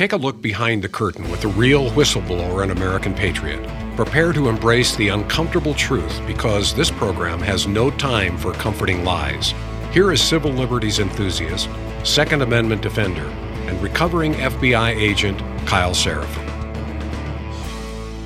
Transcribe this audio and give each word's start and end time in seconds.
Take 0.00 0.14
a 0.14 0.16
look 0.16 0.40
behind 0.40 0.82
the 0.82 0.88
curtain 0.88 1.30
with 1.30 1.42
the 1.42 1.48
real 1.48 1.90
whistleblower 1.90 2.62
and 2.62 2.72
American 2.72 3.12
patriot. 3.12 3.62
Prepare 3.96 4.32
to 4.32 4.48
embrace 4.48 4.96
the 4.96 5.08
uncomfortable 5.08 5.74
truth 5.74 6.26
because 6.26 6.72
this 6.72 6.90
program 6.90 7.38
has 7.40 7.66
no 7.66 7.90
time 7.90 8.38
for 8.38 8.54
comforting 8.54 9.04
lies. 9.04 9.52
Here 9.92 10.10
is 10.10 10.22
civil 10.22 10.52
liberties 10.52 11.00
enthusiast, 11.00 11.68
Second 12.02 12.40
Amendment 12.40 12.80
defender, 12.80 13.26
and 13.66 13.78
recovering 13.82 14.32
FBI 14.32 14.96
agent 14.96 15.38
Kyle 15.66 15.92
Seraphin. 15.92 16.48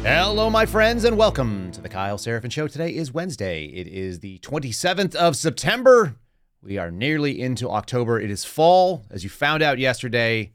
Hello, 0.04 0.48
my 0.48 0.66
friends, 0.66 1.02
and 1.02 1.16
welcome 1.16 1.72
to 1.72 1.80
the 1.80 1.88
Kyle 1.88 2.18
Seraphin 2.18 2.52
Show. 2.52 2.68
Today 2.68 2.94
is 2.94 3.12
Wednesday. 3.12 3.64
It 3.64 3.88
is 3.88 4.20
the 4.20 4.38
27th 4.38 5.16
of 5.16 5.34
September. 5.34 6.14
We 6.62 6.78
are 6.78 6.92
nearly 6.92 7.40
into 7.40 7.68
October. 7.68 8.20
It 8.20 8.30
is 8.30 8.44
fall, 8.44 9.04
as 9.10 9.24
you 9.24 9.28
found 9.28 9.60
out 9.60 9.80
yesterday. 9.80 10.52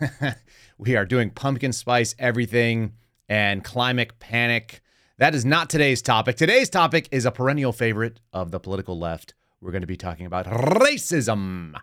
we 0.78 0.96
are 0.96 1.04
doing 1.04 1.30
pumpkin 1.30 1.72
spice 1.72 2.14
everything 2.18 2.92
and 3.28 3.64
climate 3.64 4.18
panic. 4.20 4.80
That 5.18 5.34
is 5.34 5.44
not 5.44 5.68
today's 5.68 6.00
topic. 6.00 6.36
Today's 6.36 6.70
topic 6.70 7.08
is 7.10 7.26
a 7.26 7.32
perennial 7.32 7.72
favorite 7.72 8.20
of 8.32 8.52
the 8.52 8.60
political 8.60 8.96
left. 8.96 9.34
We're 9.60 9.72
going 9.72 9.82
to 9.82 9.88
be 9.88 9.96
talking 9.96 10.24
about 10.24 10.46
racism. 10.46 11.74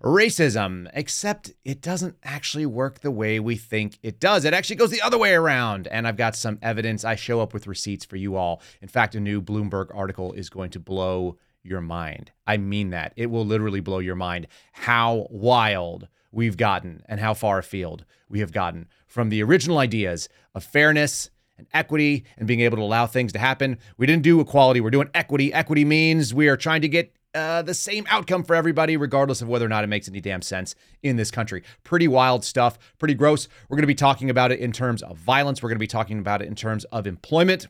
Racism, 0.00 0.88
except 0.94 1.52
it 1.64 1.82
doesn't 1.82 2.16
actually 2.22 2.64
work 2.64 3.00
the 3.00 3.10
way 3.10 3.40
we 3.40 3.56
think 3.56 3.98
it 4.02 4.20
does. 4.20 4.44
It 4.44 4.54
actually 4.54 4.76
goes 4.76 4.90
the 4.90 5.02
other 5.02 5.18
way 5.18 5.34
around. 5.34 5.88
And 5.88 6.06
I've 6.06 6.16
got 6.16 6.36
some 6.36 6.58
evidence. 6.62 7.04
I 7.04 7.16
show 7.16 7.40
up 7.40 7.52
with 7.52 7.66
receipts 7.66 8.04
for 8.04 8.16
you 8.16 8.36
all. 8.36 8.62
In 8.80 8.88
fact, 8.88 9.16
a 9.16 9.20
new 9.20 9.42
Bloomberg 9.42 9.94
article 9.94 10.32
is 10.32 10.48
going 10.48 10.70
to 10.70 10.80
blow 10.80 11.36
your 11.62 11.80
mind. 11.80 12.30
I 12.46 12.56
mean 12.56 12.90
that. 12.90 13.12
It 13.16 13.26
will 13.26 13.44
literally 13.44 13.80
blow 13.80 13.98
your 13.98 14.14
mind 14.14 14.46
how 14.72 15.26
wild 15.28 16.08
we've 16.32 16.56
gotten 16.56 17.02
and 17.06 17.20
how 17.20 17.34
far 17.34 17.58
afield 17.58 18.04
we 18.28 18.40
have 18.40 18.52
gotten 18.52 18.88
from 19.06 19.28
the 19.28 19.42
original 19.42 19.78
ideas 19.78 20.28
of 20.54 20.64
fairness 20.64 21.30
and 21.58 21.66
equity 21.74 22.24
and 22.36 22.46
being 22.46 22.60
able 22.60 22.76
to 22.76 22.82
allow 22.82 23.06
things 23.06 23.32
to 23.32 23.38
happen. 23.38 23.78
We 23.96 24.06
didn't 24.06 24.22
do 24.22 24.40
equality, 24.40 24.80
we're 24.80 24.90
doing 24.90 25.10
equity. 25.14 25.52
Equity 25.52 25.84
means 25.84 26.32
we 26.32 26.48
are 26.48 26.56
trying 26.56 26.82
to 26.82 26.88
get 26.88 27.14
uh, 27.34 27.62
the 27.62 27.74
same 27.74 28.04
outcome 28.08 28.42
for 28.42 28.56
everybody, 28.56 28.96
regardless 28.96 29.40
of 29.40 29.48
whether 29.48 29.64
or 29.64 29.68
not 29.68 29.84
it 29.84 29.86
makes 29.86 30.08
any 30.08 30.20
damn 30.20 30.42
sense 30.42 30.74
in 31.02 31.16
this 31.16 31.30
country. 31.30 31.62
Pretty 31.84 32.08
wild 32.08 32.44
stuff, 32.44 32.78
pretty 32.98 33.14
gross. 33.14 33.48
We're 33.68 33.76
going 33.76 33.82
to 33.82 33.88
be 33.88 33.94
talking 33.94 34.30
about 34.30 34.50
it 34.50 34.58
in 34.58 34.72
terms 34.72 35.02
of 35.02 35.16
violence. 35.16 35.62
We're 35.62 35.68
going 35.68 35.76
to 35.76 35.80
be 35.80 35.86
talking 35.86 36.18
about 36.18 36.42
it 36.42 36.48
in 36.48 36.56
terms 36.56 36.84
of 36.86 37.06
employment. 37.06 37.68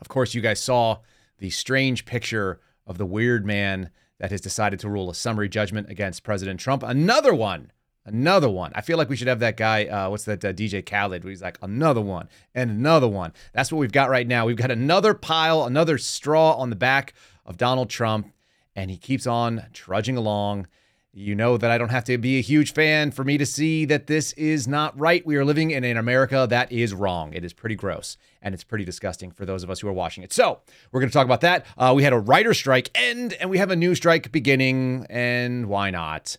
Of 0.00 0.08
course, 0.08 0.34
you 0.34 0.40
guys 0.40 0.60
saw 0.60 0.98
the 1.38 1.50
strange 1.50 2.04
picture 2.04 2.60
of 2.86 2.98
the 2.98 3.06
weird 3.06 3.46
man 3.46 3.90
that 4.20 4.30
has 4.30 4.40
decided 4.40 4.78
to 4.80 4.88
rule 4.88 5.10
a 5.10 5.14
summary 5.14 5.48
judgment 5.48 5.90
against 5.90 6.22
President 6.22 6.60
Trump. 6.60 6.82
Another 6.82 7.34
one. 7.34 7.72
Another 8.04 8.48
one. 8.48 8.70
I 8.74 8.82
feel 8.82 8.98
like 8.98 9.08
we 9.08 9.16
should 9.16 9.28
have 9.28 9.40
that 9.40 9.56
guy. 9.56 9.86
Uh, 9.86 10.10
what's 10.10 10.24
that? 10.24 10.44
Uh, 10.44 10.52
DJ 10.52 10.84
Khaled. 10.84 11.24
He's 11.24 11.42
like 11.42 11.58
another 11.62 12.00
one 12.00 12.28
and 12.54 12.70
another 12.70 13.08
one. 13.08 13.32
That's 13.52 13.72
what 13.72 13.78
we've 13.78 13.92
got 13.92 14.10
right 14.10 14.26
now. 14.26 14.46
We've 14.46 14.56
got 14.56 14.70
another 14.70 15.14
pile, 15.14 15.64
another 15.64 15.98
straw 15.98 16.52
on 16.52 16.70
the 16.70 16.76
back 16.76 17.14
of 17.44 17.56
Donald 17.56 17.90
Trump, 17.90 18.32
and 18.76 18.90
he 18.90 18.96
keeps 18.96 19.26
on 19.26 19.66
trudging 19.72 20.16
along. 20.16 20.66
You 21.12 21.34
know 21.34 21.56
that 21.56 21.72
I 21.72 21.76
don't 21.76 21.88
have 21.88 22.04
to 22.04 22.18
be 22.18 22.38
a 22.38 22.40
huge 22.40 22.72
fan 22.72 23.10
for 23.10 23.24
me 23.24 23.36
to 23.36 23.44
see 23.44 23.84
that 23.86 24.06
this 24.06 24.32
is 24.34 24.68
not 24.68 24.98
right. 24.98 25.26
We 25.26 25.34
are 25.34 25.44
living 25.44 25.72
in 25.72 25.82
an 25.82 25.96
America 25.96 26.46
that 26.48 26.70
is 26.70 26.94
wrong. 26.94 27.32
It 27.32 27.44
is 27.44 27.52
pretty 27.52 27.74
gross 27.74 28.16
and 28.40 28.54
it's 28.54 28.62
pretty 28.62 28.84
disgusting 28.84 29.32
for 29.32 29.44
those 29.44 29.64
of 29.64 29.70
us 29.70 29.80
who 29.80 29.88
are 29.88 29.92
watching 29.92 30.22
it. 30.22 30.32
So, 30.32 30.60
we're 30.92 31.00
going 31.00 31.10
to 31.10 31.12
talk 31.12 31.24
about 31.24 31.40
that. 31.40 31.66
Uh, 31.76 31.94
we 31.96 32.04
had 32.04 32.12
a 32.12 32.18
writer 32.18 32.54
strike 32.54 32.90
end 32.94 33.32
and 33.34 33.50
we 33.50 33.58
have 33.58 33.72
a 33.72 33.76
new 33.76 33.96
strike 33.96 34.30
beginning, 34.30 35.04
and 35.10 35.66
why 35.66 35.90
not? 35.90 36.36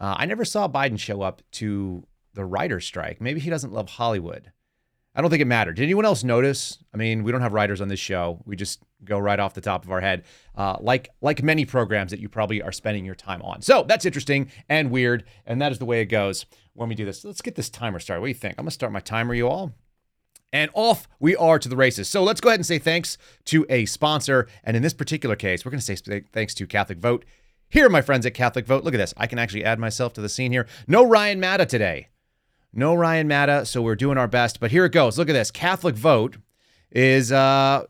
Uh, 0.00 0.14
I 0.16 0.26
never 0.26 0.44
saw 0.44 0.68
Biden 0.68 0.98
show 0.98 1.22
up 1.22 1.42
to 1.52 2.06
the 2.34 2.44
writer 2.44 2.80
strike. 2.80 3.20
Maybe 3.20 3.40
he 3.40 3.50
doesn't 3.50 3.72
love 3.72 3.90
Hollywood. 3.90 4.52
I 5.14 5.20
don't 5.20 5.30
think 5.30 5.42
it 5.42 5.46
mattered. 5.46 5.76
Did 5.76 5.84
anyone 5.84 6.04
else 6.04 6.24
notice? 6.24 6.78
I 6.92 6.96
mean, 6.96 7.22
we 7.22 7.30
don't 7.30 7.40
have 7.40 7.52
writers 7.52 7.80
on 7.80 7.88
this 7.88 8.00
show. 8.00 8.42
We 8.44 8.56
just 8.56 8.82
go 9.04 9.18
right 9.18 9.38
off 9.38 9.54
the 9.54 9.60
top 9.60 9.84
of 9.84 9.92
our 9.92 10.00
head, 10.00 10.24
uh, 10.56 10.76
like 10.80 11.10
like 11.20 11.42
many 11.42 11.64
programs 11.64 12.10
that 12.10 12.20
you 12.20 12.28
probably 12.28 12.62
are 12.62 12.72
spending 12.72 13.04
your 13.04 13.14
time 13.14 13.42
on. 13.42 13.62
So 13.62 13.84
that's 13.86 14.04
interesting 14.04 14.50
and 14.68 14.90
weird, 14.90 15.24
and 15.46 15.60
that 15.62 15.72
is 15.72 15.78
the 15.78 15.84
way 15.84 16.00
it 16.00 16.06
goes 16.06 16.46
when 16.72 16.88
we 16.88 16.94
do 16.94 17.04
this. 17.04 17.24
Let's 17.24 17.42
get 17.42 17.54
this 17.54 17.70
timer 17.70 18.00
started. 18.00 18.20
What 18.20 18.26
do 18.26 18.30
you 18.30 18.34
think? 18.34 18.54
I'm 18.58 18.64
gonna 18.64 18.72
start 18.72 18.92
my 18.92 19.00
timer, 19.00 19.34
you 19.34 19.48
all. 19.48 19.72
And 20.52 20.70
off 20.72 21.08
we 21.18 21.34
are 21.34 21.58
to 21.58 21.68
the 21.68 21.76
races. 21.76 22.08
So 22.08 22.22
let's 22.22 22.40
go 22.40 22.48
ahead 22.48 22.60
and 22.60 22.66
say 22.66 22.78
thanks 22.78 23.18
to 23.46 23.66
a 23.68 23.86
sponsor. 23.86 24.46
And 24.62 24.76
in 24.76 24.84
this 24.84 24.94
particular 24.94 25.34
case, 25.34 25.64
we're 25.64 25.72
going 25.72 25.80
to 25.80 25.96
say 25.96 26.22
thanks 26.32 26.54
to 26.54 26.66
Catholic 26.68 26.98
Vote. 26.98 27.24
Here, 27.68 27.88
my 27.88 28.02
friends 28.02 28.24
at 28.24 28.34
Catholic 28.34 28.64
Vote, 28.64 28.84
look 28.84 28.94
at 28.94 28.98
this. 28.98 29.12
I 29.16 29.26
can 29.26 29.40
actually 29.40 29.64
add 29.64 29.80
myself 29.80 30.12
to 30.12 30.20
the 30.20 30.28
scene 30.28 30.52
here. 30.52 30.68
No 30.86 31.04
Ryan 31.04 31.40
Matta 31.40 31.66
today. 31.66 32.06
No 32.76 32.94
Ryan 32.94 33.28
Matta, 33.28 33.64
so 33.66 33.82
we're 33.82 33.94
doing 33.94 34.18
our 34.18 34.28
best. 34.28 34.60
But 34.60 34.70
here 34.70 34.84
it 34.84 34.92
goes. 34.92 35.16
Look 35.18 35.28
at 35.28 35.34
this. 35.34 35.50
Catholic 35.50 35.94
Vote 35.94 36.36
is 36.90 37.32
uh 37.32 37.84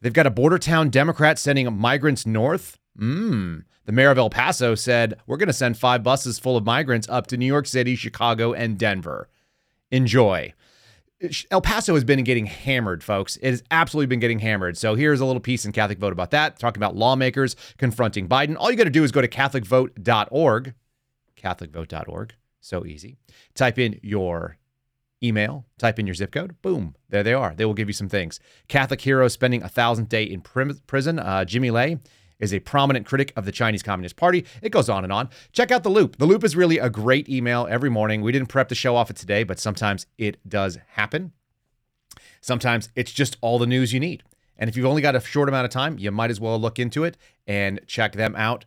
they've 0.00 0.12
got 0.12 0.26
a 0.26 0.30
border 0.30 0.58
town 0.58 0.90
Democrat 0.90 1.38
sending 1.38 1.72
migrants 1.76 2.26
north. 2.26 2.78
Mmm. 2.98 3.64
The 3.84 3.92
mayor 3.92 4.10
of 4.10 4.18
El 4.18 4.28
Paso 4.28 4.74
said, 4.74 5.14
We're 5.26 5.36
gonna 5.38 5.52
send 5.52 5.78
five 5.78 6.02
buses 6.02 6.38
full 6.38 6.56
of 6.56 6.64
migrants 6.64 7.08
up 7.08 7.26
to 7.28 7.36
New 7.36 7.46
York 7.46 7.66
City, 7.66 7.96
Chicago, 7.96 8.52
and 8.52 8.78
Denver. 8.78 9.28
Enjoy. 9.90 10.52
El 11.50 11.60
Paso 11.60 11.94
has 11.94 12.04
been 12.04 12.22
getting 12.22 12.46
hammered, 12.46 13.02
folks. 13.02 13.36
It 13.38 13.50
has 13.50 13.64
absolutely 13.72 14.06
been 14.06 14.20
getting 14.20 14.38
hammered. 14.38 14.76
So 14.76 14.94
here's 14.94 15.18
a 15.18 15.24
little 15.24 15.40
piece 15.40 15.64
in 15.64 15.72
Catholic 15.72 15.98
Vote 15.98 16.12
about 16.12 16.30
that, 16.30 16.60
talking 16.60 16.78
about 16.78 16.94
lawmakers 16.94 17.56
confronting 17.76 18.28
Biden. 18.28 18.56
All 18.56 18.70
you 18.70 18.76
got 18.76 18.84
to 18.84 18.90
do 18.90 19.02
is 19.02 19.10
go 19.10 19.20
to 19.20 19.26
CatholicVote.org, 19.26 20.74
CatholicVote.org. 21.36 22.34
So 22.60 22.84
easy. 22.84 23.16
Type 23.54 23.78
in 23.78 23.98
your 24.02 24.58
email, 25.22 25.66
type 25.78 25.98
in 25.98 26.06
your 26.06 26.14
zip 26.14 26.32
code. 26.32 26.60
Boom, 26.62 26.94
there 27.08 27.22
they 27.22 27.34
are. 27.34 27.54
They 27.54 27.64
will 27.64 27.74
give 27.74 27.88
you 27.88 27.92
some 27.92 28.08
things. 28.08 28.40
Catholic 28.68 29.00
hero 29.00 29.28
spending 29.28 29.62
a 29.62 29.68
thousandth 29.68 30.08
day 30.08 30.24
in 30.24 30.40
prison. 30.40 31.18
Uh, 31.18 31.44
Jimmy 31.44 31.70
Lai 31.70 31.98
is 32.38 32.54
a 32.54 32.60
prominent 32.60 33.04
critic 33.06 33.32
of 33.36 33.44
the 33.44 33.52
Chinese 33.52 33.82
Communist 33.82 34.16
Party. 34.16 34.44
It 34.62 34.70
goes 34.70 34.88
on 34.88 35.04
and 35.04 35.12
on. 35.12 35.28
Check 35.52 35.72
out 35.72 35.82
The 35.82 35.90
Loop. 35.90 36.18
The 36.18 36.26
Loop 36.26 36.44
is 36.44 36.54
really 36.54 36.78
a 36.78 36.90
great 36.90 37.28
email 37.28 37.66
every 37.68 37.90
morning. 37.90 38.22
We 38.22 38.32
didn't 38.32 38.48
prep 38.48 38.68
the 38.68 38.74
show 38.74 38.94
off 38.94 39.10
it 39.10 39.16
today, 39.16 39.42
but 39.42 39.58
sometimes 39.58 40.06
it 40.18 40.38
does 40.48 40.78
happen. 40.90 41.32
Sometimes 42.40 42.90
it's 42.94 43.12
just 43.12 43.36
all 43.40 43.58
the 43.58 43.66
news 43.66 43.92
you 43.92 44.00
need. 44.00 44.22
And 44.56 44.68
if 44.68 44.76
you've 44.76 44.86
only 44.86 45.02
got 45.02 45.16
a 45.16 45.20
short 45.20 45.48
amount 45.48 45.64
of 45.64 45.70
time, 45.70 45.98
you 45.98 46.10
might 46.10 46.30
as 46.30 46.40
well 46.40 46.58
look 46.60 46.78
into 46.78 47.04
it 47.04 47.16
and 47.46 47.80
check 47.86 48.12
them 48.12 48.34
out. 48.36 48.64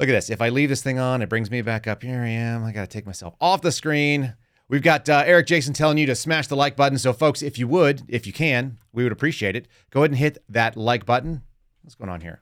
Look 0.00 0.08
at 0.08 0.12
this. 0.12 0.30
If 0.30 0.40
I 0.40 0.48
leave 0.48 0.70
this 0.70 0.82
thing 0.82 0.98
on, 0.98 1.20
it 1.20 1.28
brings 1.28 1.50
me 1.50 1.60
back 1.60 1.86
up. 1.86 2.02
Here 2.02 2.22
I 2.22 2.28
am. 2.28 2.64
I 2.64 2.72
got 2.72 2.80
to 2.80 2.86
take 2.86 3.04
myself 3.04 3.34
off 3.38 3.60
the 3.60 3.70
screen. 3.70 4.34
We've 4.66 4.80
got 4.82 5.06
uh, 5.10 5.24
Eric 5.26 5.46
Jason 5.46 5.74
telling 5.74 5.98
you 5.98 6.06
to 6.06 6.14
smash 6.14 6.46
the 6.46 6.56
like 6.56 6.74
button. 6.74 6.96
So, 6.96 7.12
folks, 7.12 7.42
if 7.42 7.58
you 7.58 7.68
would, 7.68 8.04
if 8.08 8.26
you 8.26 8.32
can, 8.32 8.78
we 8.94 9.02
would 9.02 9.12
appreciate 9.12 9.56
it. 9.56 9.68
Go 9.90 10.00
ahead 10.00 10.12
and 10.12 10.18
hit 10.18 10.42
that 10.48 10.74
like 10.74 11.04
button. 11.04 11.42
What's 11.82 11.96
going 11.96 12.08
on 12.08 12.22
here? 12.22 12.40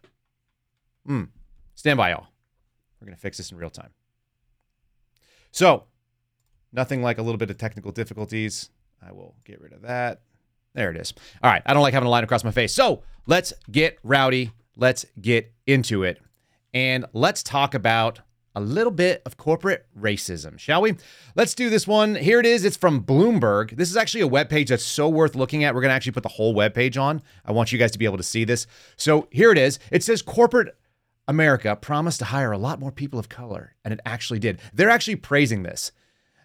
Hmm. 1.04 1.24
Stand 1.74 1.97
by, 1.97 2.10
y'all. 2.10 2.28
We're 3.00 3.06
going 3.06 3.16
to 3.16 3.20
fix 3.20 3.38
this 3.38 3.50
in 3.50 3.58
real 3.58 3.70
time. 3.70 3.91
So, 5.50 5.86
nothing 6.72 7.02
like 7.02 7.18
a 7.18 7.22
little 7.22 7.38
bit 7.38 7.50
of 7.50 7.58
technical 7.58 7.91
difficulties. 7.91 8.70
I 9.04 9.10
will 9.10 9.34
get 9.44 9.60
rid 9.60 9.72
of 9.72 9.82
that. 9.82 10.20
There 10.74 10.92
it 10.92 10.97
is. 10.97 11.12
All 11.42 11.50
right. 11.50 11.62
I 11.66 11.74
don't 11.74 11.82
like 11.82 11.94
having 11.94 12.06
a 12.06 12.10
line 12.10 12.22
across 12.22 12.44
my 12.44 12.52
face. 12.52 12.72
So, 12.72 13.02
let's 13.26 13.52
get 13.68 13.98
rowdy. 14.04 14.52
Let's 14.76 15.06
get 15.20 15.52
into 15.66 16.04
it. 16.04 16.20
And 16.78 17.06
let's 17.12 17.43
talk 17.43 17.75
about 17.75 18.21
a 18.55 18.61
little 18.61 18.93
bit 18.93 19.21
of 19.27 19.37
corporate 19.37 19.87
racism, 19.99 20.61
shall 20.61 20.81
we? 20.81 20.94
Let's 21.34 21.53
do 21.53 21.71
this 21.71 21.89
one. 21.89 22.15
Here 22.15 22.39
it 22.39 22.47
is. 22.47 22.65
It's 22.65 22.77
from 22.77 23.03
Bloomberg. 23.03 23.77
This 23.77 23.91
is 23.91 23.97
actually 23.97 24.21
a 24.21 24.28
web 24.28 24.49
page 24.49 24.69
that's 24.69 24.84
so 24.84 25.09
worth 25.09 25.34
looking 25.34 25.65
at. 25.65 25.75
We're 25.75 25.81
going 25.81 25.91
to 25.91 25.97
actually 25.97 26.12
put 26.12 26.22
the 26.22 26.28
whole 26.28 26.55
web 26.55 26.75
page 26.75 26.97
on. 26.97 27.21
I 27.44 27.50
want 27.50 27.72
you 27.72 27.81
guys 27.81 27.91
to 27.91 27.99
be 27.99 28.05
able 28.05 28.16
to 28.19 28.22
see 28.22 28.44
this. 28.44 28.69
So 28.97 29.27
here 29.33 29.50
it 29.50 29.59
is. 29.59 29.81
It 29.91 30.05
says 30.05 30.22
corporate 30.22 30.78
America 31.27 31.75
promised 31.75 32.21
to 32.21 32.27
hire 32.27 32.53
a 32.53 32.59
lot 32.59 32.78
more 32.78 32.93
people 32.93 33.19
of 33.19 33.28
color, 33.28 33.75
and 33.84 33.93
it 33.93 33.98
actually 34.07 34.39
did. 34.39 34.60
They're 34.72 34.89
actually 34.89 35.16
praising 35.16 35.65
this. 35.65 35.91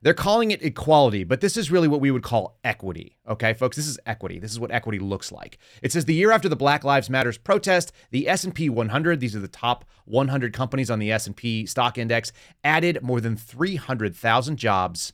They're 0.03 0.13
calling 0.13 0.51
it 0.51 0.61
equality, 0.61 1.23
but 1.23 1.39
this 1.39 1.55
is 1.55 1.71
really 1.71 1.87
what 1.87 2.01
we 2.01 2.11
would 2.11 2.23
call 2.23 2.59
equity. 2.65 3.17
Okay, 3.25 3.53
folks, 3.53 3.77
this 3.77 3.87
is 3.87 3.97
equity. 4.05 4.37
This 4.37 4.51
is 4.51 4.59
what 4.59 4.69
equity 4.69 4.99
looks 4.99 5.31
like. 5.31 5.59
It 5.81 5.93
says 5.93 6.03
the 6.03 6.13
year 6.13 6.31
after 6.31 6.49
the 6.49 6.57
Black 6.57 6.83
Lives 6.83 7.09
Matters 7.09 7.37
protest, 7.37 7.93
the 8.11 8.27
S&P 8.27 8.69
100, 8.69 9.21
these 9.21 9.33
are 9.33 9.39
the 9.39 9.47
top 9.47 9.85
100 10.03 10.51
companies 10.51 10.91
on 10.91 10.99
the 10.99 11.09
S&P 11.09 11.65
stock 11.65 11.97
index, 11.97 12.33
added 12.65 13.01
more 13.01 13.21
than 13.21 13.37
300,000 13.37 14.57
jobs. 14.57 15.13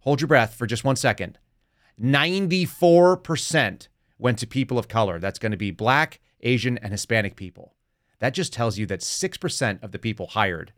Hold 0.00 0.20
your 0.20 0.28
breath 0.28 0.52
for 0.52 0.66
just 0.66 0.82
one 0.82 0.96
second. 0.96 1.38
94% 2.02 3.86
went 4.18 4.38
to 4.38 4.48
people 4.48 4.80
of 4.80 4.88
color. 4.88 5.20
That's 5.20 5.38
going 5.38 5.52
to 5.52 5.56
be 5.56 5.70
black, 5.70 6.18
Asian, 6.40 6.76
and 6.78 6.90
Hispanic 6.90 7.36
people. 7.36 7.76
That 8.18 8.34
just 8.34 8.52
tells 8.52 8.78
you 8.78 8.86
that 8.86 8.98
6% 8.98 9.80
of 9.80 9.92
the 9.92 9.98
people 10.00 10.26
hired 10.26 10.72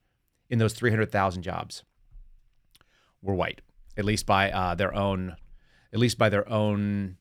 in 0.51 0.59
those 0.59 0.75
300,000 0.75 1.43
jobs 1.43 1.85
were 3.23 3.35
white, 3.35 3.61
at 3.97 4.05
least 4.05 4.27
by 4.27 4.51
uh, 4.51 4.75
their 4.75 4.95
own, 4.95 5.37
at 5.93 5.99
least 5.99 6.19
by 6.19 6.29
their 6.29 6.49
own 6.49 7.17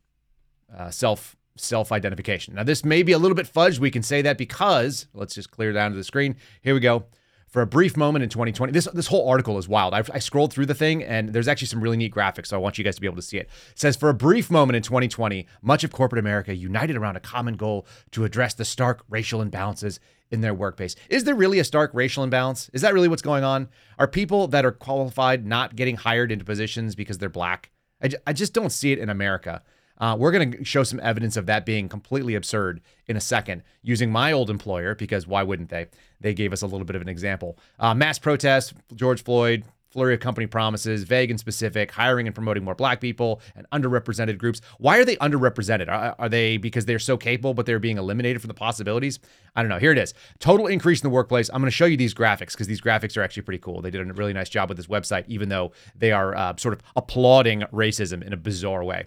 uh, 0.75 0.89
self 0.89 1.35
self 1.55 1.91
identification. 1.91 2.55
Now, 2.55 2.63
this 2.63 2.85
may 2.85 3.03
be 3.03 3.11
a 3.11 3.17
little 3.17 3.35
bit 3.35 3.51
fudged. 3.51 3.79
We 3.79 3.91
can 3.91 4.03
say 4.03 4.21
that 4.21 4.37
because 4.37 5.07
let's 5.13 5.35
just 5.35 5.51
clear 5.51 5.73
down 5.73 5.91
to 5.91 5.97
the 5.97 6.03
screen. 6.03 6.35
Here 6.61 6.73
we 6.73 6.79
go. 6.79 7.05
for 7.49 7.63
a 7.63 7.67
brief 7.67 7.97
moment 7.97 8.21
in 8.21 8.29
2020. 8.29 8.71
This 8.71 8.87
this 8.93 9.07
whole 9.07 9.27
article 9.27 9.57
is 9.57 9.67
wild. 9.67 9.93
I've, 9.95 10.09
I 10.13 10.19
scrolled 10.19 10.53
through 10.53 10.67
the 10.67 10.75
thing 10.75 11.03
and 11.03 11.29
there's 11.29 11.47
actually 11.47 11.67
some 11.67 11.81
really 11.81 11.97
neat 11.97 12.13
graphics, 12.13 12.47
so 12.47 12.55
I 12.55 12.59
want 12.59 12.77
you 12.77 12.83
guys 12.83 12.95
to 12.95 13.01
be 13.01 13.07
able 13.07 13.15
to 13.17 13.23
see 13.23 13.37
it. 13.37 13.49
It 13.71 13.79
says 13.79 13.95
for 13.95 14.07
a 14.09 14.13
brief 14.13 14.51
moment 14.51 14.77
in 14.77 14.83
2020, 14.83 15.47
much 15.63 15.83
of 15.83 15.91
corporate 15.91 16.19
America 16.19 16.55
united 16.55 16.95
around 16.95 17.15
a 17.15 17.19
common 17.19 17.55
goal 17.55 17.87
to 18.11 18.23
address 18.23 18.53
the 18.53 18.65
stark 18.65 19.03
racial 19.09 19.43
imbalances 19.43 19.97
in 20.31 20.41
their 20.41 20.53
workplace. 20.53 20.95
Is 21.09 21.23
there 21.23 21.35
really 21.35 21.59
a 21.59 21.63
stark 21.63 21.91
racial 21.93 22.23
imbalance? 22.23 22.69
Is 22.73 22.81
that 22.81 22.93
really 22.93 23.07
what's 23.07 23.21
going 23.21 23.43
on? 23.43 23.69
Are 23.97 24.07
people 24.07 24.47
that 24.49 24.65
are 24.65 24.71
qualified 24.71 25.45
not 25.45 25.75
getting 25.75 25.95
hired 25.95 26.31
into 26.31 26.45
positions 26.45 26.95
because 26.95 27.17
they're 27.17 27.29
black? 27.29 27.71
I, 28.01 28.09
I 28.27 28.33
just 28.33 28.53
don't 28.53 28.71
see 28.71 28.91
it 28.91 28.99
in 28.99 29.09
America. 29.09 29.63
Uh, 29.97 30.15
we're 30.17 30.31
going 30.31 30.51
to 30.51 30.63
show 30.63 30.83
some 30.83 30.99
evidence 31.01 31.35
of 31.35 31.45
that 31.47 31.65
being 31.65 31.89
completely 31.89 32.35
absurd 32.35 32.79
in 33.07 33.17
a 33.17 33.21
second 33.21 33.63
using 33.81 34.11
my 34.11 34.31
old 34.31 34.49
employer, 34.49 34.95
because 34.95 35.27
why 35.27 35.43
wouldn't 35.43 35.69
they? 35.69 35.87
They 36.21 36.33
gave 36.33 36.53
us 36.53 36.61
a 36.61 36.67
little 36.67 36.85
bit 36.85 36.95
of 36.95 37.01
an 37.01 37.09
example. 37.09 37.57
Uh, 37.79 37.93
mass 37.93 38.17
protests, 38.17 38.73
George 38.95 39.23
Floyd, 39.23 39.65
flurry 39.89 40.13
of 40.13 40.19
company 40.19 40.47
promises, 40.47 41.03
vague 41.03 41.31
and 41.31 41.39
specific, 41.39 41.91
hiring 41.91 42.27
and 42.27 42.35
promoting 42.35 42.63
more 42.63 42.75
black 42.75 43.01
people 43.01 43.41
and 43.55 43.67
underrepresented 43.71 44.37
groups. 44.37 44.61
Why 44.77 44.97
are 44.99 45.05
they 45.05 45.15
underrepresented? 45.17 45.89
Are, 45.89 46.15
are, 46.17 46.29
they 46.29 46.57
because 46.57 46.85
they're 46.85 46.99
so 46.99 47.17
capable, 47.17 47.53
but 47.53 47.65
they're 47.65 47.79
being 47.79 47.97
eliminated 47.97 48.41
from 48.41 48.49
the 48.49 48.53
possibilities? 48.53 49.19
I 49.55 49.61
don't 49.61 49.69
know. 49.69 49.79
Here 49.79 49.91
it 49.91 49.97
is. 49.97 50.13
Total 50.39 50.67
increase 50.67 51.01
in 51.01 51.09
the 51.09 51.13
workplace. 51.13 51.49
I'm 51.49 51.61
going 51.61 51.71
to 51.71 51.75
show 51.75 51.85
you 51.85 51.97
these 51.97 52.13
graphics 52.13 52.51
because 52.51 52.67
these 52.67 52.81
graphics 52.81 53.17
are 53.17 53.21
actually 53.21 53.43
pretty 53.43 53.59
cool. 53.59 53.81
They 53.81 53.91
did 53.91 54.07
a 54.07 54.13
really 54.13 54.33
nice 54.33 54.49
job 54.49 54.69
with 54.69 54.77
this 54.77 54.87
website, 54.87 55.25
even 55.27 55.49
though 55.49 55.71
they 55.95 56.11
are 56.11 56.35
uh, 56.35 56.55
sort 56.57 56.73
of 56.73 56.81
applauding 56.95 57.61
racism 57.73 58.23
in 58.23 58.33
a 58.33 58.37
bizarre 58.37 58.83
way. 58.83 59.05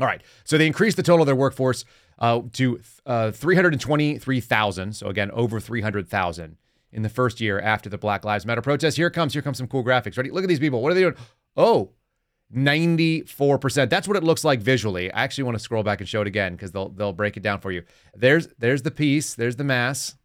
All 0.00 0.06
right. 0.06 0.22
So 0.44 0.58
they 0.58 0.66
increased 0.66 0.96
the 0.96 1.02
total 1.02 1.22
of 1.22 1.26
their 1.26 1.36
workforce 1.36 1.84
uh, 2.18 2.42
to 2.54 2.80
uh, 3.06 3.30
323,000. 3.30 4.94
So 4.94 5.08
again, 5.08 5.30
over 5.32 5.60
300,000 5.60 6.56
in 6.92 7.02
the 7.02 7.08
first 7.08 7.40
year 7.40 7.58
after 7.58 7.88
the 7.88 7.98
Black 7.98 8.24
Lives 8.24 8.44
Matter 8.44 8.62
protests. 8.62 8.96
Here 8.96 9.10
comes, 9.10 9.32
here 9.32 9.42
comes 9.42 9.58
some 9.58 9.66
cool 9.66 9.84
graphics. 9.84 10.16
Ready? 10.16 10.30
Look 10.30 10.44
at 10.44 10.48
these 10.48 10.58
people. 10.58 10.82
What 10.82 10.92
are 10.92 10.94
they 10.94 11.00
doing? 11.00 11.16
Oh, 11.56 11.92
94%. 12.54 13.88
That's 13.88 14.06
what 14.06 14.16
it 14.16 14.24
looks 14.24 14.44
like 14.44 14.60
visually. 14.60 15.10
I 15.10 15.22
actually 15.24 15.44
want 15.44 15.56
to 15.56 15.62
scroll 15.62 15.82
back 15.82 16.00
and 16.00 16.08
show 16.08 16.20
it 16.20 16.26
again 16.26 16.52
because 16.52 16.70
they'll 16.72 16.90
they'll 16.90 17.12
break 17.12 17.36
it 17.36 17.42
down 17.42 17.60
for 17.60 17.72
you. 17.72 17.82
There's 18.14 18.48
there's 18.58 18.82
the 18.82 18.90
piece, 18.90 19.34
there's 19.34 19.56
the 19.56 19.64
mass. 19.64 20.16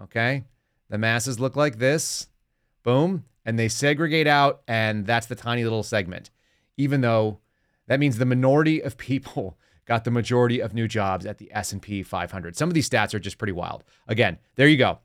Okay? 0.00 0.44
The 0.88 0.98
masses 0.98 1.38
look 1.38 1.56
like 1.56 1.78
this. 1.78 2.28
Boom. 2.82 3.24
And 3.44 3.58
they 3.58 3.68
segregate 3.68 4.26
out, 4.26 4.62
and 4.66 5.06
that's 5.06 5.26
the 5.26 5.34
tiny 5.34 5.62
little 5.62 5.82
segment. 5.82 6.30
Even 6.76 7.00
though 7.00 7.38
that 7.86 8.00
means 8.00 8.18
the 8.18 8.26
minority 8.26 8.82
of 8.82 8.96
people 8.96 9.58
got 9.86 10.04
the 10.04 10.10
majority 10.10 10.60
of 10.60 10.74
new 10.74 10.88
jobs 10.88 11.26
at 11.26 11.38
the 11.38 11.50
S&P 11.52 12.02
500. 12.02 12.56
Some 12.56 12.68
of 12.68 12.74
these 12.74 12.88
stats 12.88 13.14
are 13.14 13.18
just 13.18 13.38
pretty 13.38 13.52
wild. 13.52 13.82
Again, 14.06 14.38
there 14.56 14.68
you 14.68 14.76
go. 14.76 15.00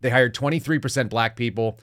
They 0.00 0.10
hired 0.10 0.34
23% 0.34 1.08
black 1.08 1.36
people, 1.36 1.78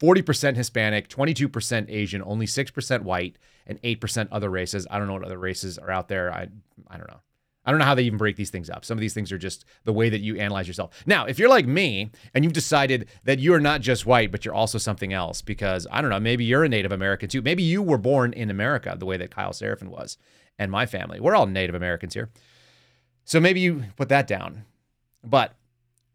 40% 0.00 0.56
Hispanic, 0.56 1.08
22% 1.08 1.86
Asian, 1.88 2.22
only 2.22 2.46
6% 2.46 3.02
white, 3.02 3.38
and 3.66 3.80
8% 3.82 4.28
other 4.30 4.50
races. 4.50 4.86
I 4.90 4.98
don't 4.98 5.08
know 5.08 5.14
what 5.14 5.24
other 5.24 5.38
races 5.38 5.78
are 5.78 5.90
out 5.90 6.08
there. 6.08 6.32
I 6.32 6.48
I 6.88 6.96
don't 6.96 7.10
know. 7.10 7.20
I 7.64 7.72
don't 7.72 7.80
know 7.80 7.84
how 7.84 7.96
they 7.96 8.04
even 8.04 8.16
break 8.16 8.36
these 8.36 8.50
things 8.50 8.70
up. 8.70 8.84
Some 8.84 8.96
of 8.96 9.00
these 9.00 9.12
things 9.12 9.32
are 9.32 9.38
just 9.38 9.64
the 9.84 9.92
way 9.92 10.08
that 10.08 10.20
you 10.20 10.36
analyze 10.36 10.68
yourself. 10.68 11.02
Now, 11.04 11.24
if 11.24 11.36
you're 11.36 11.48
like 11.48 11.66
me 11.66 12.12
and 12.32 12.44
you've 12.44 12.52
decided 12.52 13.08
that 13.24 13.40
you're 13.40 13.58
not 13.58 13.80
just 13.80 14.06
white, 14.06 14.30
but 14.30 14.44
you're 14.44 14.54
also 14.54 14.78
something 14.78 15.12
else, 15.12 15.42
because 15.42 15.84
I 15.90 16.00
don't 16.00 16.10
know, 16.10 16.20
maybe 16.20 16.44
you're 16.44 16.62
a 16.62 16.68
Native 16.68 16.92
American 16.92 17.28
too. 17.28 17.42
Maybe 17.42 17.64
you 17.64 17.82
were 17.82 17.98
born 17.98 18.32
in 18.32 18.50
America 18.50 18.94
the 18.96 19.06
way 19.06 19.16
that 19.16 19.32
Kyle 19.32 19.50
Seraphin 19.50 19.88
was 19.88 20.16
and 20.60 20.70
my 20.70 20.86
family. 20.86 21.18
We're 21.18 21.34
all 21.34 21.46
Native 21.46 21.74
Americans 21.74 22.14
here. 22.14 22.30
So 23.24 23.40
maybe 23.40 23.58
you 23.58 23.86
put 23.96 24.10
that 24.10 24.28
down. 24.28 24.64
But 25.24 25.56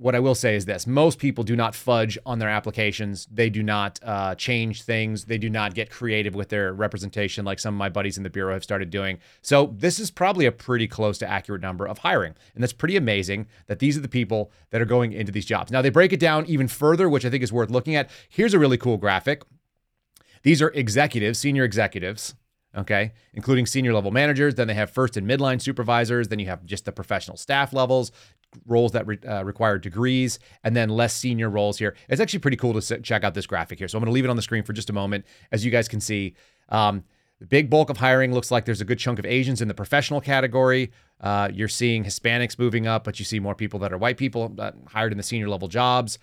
what 0.02 0.16
I 0.16 0.20
will 0.20 0.34
say 0.34 0.56
is 0.56 0.66
this 0.66 0.88
most 0.88 1.20
people 1.20 1.44
do 1.44 1.56
not 1.56 1.76
fudge 1.76 2.18
on 2.26 2.40
their 2.40 2.50
applications. 2.50 3.28
They 3.32 3.52
do 3.52 3.62
not 3.62 4.00
uh, 4.02 4.34
change 4.34 4.82
things. 4.82 5.26
They 5.26 5.38
do 5.38 5.48
not 5.48 5.76
get 5.76 5.92
creative 5.92 6.34
with 6.34 6.50
their 6.50 6.74
representation 6.74 7.46
like 7.46 7.60
some 7.60 7.76
of 7.76 7.78
my 7.78 7.90
buddies 7.90 8.18
in 8.18 8.24
the 8.24 8.32
Bureau 8.32 8.54
have 8.54 8.64
started 8.64 8.90
doing. 8.90 9.20
So, 9.44 9.76
this 9.78 10.00
is 10.00 10.10
probably 10.10 10.48
a 10.48 10.52
pretty 10.52 10.88
close 10.88 11.20
to 11.20 11.30
accurate 11.30 11.62
number 11.62 11.88
of 11.88 12.00
hiring. 12.00 12.34
And 12.56 12.64
that's 12.64 12.74
pretty 12.74 12.98
amazing 12.98 13.46
that 13.68 13.78
these 13.78 13.96
are 13.96 14.02
the 14.02 14.08
people 14.08 14.52
that 14.72 14.82
are 14.82 14.86
going 14.86 15.14
into 15.14 15.32
these 15.32 15.46
jobs. 15.46 15.72
Now, 15.72 15.84
they 15.84 15.92
break 15.92 16.12
it 16.12 16.20
down 16.20 16.48
even 16.48 16.68
further, 16.68 17.08
which 17.08 17.24
I 17.24 17.30
think 17.30 17.44
is 17.44 17.54
worth 17.54 17.70
looking 17.70 17.96
at. 17.96 18.10
Here's 18.28 18.56
a 18.56 18.60
really 18.60 18.78
cool 18.78 18.98
graphic. 18.98 19.44
These 20.42 20.64
are 20.64 20.70
executives, 20.70 21.38
senior 21.38 21.64
executives 21.64 22.34
okay, 22.76 23.14
including 23.34 23.66
senior 23.66 23.94
level 23.94 24.12
managers. 24.12 24.56
Then 24.56 24.68
they 24.68 24.74
have 24.74 24.90
first 24.90 25.18
and 25.18 25.28
midline 25.28 25.62
supervisors. 25.62 26.28
Then 26.28 26.40
you 26.40 26.48
have 26.48 26.66
just 26.66 26.86
the 26.86 26.92
professional 26.92 27.38
staff 27.38 27.74
levels, 27.74 28.12
roles 28.66 28.92
that 28.94 29.08
re, 29.08 29.18
uh, 29.28 29.44
require 29.44 29.78
degrees, 29.78 30.40
and 30.64 30.76
then 30.76 30.90
less 30.90 31.14
senior 31.14 31.50
roles 31.50 31.78
here. 31.78 31.96
It's 32.10 32.22
actually 32.22 32.40
pretty 32.40 32.58
cool 32.58 32.74
to 32.74 32.82
sit, 32.82 33.04
check 33.04 33.24
out 33.24 33.34
this 33.34 33.46
graphic 33.46 33.80
here. 33.80 33.88
So 33.88 33.98
I'm 33.98 34.02
going 34.02 34.12
to 34.12 34.14
leave 34.14 34.26
it 34.26 34.30
on 34.30 34.36
the 34.36 34.42
screen 34.42 34.64
for 34.64 34.74
just 34.74 34.90
a 34.90 34.94
moment. 34.94 35.26
As 35.52 35.66
you 35.66 35.72
guys 35.72 35.88
can 35.88 36.02
see, 36.02 36.36
um, 36.70 37.04
the 37.40 37.48
big 37.48 37.70
bulk 37.70 37.90
of 37.90 37.98
hiring 37.98 38.34
looks 38.34 38.52
like 38.52 38.66
there's 38.66 38.82
a 38.82 38.86
good 38.86 39.00
chunk 39.00 39.18
of 39.18 39.26
Asians 39.26 39.62
in 39.62 39.68
the 39.68 39.74
professional 39.74 40.22
category. 40.22 40.92
Uh, 41.20 41.50
you're 41.52 41.68
seeing 41.68 42.04
Hispanics 42.04 42.60
moving 42.60 42.86
up, 42.86 43.04
but 43.04 43.18
you 43.18 43.26
see 43.26 43.40
more 43.40 43.56
people 43.56 43.80
that 43.80 43.92
are 43.92 43.98
white 43.98 44.18
people 44.18 44.54
uh, 44.60 44.72
hired 44.88 45.12
in 45.12 45.18
the 45.18 45.24
senior 45.24 45.50
level 45.50 45.68
jobs. 45.68 46.20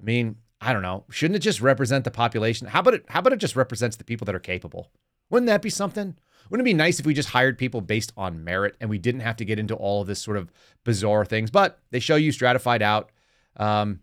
I 0.00 0.04
mean, 0.04 0.36
I 0.62 0.72
don't 0.72 0.82
know. 0.82 1.04
Shouldn't 1.10 1.36
it 1.36 1.40
just 1.40 1.60
represent 1.60 2.04
the 2.04 2.10
population? 2.10 2.68
How 2.68 2.80
about 2.80 2.94
it? 2.94 3.04
How 3.08 3.18
about 3.18 3.32
it 3.34 3.38
just 3.38 3.56
represents 3.56 3.96
the 3.96 4.04
people 4.04 4.24
that 4.24 4.34
are 4.34 4.40
capable? 4.40 4.90
Wouldn't 5.32 5.48
that 5.48 5.62
be 5.62 5.70
something? 5.70 6.14
Wouldn't 6.50 6.68
it 6.68 6.70
be 6.70 6.74
nice 6.74 7.00
if 7.00 7.06
we 7.06 7.14
just 7.14 7.30
hired 7.30 7.56
people 7.56 7.80
based 7.80 8.12
on 8.18 8.44
merit 8.44 8.76
and 8.80 8.90
we 8.90 8.98
didn't 8.98 9.22
have 9.22 9.36
to 9.36 9.44
get 9.46 9.58
into 9.58 9.74
all 9.74 10.02
of 10.02 10.06
this 10.06 10.20
sort 10.20 10.36
of 10.36 10.52
bizarre 10.84 11.24
things? 11.24 11.50
But 11.50 11.80
they 11.90 12.00
show 12.00 12.16
you 12.16 12.30
stratified 12.32 12.82
out. 12.82 13.10
Um, 13.56 14.00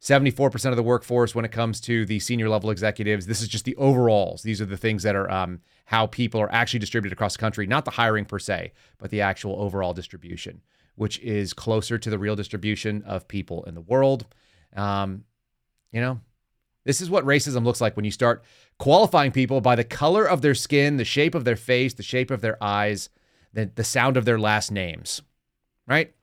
74% 0.00 0.70
of 0.70 0.76
the 0.76 0.82
workforce 0.82 1.34
when 1.34 1.44
it 1.44 1.50
comes 1.50 1.80
to 1.82 2.06
the 2.06 2.20
senior 2.20 2.48
level 2.48 2.70
executives. 2.70 3.26
This 3.26 3.42
is 3.42 3.48
just 3.48 3.64
the 3.64 3.74
overalls. 3.76 4.42
These 4.42 4.60
are 4.60 4.66
the 4.66 4.76
things 4.76 5.02
that 5.02 5.16
are 5.16 5.30
um, 5.30 5.60
how 5.86 6.06
people 6.06 6.40
are 6.40 6.52
actually 6.52 6.78
distributed 6.78 7.12
across 7.12 7.34
the 7.34 7.40
country, 7.40 7.66
not 7.66 7.84
the 7.84 7.90
hiring 7.90 8.24
per 8.24 8.38
se, 8.38 8.72
but 8.98 9.10
the 9.10 9.20
actual 9.20 9.60
overall 9.60 9.92
distribution, 9.92 10.62
which 10.94 11.18
is 11.18 11.52
closer 11.52 11.98
to 11.98 12.08
the 12.08 12.18
real 12.18 12.36
distribution 12.36 13.02
of 13.02 13.26
people 13.26 13.64
in 13.64 13.74
the 13.74 13.80
world. 13.80 14.24
Um, 14.74 15.24
you 15.90 16.00
know, 16.00 16.20
this 16.84 17.00
is 17.00 17.10
what 17.10 17.24
racism 17.24 17.64
looks 17.64 17.80
like 17.80 17.96
when 17.96 18.04
you 18.04 18.10
start 18.10 18.42
qualifying 18.78 19.32
people 19.32 19.60
by 19.60 19.76
the 19.76 19.84
color 19.84 20.24
of 20.24 20.42
their 20.42 20.54
skin, 20.54 20.96
the 20.96 21.04
shape 21.04 21.34
of 21.34 21.44
their 21.44 21.56
face, 21.56 21.94
the 21.94 22.02
shape 22.02 22.30
of 22.30 22.40
their 22.40 22.62
eyes, 22.62 23.10
the, 23.52 23.70
the 23.74 23.84
sound 23.84 24.16
of 24.16 24.24
their 24.24 24.38
last 24.38 24.70
names, 24.70 25.22
right? 25.86 26.14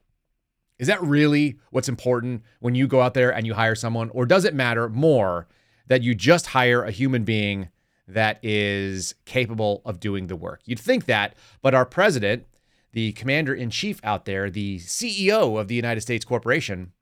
Is 0.78 0.86
that 0.86 1.02
really 1.02 1.58
what's 1.70 1.88
important 1.88 2.42
when 2.60 2.74
you 2.74 2.86
go 2.86 3.00
out 3.00 3.14
there 3.14 3.32
and 3.32 3.46
you 3.46 3.54
hire 3.54 3.74
someone? 3.74 4.10
Or 4.10 4.26
does 4.26 4.44
it 4.44 4.54
matter 4.54 4.88
more 4.88 5.48
that 5.86 6.02
you 6.02 6.14
just 6.14 6.48
hire 6.48 6.84
a 6.84 6.90
human 6.90 7.24
being 7.24 7.68
that 8.06 8.38
is 8.42 9.14
capable 9.24 9.82
of 9.84 10.00
doing 10.00 10.28
the 10.28 10.36
work? 10.36 10.60
You'd 10.64 10.78
think 10.78 11.06
that, 11.06 11.34
but 11.62 11.74
our 11.74 11.84
president, 11.84 12.46
the 12.92 13.12
commander 13.12 13.54
in 13.54 13.70
chief 13.70 14.00
out 14.04 14.24
there, 14.24 14.50
the 14.50 14.78
CEO 14.78 15.60
of 15.60 15.68
the 15.68 15.74
United 15.74 16.00
States 16.00 16.24
Corporation, 16.24 16.92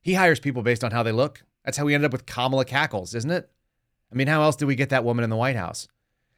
he 0.00 0.14
hires 0.14 0.40
people 0.40 0.62
based 0.62 0.84
on 0.84 0.92
how 0.92 1.02
they 1.02 1.12
look. 1.12 1.42
That's 1.64 1.76
how 1.76 1.84
we 1.84 1.94
ended 1.94 2.06
up 2.06 2.12
with 2.12 2.26
Kamala 2.26 2.64
Cackles, 2.64 3.14
isn't 3.14 3.30
it? 3.30 3.50
I 4.12 4.14
mean, 4.14 4.26
how 4.26 4.42
else 4.42 4.56
did 4.56 4.66
we 4.66 4.74
get 4.74 4.88
that 4.90 5.04
woman 5.04 5.24
in 5.24 5.30
the 5.30 5.36
White 5.36 5.56
House? 5.56 5.88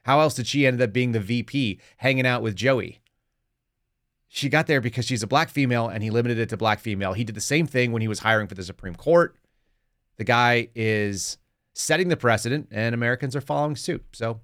How 0.03 0.21
else 0.21 0.35
did 0.35 0.47
she 0.47 0.67
end 0.67 0.81
up 0.83 0.93
being 0.93 1.13
the 1.13 1.21
VP 1.21 1.81
hanging 1.99 2.27
out 2.27 2.43
with 2.43 2.57
Joey? 2.57 3.01
She 4.29 4.49
got 4.49 4.67
there 4.67 4.81
because 4.81 5.05
she's 5.05 5.23
a 5.23 5.27
black 5.27 5.49
female 5.49 5.89
and 5.89 6.03
he 6.03 6.11
limited 6.11 6.39
it 6.39 6.49
to 6.49 6.57
black 6.57 6.81
female. 6.81 7.13
He 7.13 7.25
did 7.25 7.37
the 7.37 7.41
same 7.41 7.67
thing 7.67 7.93
when 7.93 8.03
he 8.03 8.09
was 8.09 8.21
hiring 8.21 8.49
for 8.49 8.55
the 8.55 8.65
Supreme 8.65 8.95
Court. 8.95 9.37
The 10.17 10.25
guy 10.25 10.69
is 10.75 11.39
setting 11.75 12.09
the 12.09 12.17
precedent 12.17 12.69
and 12.71 12.95
Americans 12.95 13.37
are 13.37 13.41
following 13.41 13.77
suit. 13.77 14.05
So 14.13 14.41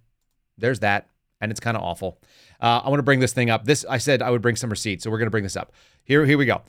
there's 0.57 0.81
that. 0.81 1.09
And 1.41 1.51
it's 1.51 1.61
kind 1.61 1.77
of 1.77 1.83
awful. 1.83 2.19
Uh, 2.61 2.83
I 2.85 2.89
want 2.89 2.99
to 2.99 3.05
bring 3.05 3.21
this 3.21 3.33
thing 3.33 3.49
up. 3.49 3.65
This 3.65 3.85
I 3.89 3.99
said 3.99 4.23
I 4.23 4.31
would 4.31 4.43
bring 4.43 4.57
some 4.57 4.71
receipts, 4.71 5.05
so 5.05 5.11
we're 5.11 5.19
going 5.19 5.29
to 5.29 5.31
bring 5.31 5.45
this 5.45 5.57
up. 5.57 5.73
Here, 6.03 6.27
here 6.27 6.37
we 6.37 6.47
go. 6.47 6.63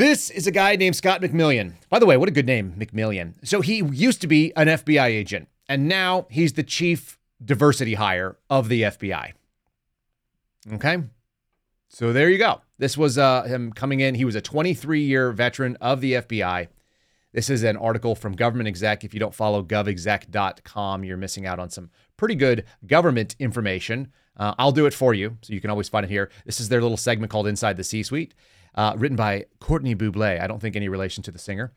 This 0.00 0.30
is 0.30 0.46
a 0.46 0.50
guy 0.50 0.76
named 0.76 0.96
Scott 0.96 1.20
McMillion. 1.20 1.74
By 1.90 1.98
the 1.98 2.06
way, 2.06 2.16
what 2.16 2.26
a 2.26 2.32
good 2.32 2.46
name, 2.46 2.72
McMillion. 2.78 3.34
So 3.46 3.60
he 3.60 3.84
used 3.84 4.22
to 4.22 4.26
be 4.26 4.50
an 4.56 4.66
FBI 4.66 5.04
agent 5.04 5.46
and 5.68 5.88
now 5.90 6.26
he's 6.30 6.54
the 6.54 6.62
chief 6.62 7.18
diversity 7.44 7.92
hire 7.92 8.38
of 8.48 8.70
the 8.70 8.80
FBI. 8.80 9.32
Okay. 10.72 11.02
So 11.90 12.14
there 12.14 12.30
you 12.30 12.38
go. 12.38 12.62
This 12.78 12.96
was 12.96 13.18
uh, 13.18 13.42
him 13.42 13.74
coming 13.74 14.00
in. 14.00 14.14
He 14.14 14.24
was 14.24 14.34
a 14.34 14.40
23 14.40 15.02
year 15.02 15.32
veteran 15.32 15.76
of 15.82 16.00
the 16.00 16.14
FBI. 16.14 16.68
This 17.34 17.50
is 17.50 17.62
an 17.62 17.76
article 17.76 18.14
from 18.14 18.32
Government 18.32 18.68
Exec. 18.68 19.04
If 19.04 19.12
you 19.12 19.20
don't 19.20 19.34
follow 19.34 19.62
govexec.com, 19.62 21.04
you're 21.04 21.18
missing 21.18 21.44
out 21.44 21.58
on 21.58 21.68
some 21.68 21.90
pretty 22.16 22.36
good 22.36 22.64
government 22.86 23.36
information. 23.38 24.08
Uh, 24.34 24.54
I'll 24.58 24.72
do 24.72 24.86
it 24.86 24.94
for 24.94 25.12
you, 25.12 25.36
so 25.42 25.52
you 25.52 25.60
can 25.60 25.68
always 25.68 25.90
find 25.90 26.04
it 26.04 26.10
here. 26.10 26.30
This 26.46 26.58
is 26.58 26.70
their 26.70 26.80
little 26.80 26.96
segment 26.96 27.30
called 27.30 27.46
Inside 27.46 27.76
the 27.76 27.84
C 27.84 28.02
Suite, 28.02 28.32
uh, 28.74 28.94
written 28.96 29.16
by 29.16 29.46
Courtney 29.58 29.94
Buble. 29.94 30.40
I 30.40 30.46
don't 30.46 30.60
think 30.60 30.76
any 30.76 30.88
relation 30.88 31.22
to 31.24 31.30
the 31.30 31.38
singer. 31.38 31.72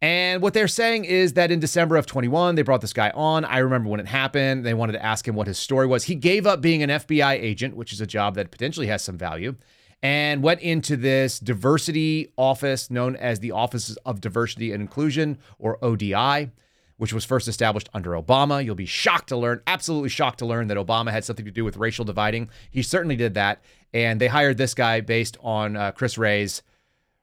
And 0.00 0.42
what 0.42 0.52
they're 0.52 0.66
saying 0.66 1.04
is 1.04 1.34
that 1.34 1.52
in 1.52 1.60
December 1.60 1.96
of 1.96 2.06
21, 2.06 2.56
they 2.56 2.62
brought 2.62 2.80
this 2.80 2.92
guy 2.92 3.10
on. 3.14 3.44
I 3.44 3.58
remember 3.58 3.88
when 3.88 4.00
it 4.00 4.08
happened. 4.08 4.66
They 4.66 4.74
wanted 4.74 4.94
to 4.94 5.04
ask 5.04 5.28
him 5.28 5.36
what 5.36 5.46
his 5.46 5.58
story 5.58 5.86
was. 5.86 6.04
He 6.04 6.16
gave 6.16 6.44
up 6.44 6.60
being 6.60 6.82
an 6.82 6.90
FBI 6.90 7.34
agent, 7.34 7.76
which 7.76 7.92
is 7.92 8.00
a 8.00 8.06
job 8.06 8.34
that 8.34 8.50
potentially 8.50 8.88
has 8.88 9.02
some 9.02 9.16
value. 9.16 9.54
and 10.02 10.42
went 10.42 10.60
into 10.60 10.96
this 10.96 11.38
diversity 11.38 12.32
office 12.36 12.90
known 12.90 13.14
as 13.14 13.38
the 13.38 13.52
Office 13.52 13.96
of 14.04 14.20
Diversity 14.20 14.72
and 14.72 14.80
Inclusion, 14.82 15.38
or 15.60 15.78
ODI, 15.80 16.50
which 16.96 17.12
was 17.12 17.24
first 17.24 17.46
established 17.46 17.88
under 17.94 18.10
Obama. 18.10 18.64
You'll 18.64 18.74
be 18.74 18.84
shocked 18.86 19.28
to 19.28 19.36
learn, 19.36 19.60
absolutely 19.68 20.08
shocked 20.08 20.40
to 20.40 20.46
learn 20.46 20.66
that 20.68 20.76
Obama 20.76 21.12
had 21.12 21.24
something 21.24 21.44
to 21.44 21.52
do 21.52 21.64
with 21.64 21.76
racial 21.76 22.04
dividing. 22.04 22.50
He 22.70 22.82
certainly 22.82 23.14
did 23.14 23.34
that. 23.34 23.62
And 23.92 24.20
they 24.20 24.28
hired 24.28 24.58
this 24.58 24.74
guy 24.74 25.00
based 25.00 25.36
on 25.40 25.76
uh, 25.76 25.92
Chris 25.92 26.16
Wray's 26.16 26.62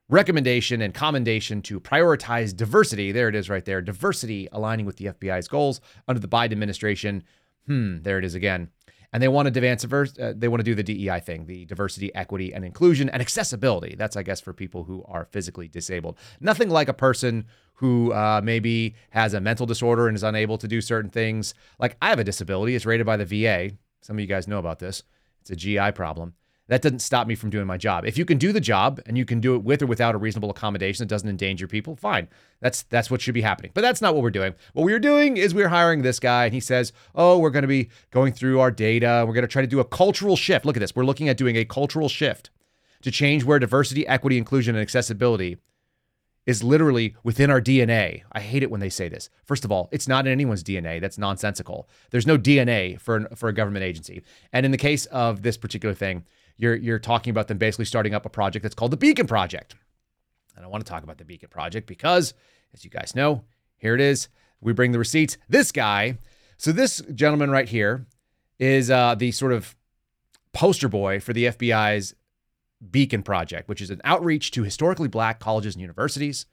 recommendation 0.07 0.81
and 0.81 0.93
commendation 0.93 1.61
to 1.63 1.79
prioritize 1.79 2.55
diversity. 2.55 3.11
There 3.11 3.29
it 3.29 3.35
is 3.35 3.49
right 3.49 3.65
there. 3.65 3.81
Diversity 3.81 4.47
aligning 4.51 4.85
with 4.85 4.97
the 4.97 5.05
FBI's 5.05 5.47
goals 5.47 5.81
under 6.07 6.19
the 6.19 6.27
Biden 6.27 6.51
administration. 6.51 7.23
Hmm, 7.67 8.01
there 8.01 8.17
it 8.17 8.25
is 8.25 8.35
again 8.35 8.69
and 9.11 9.23
they 9.23 9.27
want 9.27 9.47
to 9.47 9.49
advance 9.49 9.83
uh, 9.83 10.33
they 10.35 10.47
want 10.47 10.59
to 10.59 10.63
do 10.63 10.75
the 10.75 10.83
DEI 10.83 11.19
thing, 11.19 11.45
the 11.45 11.65
diversity, 11.65 12.13
equity, 12.13 12.53
and 12.53 12.63
inclusion 12.63 13.09
and 13.09 13.21
accessibility. 13.21 13.95
That's 13.95 14.15
I 14.15 14.23
guess 14.23 14.39
for 14.39 14.53
people 14.53 14.83
who 14.83 15.03
are 15.07 15.25
physically 15.31 15.67
disabled. 15.67 16.17
Nothing 16.39 16.69
like 16.69 16.89
a 16.89 16.93
person 16.93 17.45
who 17.75 18.13
uh, 18.13 18.41
maybe 18.43 18.95
has 19.11 19.33
a 19.33 19.41
mental 19.41 19.65
disorder 19.65 20.07
and 20.07 20.15
is 20.15 20.23
unable 20.23 20.57
to 20.57 20.67
do 20.67 20.81
certain 20.81 21.09
things. 21.09 21.53
Like 21.79 21.97
I 22.01 22.09
have 22.09 22.19
a 22.19 22.23
disability; 22.23 22.75
it's 22.75 22.85
rated 22.85 23.05
by 23.05 23.17
the 23.17 23.25
VA. 23.25 23.71
Some 24.01 24.17
of 24.17 24.19
you 24.21 24.27
guys 24.27 24.47
know 24.47 24.59
about 24.59 24.79
this. 24.79 25.03
It's 25.41 25.51
a 25.51 25.55
GI 25.55 25.91
problem 25.93 26.33
that 26.69 26.83
doesn't 26.83 26.99
stop 26.99 27.25
me 27.27 27.33
from 27.33 27.49
doing 27.49 27.65
my 27.65 27.77
job. 27.77 28.05
If 28.05 28.15
you 28.15 28.25
can 28.25 28.37
do 28.37 28.53
the 28.53 28.61
job 28.61 29.01
and 29.07 29.17
you 29.17 29.25
can 29.25 29.39
do 29.39 29.55
it 29.55 29.63
with 29.63 29.81
or 29.81 29.87
without 29.87 30.13
a 30.13 30.19
reasonable 30.19 30.51
accommodation 30.51 31.03
that 31.03 31.09
doesn't 31.09 31.27
endanger 31.27 31.67
people, 31.67 31.95
fine. 31.95 32.27
That's 32.61 32.83
that's 32.83 33.09
what 33.09 33.21
should 33.21 33.33
be 33.33 33.41
happening. 33.41 33.71
But 33.73 33.81
that's 33.81 34.01
not 34.01 34.13
what 34.13 34.21
we're 34.21 34.29
doing. 34.29 34.53
What 34.73 34.83
we're 34.83 34.99
doing 34.99 35.37
is 35.37 35.55
we're 35.55 35.69
hiring 35.69 36.03
this 36.03 36.19
guy 36.19 36.45
and 36.45 36.53
he 36.53 36.59
says, 36.59 36.93
"Oh, 37.15 37.39
we're 37.39 37.49
going 37.49 37.63
to 37.63 37.67
be 37.67 37.89
going 38.11 38.33
through 38.33 38.59
our 38.59 38.69
data. 38.69 39.25
We're 39.27 39.33
going 39.33 39.41
to 39.41 39.47
try 39.47 39.63
to 39.63 39.67
do 39.67 39.79
a 39.79 39.85
cultural 39.85 40.35
shift. 40.35 40.63
Look 40.63 40.77
at 40.77 40.79
this. 40.79 40.95
We're 40.95 41.05
looking 41.05 41.27
at 41.27 41.37
doing 41.37 41.55
a 41.55 41.65
cultural 41.65 42.07
shift 42.07 42.51
to 43.01 43.09
change 43.09 43.43
where 43.43 43.57
diversity, 43.57 44.05
equity, 44.05 44.37
inclusion 44.37 44.75
and 44.75 44.81
accessibility 44.81 45.57
is 46.45 46.63
literally 46.63 47.15
within 47.23 47.49
our 47.49 47.61
DNA. 47.61 48.23
I 48.31 48.41
hate 48.41 48.63
it 48.63 48.71
when 48.71 48.79
they 48.79 48.89
say 48.89 49.09
this. 49.09 49.29
First 49.43 49.65
of 49.65 49.71
all, 49.71 49.89
it's 49.91 50.07
not 50.07 50.25
in 50.25 50.31
anyone's 50.31 50.63
DNA. 50.63 51.01
That's 51.01 51.17
nonsensical. 51.17 51.89
There's 52.11 52.27
no 52.27 52.37
DNA 52.37 52.99
for 52.99 53.27
for 53.35 53.49
a 53.49 53.53
government 53.53 53.85
agency. 53.85 54.21
And 54.53 54.67
in 54.67 54.71
the 54.71 54.77
case 54.77 55.07
of 55.07 55.41
this 55.41 55.57
particular 55.57 55.95
thing, 55.95 56.25
you're 56.59 56.75
you're 56.75 56.99
talking 56.99 57.31
about 57.31 57.47
them 57.47 57.57
basically 57.57 57.85
starting 57.85 58.13
up 58.13 58.25
a 58.25 58.29
project 58.29 58.61
that's 58.61 58.75
called 58.75 58.91
the 58.91 58.97
Beacon 58.97 59.25
Project. 59.25 59.75
And 60.55 60.63
I 60.63 60.67
want 60.67 60.85
to 60.85 60.89
talk 60.89 61.03
about 61.03 61.17
the 61.17 61.25
Beacon 61.25 61.49
Project 61.49 61.87
because, 61.87 62.33
as 62.73 62.83
you 62.83 62.91
guys 62.91 63.15
know, 63.15 63.45
here 63.77 63.95
it 63.95 64.01
is. 64.01 64.27
We 64.61 64.73
bring 64.73 64.91
the 64.91 64.99
receipts. 64.99 65.37
This 65.47 65.71
guy, 65.71 66.17
so 66.57 66.73
this 66.73 67.01
gentleman 67.15 67.49
right 67.49 67.69
here, 67.69 68.05
is 68.59 68.91
uh, 68.91 69.15
the 69.15 69.31
sort 69.31 69.53
of 69.53 69.75
poster 70.51 70.89
boy 70.89 71.21
for 71.21 71.31
the 71.31 71.45
FBI's 71.45 72.13
Beacon 72.91 73.23
Project, 73.23 73.69
which 73.69 73.81
is 73.81 73.89
an 73.89 74.01
outreach 74.03 74.51
to 74.51 74.63
historically 74.63 75.07
black 75.07 75.39
colleges 75.39 75.75
and 75.75 75.81
universities, 75.81 76.45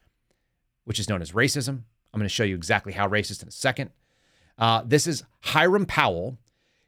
which 0.85 0.99
is 0.99 1.09
known 1.09 1.21
as 1.21 1.33
racism. 1.33 1.83
I'm 2.13 2.19
going 2.19 2.23
to 2.23 2.33
show 2.33 2.45
you 2.45 2.55
exactly 2.55 2.93
how 2.93 3.09
racist 3.09 3.41
in 3.41 3.49
a 3.49 3.51
second. 3.51 3.91
Uh, 4.57 4.83
this 4.85 5.05
is 5.05 5.23
Hiram 5.41 5.85
Powell, 5.85 6.37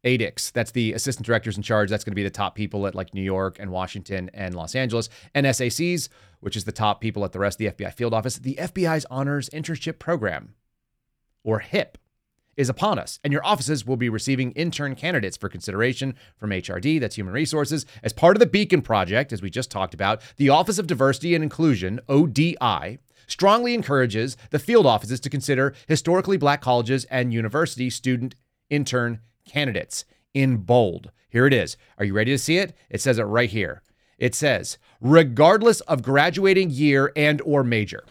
ADICs. 0.04 0.52
That's 0.52 0.72
the 0.72 0.94
assistant 0.94 1.26
directors 1.26 1.58
in 1.58 1.64
charge. 1.64 1.90
That's 1.90 2.04
going 2.04 2.12
to 2.12 2.16
be 2.16 2.24
the 2.24 2.30
top 2.30 2.56
people 2.56 2.88
at 2.88 2.96
like 2.96 3.14
New 3.14 3.22
York 3.22 3.58
and 3.60 3.72
Washington 3.72 4.30
and 4.34 4.56
Los 4.56 4.76
Angeles. 4.76 5.10
And 5.34 5.46
SACs, 5.46 6.10
which 6.40 6.56
is 6.56 6.64
the 6.64 6.72
top 6.72 7.02
people 7.02 7.26
at 7.26 7.32
the 7.32 7.40
rest 7.40 7.60
of 7.60 7.76
the 7.78 7.84
FBI 7.84 7.94
field 7.94 8.14
office. 8.14 8.38
The 8.38 8.56
FBI's 8.56 9.06
Honors 9.10 9.50
Internship 9.50 10.00
Program, 10.00 10.56
or 11.44 11.60
HIP, 11.60 11.98
is 12.56 12.70
upon 12.70 13.00
us, 13.00 13.22
and 13.24 13.32
your 13.32 13.46
offices 13.46 13.86
will 13.86 13.96
be 13.96 14.10
receiving 14.10 14.52
intern 14.52 14.94
candidates 14.94 15.38
for 15.38 15.48
consideration 15.48 16.14
from 16.36 16.50
HRD, 16.50 17.00
that's 17.00 17.16
Human 17.16 17.34
Resources. 17.34 17.86
As 18.04 18.12
part 18.12 18.36
of 18.36 18.42
the 18.42 18.46
Beacon 18.46 18.82
Project, 18.82 19.32
as 19.32 19.42
we 19.42 19.50
just 19.50 19.72
talked 19.72 19.94
about, 19.94 20.22
the 20.36 20.50
Office 20.50 20.78
of 20.78 20.86
Diversity 20.86 21.34
and 21.34 21.42
Inclusion, 21.42 22.02
ODI, 22.10 23.00
strongly 23.28 23.74
encourages 23.74 24.36
the 24.50 24.60
field 24.60 24.86
offices 24.86 25.22
to 25.22 25.30
consider 25.30 25.74
historically 25.88 26.36
black 26.36 26.60
colleges 26.60 27.06
and 27.06 27.34
university 27.34 27.90
student 27.90 28.36
intern 28.70 29.22
candidates 29.50 30.06
in 30.34 30.58
bold. 30.58 31.12
Here 31.30 31.46
it 31.46 31.54
is. 31.54 31.78
Are 31.98 32.06
you 32.06 32.14
ready 32.14 32.32
to 32.32 32.38
see 32.38 32.58
it? 32.58 32.76
It 32.90 33.02
says 33.02 33.18
it 33.18 33.24
right 33.24 33.50
here. 33.50 33.82
It 34.18 34.36
says, 34.36 34.78
regardless 35.00 35.82
of 35.82 36.02
graduating 36.02 36.72
year 36.72 37.12
and 37.16 37.42
or 37.42 37.64
major. 37.64 38.04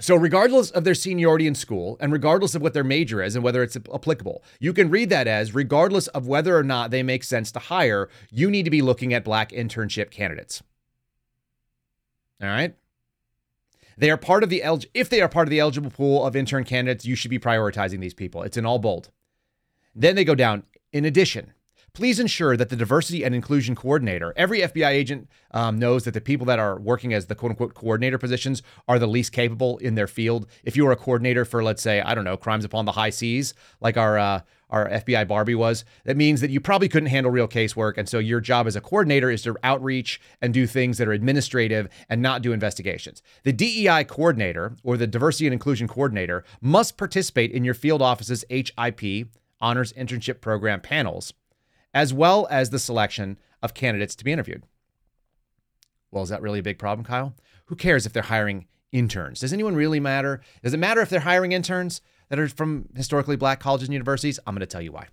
So, 0.00 0.16
regardless 0.16 0.70
of 0.72 0.82
their 0.82 0.94
seniority 0.94 1.46
in 1.46 1.54
school 1.54 1.96
and 2.00 2.12
regardless 2.12 2.56
of 2.56 2.62
what 2.62 2.74
their 2.74 2.82
major 2.82 3.22
is 3.22 3.36
and 3.36 3.44
whether 3.44 3.62
it's 3.62 3.76
applicable, 3.76 4.42
you 4.58 4.72
can 4.72 4.90
read 4.90 5.10
that 5.10 5.28
as 5.28 5.54
regardless 5.54 6.08
of 6.08 6.26
whether 6.26 6.56
or 6.56 6.64
not 6.64 6.90
they 6.90 7.04
make 7.04 7.22
sense 7.22 7.52
to 7.52 7.60
hire, 7.60 8.08
you 8.30 8.50
need 8.50 8.64
to 8.64 8.70
be 8.70 8.82
looking 8.82 9.14
at 9.14 9.22
black 9.22 9.50
internship 9.50 10.10
candidates. 10.10 10.60
All 12.42 12.48
right? 12.48 12.74
They 13.96 14.10
are 14.10 14.16
part 14.16 14.42
of 14.42 14.50
the 14.50 14.64
el- 14.64 14.80
if 14.94 15.08
they 15.08 15.20
are 15.20 15.28
part 15.28 15.46
of 15.46 15.50
the 15.50 15.60
eligible 15.60 15.90
pool 15.90 16.26
of 16.26 16.34
intern 16.34 16.64
candidates, 16.64 17.04
you 17.04 17.14
should 17.14 17.30
be 17.30 17.38
prioritizing 17.38 18.00
these 18.00 18.14
people. 18.14 18.42
It's 18.42 18.56
in 18.56 18.66
all 18.66 18.80
bold. 18.80 19.10
Then 19.94 20.16
they 20.16 20.24
go 20.24 20.34
down. 20.34 20.64
In 20.92 21.04
addition, 21.04 21.52
please 21.94 22.18
ensure 22.18 22.56
that 22.56 22.70
the 22.70 22.76
diversity 22.76 23.24
and 23.24 23.34
inclusion 23.34 23.74
coordinator, 23.74 24.32
every 24.36 24.60
FBI 24.60 24.88
agent 24.88 25.28
um, 25.50 25.78
knows 25.78 26.04
that 26.04 26.14
the 26.14 26.20
people 26.20 26.46
that 26.46 26.58
are 26.58 26.78
working 26.78 27.12
as 27.12 27.26
the 27.26 27.34
quote 27.34 27.50
unquote 27.50 27.74
coordinator 27.74 28.18
positions 28.18 28.62
are 28.88 28.98
the 28.98 29.06
least 29.06 29.32
capable 29.32 29.78
in 29.78 29.94
their 29.94 30.06
field. 30.06 30.46
If 30.64 30.76
you 30.76 30.84
were 30.84 30.92
a 30.92 30.96
coordinator 30.96 31.44
for, 31.44 31.62
let's 31.62 31.82
say, 31.82 32.00
I 32.00 32.14
don't 32.14 32.24
know, 32.24 32.36
crimes 32.36 32.64
upon 32.64 32.84
the 32.86 32.92
high 32.92 33.10
seas, 33.10 33.52
like 33.80 33.96
our, 33.96 34.18
uh, 34.18 34.40
our 34.70 34.88
FBI 34.88 35.28
Barbie 35.28 35.54
was, 35.54 35.84
that 36.04 36.16
means 36.16 36.40
that 36.40 36.50
you 36.50 36.58
probably 36.58 36.88
couldn't 36.88 37.10
handle 37.10 37.30
real 37.30 37.48
casework. 37.48 37.98
And 37.98 38.08
so 38.08 38.18
your 38.18 38.40
job 38.40 38.66
as 38.66 38.74
a 38.74 38.80
coordinator 38.80 39.30
is 39.30 39.42
to 39.42 39.56
outreach 39.62 40.18
and 40.40 40.54
do 40.54 40.66
things 40.66 40.96
that 40.96 41.08
are 41.08 41.12
administrative 41.12 41.88
and 42.08 42.22
not 42.22 42.40
do 42.40 42.52
investigations. 42.52 43.22
The 43.42 43.52
DEI 43.52 44.04
coordinator 44.04 44.76
or 44.82 44.96
the 44.96 45.06
diversity 45.06 45.46
and 45.46 45.52
inclusion 45.52 45.88
coordinator 45.88 46.42
must 46.62 46.96
participate 46.96 47.50
in 47.50 47.64
your 47.64 47.74
field 47.74 48.00
office's 48.00 48.46
HIP 48.48 49.28
honors 49.62 49.92
internship 49.94 50.42
program 50.42 50.80
panels, 50.80 51.32
as 51.94 52.12
well 52.12 52.46
as 52.50 52.68
the 52.68 52.78
selection 52.78 53.38
of 53.62 53.72
candidates 53.72 54.14
to 54.16 54.24
be 54.24 54.32
interviewed. 54.32 54.64
Well, 56.10 56.22
is 56.22 56.28
that 56.28 56.42
really 56.42 56.58
a 56.58 56.62
big 56.62 56.78
problem, 56.78 57.06
Kyle? 57.06 57.34
Who 57.66 57.76
cares 57.76 58.04
if 58.04 58.12
they're 58.12 58.24
hiring 58.24 58.66
interns? 58.90 59.40
Does 59.40 59.52
anyone 59.52 59.74
really 59.74 60.00
matter? 60.00 60.42
Does 60.62 60.74
it 60.74 60.78
matter 60.78 61.00
if 61.00 61.08
they're 61.08 61.20
hiring 61.20 61.52
interns 61.52 62.02
that 62.28 62.38
are 62.38 62.48
from 62.48 62.88
historically 62.94 63.36
black 63.36 63.60
colleges 63.60 63.88
and 63.88 63.94
universities? 63.94 64.38
I'm 64.46 64.54
going 64.54 64.60
to 64.60 64.66
tell 64.66 64.82
you 64.82 64.92
why. 64.92 65.06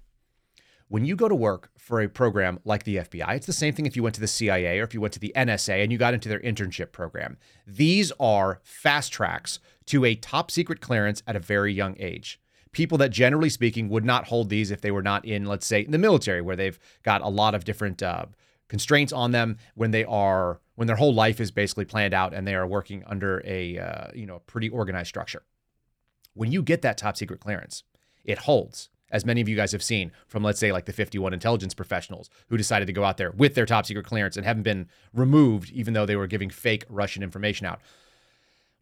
When 0.89 1.05
you 1.05 1.15
go 1.15 1.29
to 1.29 1.35
work 1.35 1.69
for 1.77 2.01
a 2.01 2.09
program 2.09 2.59
like 2.65 2.83
the 2.83 2.97
FBI, 2.97 3.35
it's 3.35 3.45
the 3.45 3.53
same 3.53 3.75
thing 3.75 3.85
if 3.85 3.95
you 3.95 4.01
went 4.01 4.15
to 4.15 4.21
the 4.21 4.27
CIA 4.27 4.79
or 4.79 4.83
if 4.83 4.93
you 4.93 4.99
went 4.99 5.13
to 5.13 5.19
the 5.19 5.31
NSA 5.35 5.83
and 5.83 5.91
you 5.91 5.99
got 5.99 6.15
into 6.15 6.27
their 6.27 6.39
internship 6.39 6.91
program. 6.91 7.37
These 7.67 8.11
are 8.19 8.59
fast 8.63 9.13
tracks 9.13 9.59
to 9.85 10.03
a 10.03 10.15
top 10.15 10.49
secret 10.49 10.81
clearance 10.81 11.21
at 11.27 11.35
a 11.35 11.39
very 11.39 11.71
young 11.71 11.95
age. 11.99 12.41
People 12.71 12.97
that 12.99 13.09
generally 13.09 13.49
speaking 13.49 13.89
would 13.89 14.05
not 14.05 14.27
hold 14.27 14.49
these 14.49 14.69
if 14.69 14.81
they 14.81 14.91
were 14.91 15.01
not 15.01 15.25
in, 15.25 15.45
let's 15.45 15.65
say, 15.65 15.81
in 15.81 15.91
the 15.91 15.97
military, 15.97 16.41
where 16.41 16.55
they've 16.55 16.79
got 17.03 17.21
a 17.21 17.29
lot 17.29 17.55
of 17.55 17.65
different 17.65 18.03
uh, 18.03 18.25
constraints 18.67 19.11
on 19.11 19.31
them 19.31 19.57
when 19.75 19.91
they 19.91 20.05
are 20.05 20.59
when 20.75 20.87
their 20.87 20.95
whole 20.95 21.13
life 21.13 21.41
is 21.41 21.51
basically 21.51 21.83
planned 21.83 22.13
out 22.13 22.33
and 22.33 22.47
they 22.47 22.55
are 22.55 22.65
working 22.65 23.03
under 23.07 23.41
a 23.45 23.77
uh, 23.77 24.07
you 24.13 24.25
know 24.25 24.39
pretty 24.45 24.69
organized 24.69 25.09
structure. 25.09 25.43
When 26.33 26.51
you 26.51 26.61
get 26.61 26.83
that 26.83 26.97
top 26.97 27.17
secret 27.17 27.39
clearance, 27.39 27.83
it 28.23 28.39
holds 28.39 28.89
as 29.11 29.25
many 29.25 29.41
of 29.41 29.49
you 29.49 29.55
guys 29.55 29.71
have 29.71 29.83
seen 29.83 30.11
from, 30.27 30.43
let's 30.43 30.59
say, 30.59 30.71
like 30.71 30.85
the 30.85 30.93
51 30.93 31.33
intelligence 31.33 31.73
professionals 31.73 32.29
who 32.47 32.57
decided 32.57 32.85
to 32.85 32.93
go 32.93 33.03
out 33.03 33.17
there 33.17 33.31
with 33.31 33.55
their 33.55 33.65
top 33.65 33.85
secret 33.85 34.05
clearance 34.05 34.37
and 34.37 34.45
haven't 34.45 34.63
been 34.63 34.87
removed, 35.13 35.71
even 35.71 35.93
though 35.93 36.05
they 36.05 36.15
were 36.15 36.27
giving 36.27 36.49
fake 36.49 36.85
Russian 36.89 37.23
information 37.23 37.65
out. 37.65 37.81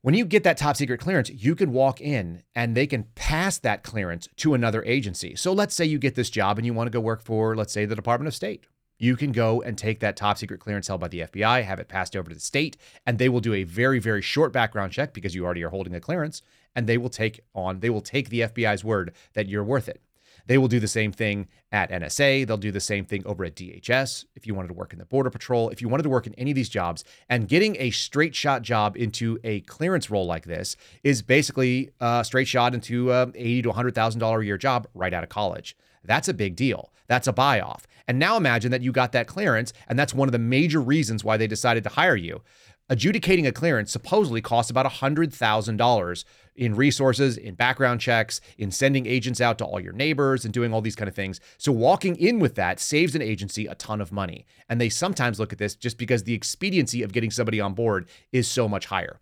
When 0.01 0.13
you 0.13 0.25
get 0.25 0.44
that 0.44 0.58
top 0.58 0.77
secret 0.77 1.00
clearance, 1.00 1.30
you 1.32 1.56
can 1.56 1.72
walk 1.72 2.00
in 2.00 2.44
and 2.54 2.75
they 2.75 2.86
can 2.86 3.06
pass 3.16 3.58
that 3.60 3.84
clearance 3.84 4.30
to 4.38 4.54
another 4.54 4.84
agency. 4.84 5.36
So 5.36 5.51
let's 5.51 5.74
say 5.74 5.86
you 5.86 5.98
get 5.98 6.16
this 6.16 6.30
job 6.30 6.58
and 6.58 6.66
you 6.66 6.74
want 6.74 6.88
to 6.88 6.92
go 6.92 7.00
work 7.00 7.22
for, 7.22 7.56
let's 7.56 7.74
say, 7.74 7.86
the 7.86 7.96
Department 7.96 8.27
of 8.27 8.36
State. 8.36 8.63
You 9.00 9.16
can 9.16 9.32
go 9.32 9.62
and 9.62 9.77
take 9.77 10.00
that 10.00 10.16
top 10.16 10.38
secret 10.38 10.60
clearance 10.60 10.88
held 10.88 11.01
by 11.01 11.08
the 11.08 11.22
FBI, 11.22 11.63
have 11.63 11.80
it 11.80 11.88
passed 11.88 12.16
over 12.16 12.30
to 12.30 12.36
the 12.36 12.42
state, 12.42 12.77
and 13.06 13.18
they 13.18 13.30
will 13.30 13.39
do 13.39 13.54
a 13.54 13.63
very, 13.63 14.00
very 14.00 14.22
short 14.22 14.51
background 14.51 14.92
check 14.92 15.13
because 15.13 15.36
you 15.36 15.46
already 15.46 15.63
are 15.63 15.70
holding 15.70 15.94
a 15.94 16.00
clearance, 16.00 16.42
and 16.75 16.88
they 16.88 16.98
will 16.98 17.10
take 17.10 17.42
on, 17.54 17.80
they 17.80 17.89
will 17.89 18.01
take 18.01 18.30
the 18.30 18.42
FBI's 18.42 18.84
word 18.84 19.13
that 19.34 19.48
you're 19.48 19.63
worth 19.63 19.88
it. 19.88 20.01
They 20.48 20.58
will 20.58 20.68
do 20.68 20.80
the 20.80 20.88
same 20.88 21.12
thing 21.12 21.48
at 21.72 21.92
NSA. 21.92 22.48
They'll 22.48 22.58
do 22.58 22.72
the 22.72 22.80
same 22.80 23.06
thing 23.06 23.24
over 23.25 23.46
at 23.46 23.56
DHS. 23.56 24.25
If 24.36 24.48
you 24.48 24.56
wanted 24.56 24.70
to 24.70 24.74
work 24.74 24.94
in 24.94 25.00
the 25.00 25.06
Border 25.06 25.30
Patrol, 25.30 25.70
if 25.70 25.82
you 25.82 25.89
wanted 25.89 26.04
to 26.04 26.10
work 26.10 26.25
in 26.25 26.34
any 26.36 26.51
of 26.51 26.56
these 26.56 26.70
jobs, 26.70 27.04
and 27.30 27.48
getting 27.48 27.75
a 27.80 27.92
straight 27.92 28.34
shot 28.34 28.62
job 28.62 28.98
into 28.98 29.39
a 29.44 29.60
clearance 29.62 30.10
role 30.10 30.25
like 30.25 30.46
this 30.46 30.75
is 31.04 31.22
basically 31.22 31.92
a 32.00 32.24
straight 32.24 32.48
shot 32.48 32.74
into 32.74 33.12
a 33.12 33.27
eighty 33.36 33.62
to 33.62 33.72
hundred 33.72 33.94
thousand 33.94 34.20
dollar 34.20 34.39
a 34.39 34.46
year 34.46 34.58
job 34.58 34.88
right 34.94 35.13
out 35.13 35.24
of 35.24 35.30
college. 35.30 35.75
That's 36.04 36.30
a 36.30 36.34
big 36.34 36.56
deal. 36.56 36.92
That's 37.08 37.27
a 37.27 37.34
buy 37.34 37.60
off. 37.60 37.86
And 38.08 38.20
now 38.20 38.38
imagine 38.38 38.72
that 38.72 38.82
you 38.82 38.94
got 38.94 39.12
that 39.12 39.27
clearance, 39.27 39.74
and 39.89 40.00
that's 40.00 40.13
one 40.13 40.30
of 40.30 40.32
the 40.32 40.39
major 40.39 40.82
reasons 40.82 41.24
why 41.24 41.36
they 41.36 41.48
decided 41.48 41.84
to 41.84 41.89
hire 41.89 42.16
you. 42.16 42.42
Adjudicating 42.89 43.46
a 43.46 43.51
clearance 43.51 43.92
supposedly 43.92 44.42
costs 44.42 44.72
about 44.72 44.86
$100,000 44.86 46.24
in 46.57 46.75
resources, 46.75 47.37
in 47.37 47.55
background 47.55 48.01
checks, 48.01 48.41
in 48.57 48.71
sending 48.71 49.05
agents 49.05 49.39
out 49.39 49.57
to 49.59 49.65
all 49.65 49.79
your 49.79 49.93
neighbors 49.93 50.43
and 50.43 50.53
doing 50.53 50.73
all 50.73 50.81
these 50.81 50.95
kind 50.95 51.07
of 51.07 51.15
things. 51.15 51.39
So 51.57 51.71
walking 51.71 52.15
in 52.17 52.39
with 52.39 52.55
that 52.55 52.79
saves 52.79 53.15
an 53.15 53.21
agency 53.21 53.67
a 53.67 53.75
ton 53.75 54.01
of 54.01 54.11
money. 54.11 54.45
And 54.67 54.81
they 54.81 54.89
sometimes 54.89 55.39
look 55.39 55.53
at 55.53 55.59
this 55.59 55.75
just 55.75 55.97
because 55.97 56.23
the 56.23 56.33
expediency 56.33 57.03
of 57.03 57.13
getting 57.13 57.31
somebody 57.31 57.61
on 57.61 57.73
board 57.73 58.09
is 58.31 58.47
so 58.47 58.67
much 58.67 58.87
higher. 58.87 59.19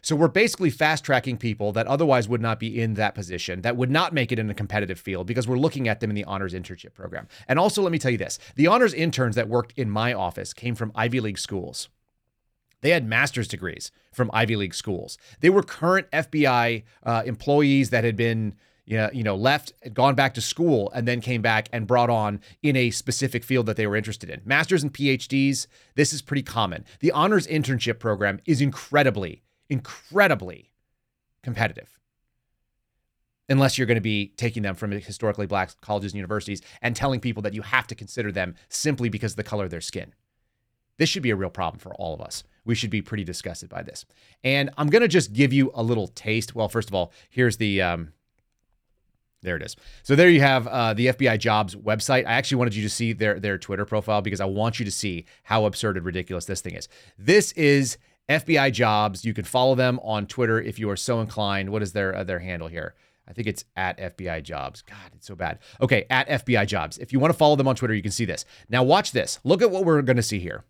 So 0.00 0.14
we're 0.14 0.28
basically 0.28 0.70
fast 0.70 1.04
tracking 1.04 1.36
people 1.36 1.72
that 1.72 1.86
otherwise 1.86 2.28
would 2.28 2.40
not 2.40 2.60
be 2.60 2.80
in 2.80 2.94
that 2.94 3.14
position, 3.14 3.62
that 3.62 3.76
would 3.76 3.90
not 3.90 4.12
make 4.12 4.30
it 4.30 4.38
in 4.38 4.48
a 4.48 4.54
competitive 4.54 4.98
field 4.98 5.26
because 5.26 5.48
we're 5.48 5.58
looking 5.58 5.88
at 5.88 6.00
them 6.00 6.10
in 6.10 6.16
the 6.16 6.24
honors 6.24 6.54
internship 6.54 6.94
program. 6.94 7.26
And 7.48 7.58
also, 7.58 7.82
let 7.82 7.92
me 7.92 7.98
tell 7.98 8.10
you 8.10 8.18
this 8.18 8.38
the 8.54 8.68
honors 8.68 8.94
interns 8.94 9.34
that 9.34 9.48
worked 9.48 9.72
in 9.76 9.90
my 9.90 10.12
office 10.12 10.52
came 10.52 10.74
from 10.74 10.92
Ivy 10.94 11.20
League 11.20 11.38
schools. 11.38 11.88
They 12.80 12.90
had 12.90 13.06
master's 13.06 13.48
degrees 13.48 13.90
from 14.12 14.30
Ivy 14.32 14.56
League 14.56 14.74
schools. 14.74 15.18
They 15.40 15.50
were 15.50 15.62
current 15.62 16.10
FBI 16.12 16.84
uh, 17.02 17.22
employees 17.26 17.90
that 17.90 18.04
had 18.04 18.16
been 18.16 18.54
you 18.88 18.96
know, 18.96 19.10
you 19.12 19.22
know, 19.22 19.36
left, 19.36 19.74
gone 19.92 20.14
back 20.14 20.32
to 20.32 20.40
school, 20.40 20.90
and 20.94 21.06
then 21.06 21.20
came 21.20 21.42
back 21.42 21.68
and 21.74 21.86
brought 21.86 22.08
on 22.08 22.40
in 22.62 22.74
a 22.74 22.90
specific 22.90 23.44
field 23.44 23.66
that 23.66 23.76
they 23.76 23.86
were 23.86 23.96
interested 23.96 24.30
in. 24.30 24.40
Masters 24.46 24.82
and 24.82 24.94
PhDs, 24.94 25.66
this 25.94 26.14
is 26.14 26.22
pretty 26.22 26.42
common. 26.42 26.86
The 27.00 27.12
honors 27.12 27.46
internship 27.46 27.98
program 27.98 28.40
is 28.46 28.62
incredibly, 28.62 29.42
incredibly 29.68 30.72
competitive. 31.42 32.00
Unless 33.50 33.76
you're 33.76 33.86
going 33.86 33.96
to 33.96 34.00
be 34.00 34.28
taking 34.38 34.62
them 34.62 34.74
from 34.74 34.90
historically 34.92 35.46
black 35.46 35.78
colleges 35.82 36.12
and 36.12 36.16
universities 36.16 36.62
and 36.80 36.96
telling 36.96 37.20
people 37.20 37.42
that 37.42 37.52
you 37.52 37.60
have 37.60 37.86
to 37.88 37.94
consider 37.94 38.32
them 38.32 38.54
simply 38.70 39.10
because 39.10 39.32
of 39.32 39.36
the 39.36 39.44
color 39.44 39.64
of 39.64 39.70
their 39.70 39.82
skin. 39.82 40.14
This 40.96 41.10
should 41.10 41.22
be 41.22 41.30
a 41.30 41.36
real 41.36 41.50
problem 41.50 41.78
for 41.78 41.94
all 41.94 42.14
of 42.14 42.22
us. 42.22 42.42
We 42.68 42.74
should 42.74 42.90
be 42.90 43.00
pretty 43.00 43.24
disgusted 43.24 43.70
by 43.70 43.82
this. 43.82 44.04
And 44.44 44.68
I'm 44.76 44.88
going 44.88 45.00
to 45.00 45.08
just 45.08 45.32
give 45.32 45.54
you 45.54 45.70
a 45.74 45.82
little 45.82 46.08
taste. 46.08 46.54
Well, 46.54 46.68
first 46.68 46.88
of 46.88 46.94
all, 46.94 47.12
here's 47.30 47.56
the. 47.56 47.80
Um, 47.80 48.12
there 49.40 49.56
it 49.56 49.62
is. 49.62 49.74
So 50.02 50.14
there 50.14 50.28
you 50.28 50.42
have 50.42 50.66
uh, 50.66 50.92
the 50.92 51.06
FBI 51.06 51.38
Jobs 51.38 51.74
website. 51.74 52.26
I 52.26 52.32
actually 52.32 52.58
wanted 52.58 52.74
you 52.74 52.82
to 52.82 52.90
see 52.90 53.14
their 53.14 53.40
their 53.40 53.56
Twitter 53.56 53.86
profile 53.86 54.20
because 54.20 54.42
I 54.42 54.44
want 54.44 54.78
you 54.78 54.84
to 54.84 54.90
see 54.90 55.24
how 55.44 55.64
absurd 55.64 55.96
and 55.96 56.04
ridiculous 56.04 56.44
this 56.44 56.60
thing 56.60 56.74
is. 56.74 56.88
This 57.16 57.52
is 57.52 57.96
FBI 58.28 58.70
Jobs. 58.70 59.24
You 59.24 59.32
can 59.32 59.44
follow 59.44 59.74
them 59.74 59.98
on 60.02 60.26
Twitter 60.26 60.60
if 60.60 60.78
you 60.78 60.90
are 60.90 60.96
so 60.96 61.22
inclined. 61.22 61.70
What 61.70 61.82
is 61.82 61.94
their 61.94 62.14
uh, 62.14 62.24
their 62.24 62.40
handle 62.40 62.68
here? 62.68 62.94
I 63.26 63.32
think 63.32 63.48
it's 63.48 63.64
at 63.76 63.96
FBI 63.96 64.42
Jobs. 64.42 64.82
God, 64.82 65.12
it's 65.14 65.26
so 65.26 65.34
bad. 65.34 65.60
Okay, 65.80 66.04
at 66.10 66.28
FBI 66.28 66.66
Jobs. 66.66 66.98
If 66.98 67.14
you 67.14 67.18
want 67.18 67.32
to 67.32 67.38
follow 67.38 67.56
them 67.56 67.68
on 67.68 67.76
Twitter, 67.76 67.94
you 67.94 68.02
can 68.02 68.12
see 68.12 68.26
this. 68.26 68.44
Now 68.68 68.82
watch 68.82 69.12
this. 69.12 69.38
Look 69.42 69.62
at 69.62 69.70
what 69.70 69.86
we're 69.86 70.02
going 70.02 70.16
to 70.16 70.22
see 70.22 70.38
here. 70.38 70.64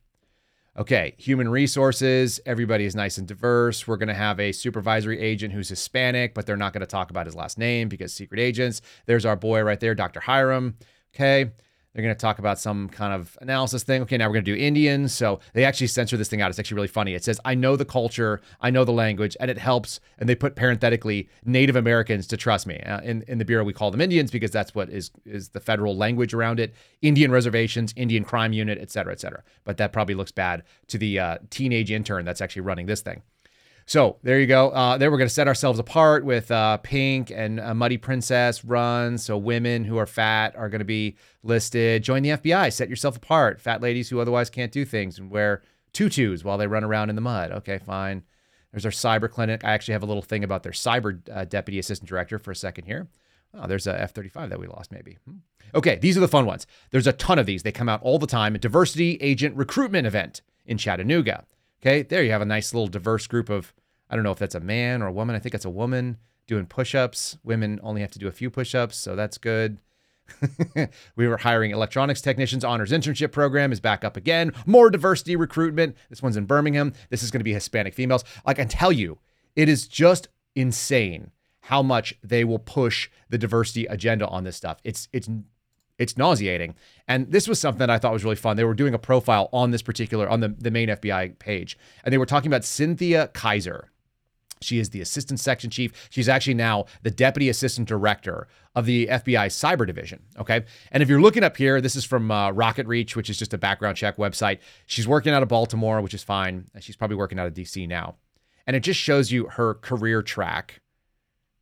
Okay, 0.78 1.14
human 1.18 1.48
resources, 1.48 2.38
everybody 2.46 2.84
is 2.84 2.94
nice 2.94 3.18
and 3.18 3.26
diverse. 3.26 3.88
We're 3.88 3.96
going 3.96 4.10
to 4.10 4.14
have 4.14 4.38
a 4.38 4.52
supervisory 4.52 5.18
agent 5.18 5.52
who's 5.52 5.68
Hispanic, 5.68 6.34
but 6.34 6.46
they're 6.46 6.56
not 6.56 6.72
going 6.72 6.82
to 6.82 6.86
talk 6.86 7.10
about 7.10 7.26
his 7.26 7.34
last 7.34 7.58
name 7.58 7.88
because 7.88 8.14
secret 8.14 8.38
agents. 8.38 8.80
There's 9.06 9.26
our 9.26 9.34
boy 9.34 9.62
right 9.62 9.80
there, 9.80 9.96
Dr. 9.96 10.20
Hiram. 10.20 10.76
Okay. 11.12 11.50
They're 11.98 12.04
going 12.04 12.14
to 12.14 12.20
talk 12.20 12.38
about 12.38 12.60
some 12.60 12.88
kind 12.90 13.12
of 13.12 13.36
analysis 13.40 13.82
thing. 13.82 14.02
Okay, 14.02 14.16
now 14.16 14.28
we're 14.28 14.34
going 14.34 14.44
to 14.44 14.54
do 14.54 14.56
Indians. 14.56 15.12
So 15.12 15.40
they 15.52 15.64
actually 15.64 15.88
censor 15.88 16.16
this 16.16 16.28
thing 16.28 16.40
out. 16.40 16.48
It's 16.48 16.60
actually 16.60 16.76
really 16.76 16.86
funny. 16.86 17.14
It 17.14 17.24
says, 17.24 17.40
I 17.44 17.56
know 17.56 17.74
the 17.74 17.84
culture, 17.84 18.40
I 18.60 18.70
know 18.70 18.84
the 18.84 18.92
language, 18.92 19.36
and 19.40 19.50
it 19.50 19.58
helps. 19.58 19.98
And 20.16 20.28
they 20.28 20.36
put 20.36 20.54
parenthetically 20.54 21.28
Native 21.44 21.74
Americans 21.74 22.28
to 22.28 22.36
trust 22.36 22.68
me. 22.68 22.78
Uh, 22.78 23.00
in, 23.00 23.22
in 23.22 23.38
the 23.38 23.44
Bureau, 23.44 23.64
we 23.64 23.72
call 23.72 23.90
them 23.90 24.00
Indians 24.00 24.30
because 24.30 24.52
that's 24.52 24.76
what 24.76 24.90
is, 24.90 25.10
is 25.24 25.48
the 25.48 25.58
federal 25.58 25.96
language 25.96 26.32
around 26.34 26.60
it 26.60 26.72
Indian 27.02 27.32
reservations, 27.32 27.92
Indian 27.96 28.22
crime 28.22 28.52
unit, 28.52 28.78
et 28.80 28.92
cetera, 28.92 29.12
et 29.12 29.18
cetera. 29.18 29.42
But 29.64 29.78
that 29.78 29.92
probably 29.92 30.14
looks 30.14 30.30
bad 30.30 30.62
to 30.86 30.98
the 30.98 31.18
uh, 31.18 31.38
teenage 31.50 31.90
intern 31.90 32.24
that's 32.24 32.40
actually 32.40 32.62
running 32.62 32.86
this 32.86 33.00
thing. 33.00 33.22
So 33.88 34.18
there 34.22 34.38
you 34.38 34.46
go. 34.46 34.68
Uh, 34.68 34.98
there 34.98 35.10
we're 35.10 35.16
going 35.16 35.28
to 35.28 35.34
set 35.34 35.48
ourselves 35.48 35.78
apart 35.78 36.22
with 36.22 36.50
uh, 36.50 36.76
Pink 36.76 37.30
and 37.30 37.56
Muddy 37.74 37.96
Princess 37.96 38.62
run. 38.62 39.16
So 39.16 39.38
women 39.38 39.82
who 39.82 39.96
are 39.96 40.04
fat 40.04 40.54
are 40.56 40.68
going 40.68 40.80
to 40.80 40.84
be 40.84 41.16
listed. 41.42 42.02
Join 42.02 42.22
the 42.22 42.28
FBI. 42.28 42.70
Set 42.70 42.90
yourself 42.90 43.16
apart. 43.16 43.62
Fat 43.62 43.80
ladies 43.80 44.10
who 44.10 44.20
otherwise 44.20 44.50
can't 44.50 44.70
do 44.70 44.84
things 44.84 45.18
and 45.18 45.30
wear 45.30 45.62
tutus 45.94 46.44
while 46.44 46.58
they 46.58 46.66
run 46.66 46.84
around 46.84 47.08
in 47.08 47.16
the 47.16 47.22
mud. 47.22 47.50
Okay, 47.50 47.78
fine. 47.78 48.24
There's 48.72 48.84
our 48.84 48.90
cyber 48.90 49.30
clinic. 49.30 49.64
I 49.64 49.70
actually 49.70 49.92
have 49.92 50.02
a 50.02 50.06
little 50.06 50.22
thing 50.22 50.44
about 50.44 50.64
their 50.64 50.72
cyber 50.72 51.18
uh, 51.34 51.46
deputy 51.46 51.78
assistant 51.78 52.10
director 52.10 52.38
for 52.38 52.50
a 52.50 52.56
second 52.56 52.84
here. 52.84 53.08
Oh, 53.54 53.66
there's 53.66 53.86
a 53.86 53.98
F-35 54.02 54.50
that 54.50 54.60
we 54.60 54.66
lost, 54.66 54.92
maybe. 54.92 55.16
Hmm. 55.24 55.38
Okay, 55.74 55.96
these 55.96 56.18
are 56.18 56.20
the 56.20 56.28
fun 56.28 56.44
ones. 56.44 56.66
There's 56.90 57.06
a 57.06 57.14
ton 57.14 57.38
of 57.38 57.46
these. 57.46 57.62
They 57.62 57.72
come 57.72 57.88
out 57.88 58.02
all 58.02 58.18
the 58.18 58.26
time. 58.26 58.54
A 58.54 58.58
diversity 58.58 59.16
agent 59.22 59.56
recruitment 59.56 60.06
event 60.06 60.42
in 60.66 60.76
Chattanooga. 60.76 61.46
Okay, 61.80 62.02
there 62.02 62.22
you 62.22 62.32
have 62.32 62.42
a 62.42 62.46
nice 62.46 62.74
little 62.74 62.88
diverse 62.88 63.26
group 63.26 63.48
of, 63.48 63.72
I 64.10 64.14
don't 64.14 64.24
know 64.24 64.32
if 64.32 64.38
that's 64.38 64.54
a 64.54 64.60
man 64.60 65.02
or 65.02 65.06
a 65.06 65.12
woman. 65.12 65.36
I 65.36 65.38
think 65.38 65.54
it's 65.54 65.64
a 65.64 65.70
woman 65.70 66.18
doing 66.46 66.66
push 66.66 66.94
ups. 66.94 67.38
Women 67.44 67.78
only 67.82 68.00
have 68.00 68.10
to 68.12 68.18
do 68.18 68.28
a 68.28 68.32
few 68.32 68.50
push 68.50 68.74
ups, 68.74 68.96
so 68.96 69.14
that's 69.14 69.38
good. 69.38 69.78
we 71.16 71.26
were 71.26 71.38
hiring 71.38 71.70
electronics 71.70 72.20
technicians. 72.20 72.64
Honors 72.64 72.92
internship 72.92 73.32
program 73.32 73.72
is 73.72 73.80
back 73.80 74.04
up 74.04 74.16
again. 74.16 74.52
More 74.66 74.90
diversity 74.90 75.36
recruitment. 75.36 75.96
This 76.10 76.22
one's 76.22 76.36
in 76.36 76.46
Birmingham. 76.46 76.92
This 77.10 77.22
is 77.22 77.30
going 77.30 77.40
to 77.40 77.44
be 77.44 77.54
Hispanic 77.54 77.94
females. 77.94 78.24
I 78.44 78.54
can 78.54 78.68
tell 78.68 78.92
you, 78.92 79.18
it 79.56 79.68
is 79.68 79.88
just 79.88 80.28
insane 80.54 81.30
how 81.62 81.82
much 81.82 82.14
they 82.22 82.44
will 82.44 82.58
push 82.58 83.10
the 83.28 83.38
diversity 83.38 83.86
agenda 83.86 84.26
on 84.28 84.44
this 84.44 84.56
stuff. 84.56 84.78
It's 84.84 85.08
it's 85.12 85.28
it's 85.98 86.16
nauseating. 86.16 86.76
And 87.08 87.30
this 87.30 87.48
was 87.48 87.58
something 87.58 87.80
that 87.80 87.90
I 87.90 87.98
thought 87.98 88.12
was 88.12 88.24
really 88.24 88.36
fun. 88.36 88.56
They 88.56 88.64
were 88.64 88.74
doing 88.74 88.94
a 88.94 88.98
profile 88.98 89.48
on 89.52 89.72
this 89.72 89.82
particular, 89.82 90.28
on 90.28 90.40
the, 90.40 90.48
the 90.56 90.70
main 90.70 90.88
FBI 90.88 91.38
page, 91.40 91.76
and 92.04 92.12
they 92.12 92.18
were 92.18 92.26
talking 92.26 92.48
about 92.48 92.64
Cynthia 92.64 93.28
Kaiser. 93.34 93.90
She 94.60 94.78
is 94.78 94.90
the 94.90 95.00
assistant 95.00 95.40
section 95.40 95.70
chief. 95.70 96.08
She's 96.10 96.28
actually 96.28 96.54
now 96.54 96.86
the 97.02 97.10
deputy 97.10 97.48
assistant 97.48 97.88
director 97.88 98.48
of 98.74 98.86
the 98.86 99.06
FBI 99.06 99.46
cyber 99.48 99.86
division. 99.86 100.22
Okay. 100.38 100.64
And 100.92 101.02
if 101.02 101.08
you're 101.08 101.20
looking 101.20 101.44
up 101.44 101.56
here, 101.56 101.80
this 101.80 101.96
is 101.96 102.04
from 102.04 102.30
uh, 102.30 102.50
Rocket 102.50 102.86
Reach, 102.86 103.16
which 103.16 103.30
is 103.30 103.38
just 103.38 103.54
a 103.54 103.58
background 103.58 103.96
check 103.96 104.16
website. 104.16 104.58
She's 104.86 105.08
working 105.08 105.32
out 105.32 105.42
of 105.42 105.48
Baltimore, 105.48 106.00
which 106.00 106.14
is 106.14 106.22
fine. 106.22 106.66
She's 106.80 106.96
probably 106.96 107.16
working 107.16 107.38
out 107.38 107.46
of 107.46 107.54
DC 107.54 107.88
now. 107.88 108.16
And 108.66 108.76
it 108.76 108.80
just 108.80 109.00
shows 109.00 109.32
you 109.32 109.46
her 109.46 109.74
career 109.74 110.22
track 110.22 110.80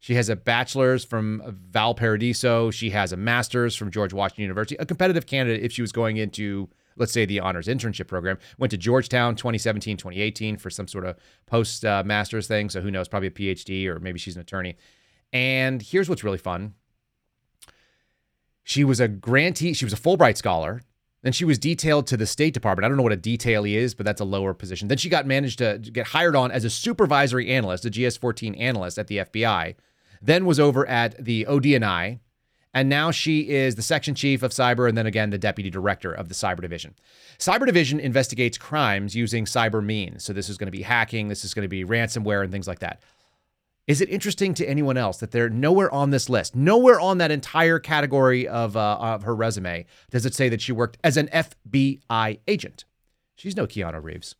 she 0.07 0.15
has 0.15 0.29
a 0.29 0.37
bachelor's 0.37 1.05
from 1.05 1.43
Valparaiso. 1.73 2.71
She 2.71 2.91
has 2.91 3.13
a 3.13 3.17
master's 3.17 3.75
from 3.75 3.91
George 3.91 4.13
Washington 4.13 4.43
University, 4.43 4.77
a 4.79 4.87
competitive 4.87 5.27
candidate 5.27 5.65
if 5.65 5.73
she 5.73 5.83
was 5.83 5.91
going 5.91 6.17
into 6.17 6.69
let's 6.97 7.13
say 7.13 7.25
the 7.25 7.41
honors 7.41 7.67
internship 7.67 8.09
program. 8.09 8.39
Went 8.59 8.71
to 8.71 8.77
Georgetown 8.77 9.37
2017, 9.37 9.97
2018 9.97 10.57
for 10.57 10.71
some 10.71 10.89
sort 10.89 11.05
of 11.05 11.17
post 11.47 11.85
uh, 11.85 12.03
master's 12.05 12.47
thing. 12.47 12.69
So 12.71 12.81
who 12.81 12.91
knows, 12.91 13.09
probably 13.09 13.29
a 13.29 13.31
PhD 13.31 13.87
or 13.87 14.01
maybe 14.01 14.19
she's 14.19 14.37
an 14.37 14.43
attorney. 14.43 14.77
And 15.33 15.83
here's 15.83 16.09
what's 16.09 16.25
really 16.25 16.39
fun. 16.39 16.75
She 18.63 18.83
was 18.83 18.99
a 18.99 19.09
grantee, 19.09 19.75
she 19.75 19.85
was 19.85 19.93
a 19.93 19.99
Fulbright 19.99 20.37
scholar. 20.37 20.83
Then 21.23 21.33
she 21.33 21.45
was 21.45 21.59
detailed 21.59 22.07
to 22.09 22.17
the 22.17 22.27
State 22.27 22.55
Department. 22.55 22.85
I 22.85 22.89
don't 22.89 22.97
know 22.97 23.03
what 23.03 23.13
a 23.13 23.17
detailee 23.17 23.75
is, 23.75 23.95
but 23.95 24.07
that's 24.07 24.21
a 24.21 24.25
lower 24.25 24.55
position. 24.55 24.87
Then 24.87 24.99
she 24.99 25.09
got 25.09 25.27
managed 25.27 25.59
to 25.59 25.79
get 25.79 26.07
hired 26.07 26.37
on 26.37 26.53
as 26.53 26.65
a 26.65 26.71
supervisory 26.71 27.51
analyst, 27.51 27.85
a 27.85 27.91
GS 27.91 28.17
14 28.17 28.55
analyst 28.55 28.97
at 28.97 29.09
the 29.09 29.19
FBI. 29.19 29.75
Then 30.23 30.47
was 30.47 30.61
over 30.61 30.87
at 30.87 31.23
the 31.25 31.45
ODNI, 31.49 32.21
and 32.75 32.89
now 32.89 33.11
she 33.11 33.49
is 33.49 33.75
the 33.75 33.83
section 33.83 34.15
chief 34.15 34.43
of 34.43 34.51
cyber 34.51 34.89
and 34.89 34.97
then 34.97 35.07
again 35.07 35.31
the 35.31 35.39
deputy 35.39 35.71
director 35.71 36.13
of 36.13 36.29
the 36.29 36.35
cyber 36.35 36.61
division. 36.61 36.95
Cyber 37.39 37.67
division 37.67 37.99
investigates 38.01 38.59
crimes 38.59 39.17
using 39.17 39.45
cyber 39.45 39.85
means. 39.85 40.25
So 40.25 40.33
this 40.33 40.49
is 40.49 40.59
going 40.59 40.67
to 40.67 40.73
be 40.73 40.83
hacking, 40.83 41.29
this 41.29 41.45
is 41.45 41.55
going 41.55 41.65
to 41.65 41.69
be 41.69 41.85
ransomware 41.85 42.43
and 42.43 42.53
things 42.53 42.69
like 42.69 42.81
that. 42.81 43.01
Is 43.87 44.01
it 44.01 44.09
interesting 44.09 44.53
to 44.55 44.67
anyone 44.67 44.97
else 44.97 45.19
that 45.19 45.31
they're 45.31 45.49
nowhere 45.49 45.93
on 45.93 46.11
this 46.11 46.29
list, 46.29 46.57
nowhere 46.57 46.99
on 46.99 47.19
that 47.19 47.31
entire 47.31 47.79
category 47.79 48.49
of, 48.49 48.77
uh, 48.77 48.99
of 49.01 49.23
her 49.23 49.35
resume 49.35 49.87
does 50.11 50.27
it 50.27 50.35
say 50.35 50.49
that 50.49 50.61
she 50.61 50.73
worked 50.73 50.99
as 51.05 51.17
an 51.17 51.29
FBI 51.29 52.41
agent? 52.49 52.85
She's 53.37 53.57
no 53.57 53.67
Keanu 53.67 54.03
Reeves. 54.03 54.35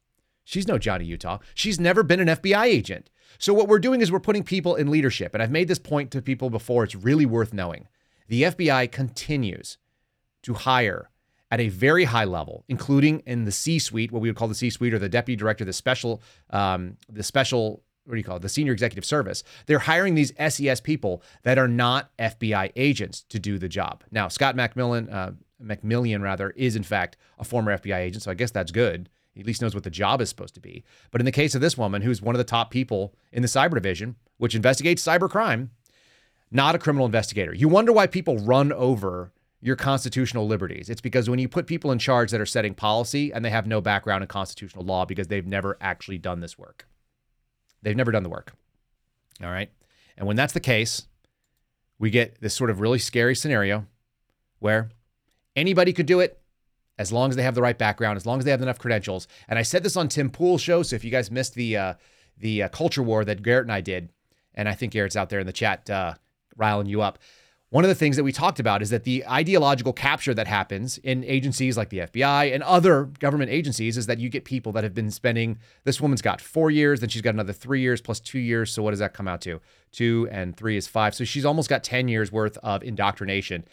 She's 0.45 0.67
no 0.67 0.79
Johnny 0.79 1.05
Utah. 1.05 1.39
She's 1.55 1.79
never 1.79 2.03
been 2.03 2.21
an 2.21 2.29
FBI 2.29 2.65
agent. 2.65 3.11
So 3.39 3.53
what 3.53 3.69
we're 3.69 3.79
doing 3.79 4.01
is 4.01 4.11
we're 4.11 4.21
putting 4.21 4.43
people 4.43 4.75
in 4.75 4.91
leadership. 4.91 5.35
And 5.35 5.43
I've 5.43 5.51
made 5.51 5.69
this 5.69 5.79
point 5.79 6.11
to 6.13 6.23
people 6.23 6.51
before. 6.51 6.85
It's 6.85 6.95
really 6.95 7.27
worth 7.27 7.53
knowing. 7.53 7.89
The 8.29 8.43
FBI 8.45 8.91
continues 8.91 9.79
to 10.43 10.55
hire 10.55 11.11
at 11.51 11.61
a 11.61 11.69
very 11.69 12.05
high 12.05 12.25
level, 12.25 12.65
including 12.69 13.21
in 13.21 13.45
the 13.45 13.53
C-suite, 13.53 14.11
what 14.11 14.21
we 14.21 14.29
would 14.29 14.37
call 14.37 14.49
the 14.49 14.55
C-suite 14.55 14.93
or 14.93 14.99
the 14.99 15.09
deputy 15.09 15.37
director, 15.37 15.65
the 15.65 15.73
special, 15.73 16.23
um, 16.51 16.97
the 17.09 17.23
special 17.23 17.83
what 18.05 18.15
do 18.15 18.19
you 18.19 18.25
call 18.25 18.37
it? 18.37 18.43
The 18.43 18.49
senior 18.49 18.73
executive 18.73 19.05
service. 19.05 19.43
They're 19.67 19.81
hiring 19.81 20.15
these 20.15 20.33
SES 20.39 20.81
people 20.81 21.23
that 21.43 21.59
are 21.59 21.69
not 21.69 22.17
FBI 22.19 22.71
agents 22.77 23.25
to 23.31 23.39
do 23.41 23.59
the 23.59 23.69
job. 23.69 24.05
Now, 24.13 24.29
Scott 24.29 24.57
McMillan, 24.57 25.13
uh, 25.13 25.33
McMillian 25.61 26.23
rather, 26.23 26.51
is 26.51 26.77
in 26.77 26.85
fact 26.85 27.17
a 27.39 27.45
former 27.45 27.77
FBI 27.77 27.97
agent, 27.97 28.23
so 28.23 28.31
I 28.31 28.35
guess 28.35 28.53
that's 28.53 28.71
good. 28.71 29.09
He 29.33 29.41
at 29.41 29.47
least 29.47 29.61
knows 29.61 29.75
what 29.75 29.85
the 29.85 29.91
job 29.91 30.21
is 30.21 30.29
supposed 30.29 30.55
to 30.55 30.61
be. 30.61 30.85
But 31.11 31.21
in 31.21 31.25
the 31.25 31.33
case 31.33 31.55
of 31.55 31.61
this 31.61 31.77
woman, 31.77 32.01
who's 32.01 32.23
one 32.23 32.35
of 32.35 32.39
the 32.39 32.45
top 32.45 32.71
people 32.71 33.15
in 33.33 33.43
the 33.43 33.49
cyber 33.49 33.75
division, 33.75 34.17
which 34.39 34.55
investigates 34.55 35.05
cyber 35.05 35.29
crime, 35.29 35.71
not 36.51 36.75
a 36.75 36.79
criminal 36.79 37.07
investigator. 37.07 37.55
You 37.55 37.69
wonder 37.69 37.93
why 37.93 38.07
people 38.07 38.39
run 38.39 38.73
over 38.73 39.33
your 39.61 39.77
constitutional 39.77 40.47
liberties. 40.47 40.89
It's 40.89 41.01
because 41.01 41.29
when 41.29 41.39
you 41.39 41.49
put 41.49 41.67
people 41.67 41.91
in 41.91 41.99
charge 41.99 42.31
that 42.31 42.41
are 42.41 42.47
setting 42.47 42.75
policy 42.75 43.33
and 43.33 43.45
they 43.45 43.51
have 43.51 43.67
no 43.67 43.81
background 43.81 44.23
in 44.23 44.29
constitutional 44.29 44.85
law 44.85 45.05
because 45.05 45.29
they've 45.29 45.47
never 45.47 45.77
actually 45.81 46.19
done 46.19 46.41
this 46.41 46.59
work. 46.59 46.87
They've 47.83 47.97
never 47.97 48.13
done 48.13 48.23
the 48.23 48.29
work. 48.29 48.53
All 49.43 49.51
right. 49.51 49.71
And 50.17 50.27
when 50.27 50.37
that's 50.37 50.53
the 50.53 50.61
case, 50.61 51.07
we 51.99 52.11
get 52.11 52.41
this 52.41 52.55
sort 52.55 52.71
of 52.71 52.81
really 52.81 52.99
scary 52.99 53.35
scenario 53.35 53.87
where 54.59 54.91
anybody 55.55 55.93
could 55.93 56.07
do 56.07 56.21
it 56.21 56.41
as 56.99 57.13
long 57.13 57.31
as 57.31 57.37
they 57.37 57.43
have 57.43 57.55
the 57.55 57.63
right 57.63 57.77
background, 57.77 58.17
as 58.17 58.27
long 58.27 58.39
as 58.39 58.45
they 58.45 58.51
have 58.51 58.63
enough 58.63 58.79
credentials. 58.79 59.29
And 59.49 59.59
I 59.59 59.63
said 59.63 59.83
this 59.83 59.97
on 59.97 60.09
Tim 60.09 60.31
Pool's 60.31 60.63
show. 60.63 60.83
So 60.83 60.97
if 60.97 61.05
you 61.05 61.11
guys 61.11 61.31
missed 61.31 61.55
the 61.55 61.77
uh, 61.77 61.95
the 62.39 62.65
uh, 62.65 62.69
culture 62.69 63.03
war 63.03 63.25
that 63.25 63.43
Garrett 63.43 63.65
and 63.65 63.73
I 63.73 63.81
did, 63.81 64.11
and 64.55 64.69
I 64.69 64.75
think 64.75 64.93
Garrett's 64.93 65.17
out 65.17 65.29
there 65.29 65.41
in 65.41 65.47
the 65.47 65.53
chat 65.53 65.89
uh, 65.89 66.15
riling 66.57 66.87
you 66.87 67.03
up 67.03 67.19
one 67.71 67.83
of 67.83 67.89
the 67.89 67.97
things 67.97 68.15
that 68.17 68.23
we 68.23 68.31
talked 68.31 68.61
about 68.61 68.81
is 68.81 68.91
that 68.91 69.03
the 69.03 69.27
ideological 69.27 69.93
capture 69.93 70.33
that 70.33 70.47
happens 70.47 70.99
in 70.99 71.25
agencies 71.25 71.77
like 71.77 71.89
the 71.89 71.99
FBI 71.99 72.55
and 72.55 72.63
other 72.63 73.07
government 73.19 73.51
agencies 73.51 73.99
is 73.99 74.07
that 74.07 74.19
you 74.21 74.29
get 74.29 74.45
people 74.45 74.71
that 74.73 74.85
have 74.85 74.95
been 74.95 75.11
spending. 75.11 75.59
This 75.85 76.01
woman's 76.01 76.23
got 76.23 76.41
four 76.41 76.71
years, 76.71 77.01
then 77.01 77.09
she's 77.09 77.23
got 77.23 77.35
another 77.35 77.53
three 77.53 77.81
years 77.81 78.01
plus 78.01 78.21
two 78.21 78.39
years. 78.39 78.73
So 78.73 78.85
what 78.85 78.93
does 78.93 79.01
that 79.01 79.15
come 79.15 79.27
out 79.27 79.41
to? 79.43 79.61
Two 79.91 80.29
and 80.31 80.57
three 80.57 80.77
is 80.77 80.87
five. 80.87 81.15
So 81.15 81.25
she's 81.25 81.45
almost 81.45 81.69
got 81.69 81.83
10 81.83 82.07
years 82.07 82.31
worth 82.31 82.57
of 82.59 82.85
indoctrination 82.85 83.65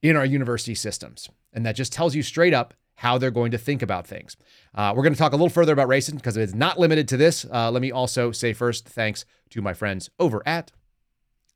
in 0.00 0.16
our 0.16 0.24
university 0.24 0.74
systems. 0.74 1.28
And 1.52 1.66
that 1.66 1.76
just 1.76 1.92
tells 1.92 2.14
you 2.14 2.22
straight 2.22 2.54
up 2.54 2.72
how 2.96 3.18
they're 3.18 3.30
going 3.30 3.50
to 3.50 3.58
think 3.58 3.82
about 3.82 4.06
things. 4.06 4.36
Uh, 4.74 4.94
we're 4.96 5.02
going 5.02 5.12
to 5.12 5.18
talk 5.18 5.32
a 5.32 5.36
little 5.36 5.50
further 5.50 5.74
about 5.74 5.88
racism 5.88 6.14
because 6.14 6.38
it's 6.38 6.54
not 6.54 6.78
limited 6.78 7.06
to 7.08 7.18
this. 7.18 7.44
Uh, 7.52 7.70
let 7.70 7.82
me 7.82 7.92
also 7.92 8.32
say 8.32 8.54
first, 8.54 8.88
thanks 8.88 9.26
to 9.50 9.60
my 9.60 9.74
friends 9.74 10.08
over 10.18 10.42
at 10.46 10.72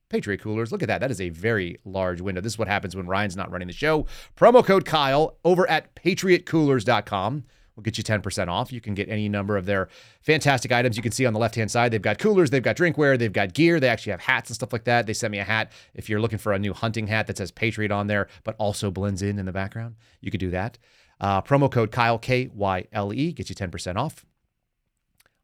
Patriot 0.09 0.40
Coolers. 0.40 0.73
Look 0.73 0.83
at 0.83 0.88
that. 0.88 1.01
That 1.01 1.11
is 1.11 1.21
a 1.21 1.31
very 1.31 1.79
large 1.85 2.21
window. 2.21 2.40
This 2.40 2.55
is 2.55 2.59
what 2.59 2.69
happens 2.69 2.95
when 2.95 3.07
Ryan's 3.07 3.37
not 3.37 3.51
running 3.51 3.69
the 3.69 3.75
show. 3.75 4.07
Promo 4.37 4.64
code 4.64 4.85
Kyle 4.85 5.37
over 5.45 5.69
at 5.69 5.95
patriotcoolers.com 5.97 7.45
will 7.75 7.83
get 7.83 7.99
you 7.99 8.05
10% 8.05 8.49
off. 8.49 8.73
You 8.73 8.81
can 8.81 8.95
get 8.95 9.09
any 9.09 9.29
number 9.29 9.57
of 9.57 9.66
their 9.66 9.88
fantastic 10.23 10.73
items 10.73 10.97
you 10.97 11.03
can 11.03 11.12
see 11.12 11.27
on 11.27 11.35
the 11.35 11.38
left 11.38 11.55
hand 11.55 11.71
side. 11.71 11.92
They've 11.92 12.01
got 12.01 12.19
coolers, 12.19 12.51
they've 12.51 12.62
got 12.62 12.77
drinkware, 12.77 13.19
they've 13.19 13.33
got 13.33 13.53
gear. 13.53 13.79
They 13.79 13.88
actually 13.88 14.12
have 14.12 14.23
hats 14.23 14.49
and 14.49 14.55
stuff 14.55 14.73
like 14.73 14.85
that. 14.85 15.07
They 15.07 15.12
sent 15.12 15.31
me 15.31 15.38
a 15.38 15.45
hat. 15.45 15.73
If 15.95 16.09
you're 16.09 16.21
looking 16.21 16.38
for 16.38 16.53
a 16.53 16.59
new 16.59 16.73
hunting 16.73 17.07
hat 17.07 17.27
that 17.27 17.37
says 17.37 17.51
Patriot 17.51 17.92
on 17.92 18.07
there, 18.07 18.29
but 18.45 18.57
also 18.59 18.90
blends 18.90 19.23
in 19.23 19.38
in 19.38 19.47
the 19.47 19.53
background, 19.53 19.97
you 20.21 20.31
could 20.31 20.40
do 20.40 20.51
that. 20.51 20.79
Uh, 21.21 21.42
promo 21.42 21.71
code 21.71 21.90
Kyle, 21.90 22.19
K 22.19 22.49
Y 22.53 22.85
L 22.92 23.12
E, 23.12 23.33
gets 23.33 23.51
you 23.51 23.57
10% 23.57 23.97
off. 23.97 24.25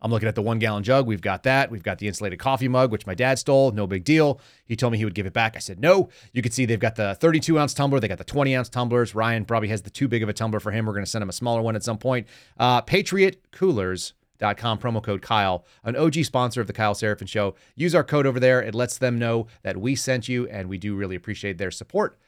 I'm 0.02 0.10
looking 0.10 0.28
at 0.28 0.34
the 0.34 0.42
one 0.42 0.58
gallon 0.58 0.82
jug. 0.82 1.06
We've 1.06 1.20
got 1.20 1.44
that. 1.44 1.70
We've 1.70 1.82
got 1.82 1.98
the 1.98 2.08
insulated 2.08 2.40
coffee 2.40 2.66
mug, 2.66 2.90
which 2.90 3.06
my 3.06 3.14
dad 3.14 3.38
stole. 3.38 3.70
No 3.70 3.86
big 3.86 4.02
deal. 4.02 4.40
He 4.66 4.74
told 4.74 4.92
me 4.92 4.98
he 4.98 5.04
would 5.04 5.14
give 5.14 5.26
it 5.26 5.32
back. 5.32 5.54
I 5.54 5.60
said 5.60 5.80
no. 5.80 6.08
You 6.32 6.42
can 6.42 6.50
see 6.50 6.66
they've 6.66 6.78
got 6.78 6.96
the 6.96 7.14
32 7.14 7.56
ounce 7.58 7.72
tumbler. 7.72 8.00
They 8.00 8.08
got 8.08 8.18
the 8.18 8.24
20 8.24 8.54
ounce 8.56 8.68
tumblers. 8.68 9.14
Ryan 9.14 9.44
probably 9.44 9.68
has 9.68 9.82
the 9.82 9.90
too 9.90 10.08
big 10.08 10.24
of 10.24 10.28
a 10.28 10.32
tumbler 10.32 10.58
for 10.58 10.72
him. 10.72 10.86
We're 10.86 10.92
going 10.92 11.04
to 11.04 11.10
send 11.10 11.22
him 11.22 11.28
a 11.28 11.32
smaller 11.32 11.62
one 11.62 11.76
at 11.76 11.84
some 11.84 11.98
point. 11.98 12.26
Uh, 12.58 12.82
PatriotCoolers.com, 12.82 14.78
promo 14.78 15.00
code 15.02 15.22
Kyle, 15.22 15.64
an 15.84 15.94
OG 15.94 16.24
sponsor 16.24 16.60
of 16.60 16.66
the 16.66 16.72
Kyle 16.72 16.94
Seraphin 16.94 17.28
Show. 17.28 17.54
Use 17.76 17.94
our 17.94 18.04
code 18.04 18.26
over 18.26 18.40
there. 18.40 18.60
It 18.60 18.74
lets 18.74 18.98
them 18.98 19.20
know 19.20 19.46
that 19.62 19.76
we 19.76 19.94
sent 19.94 20.28
you, 20.28 20.48
and 20.48 20.68
we 20.68 20.78
do 20.78 20.96
really 20.96 21.14
appreciate 21.14 21.58
their 21.58 21.70
support, 21.70 22.18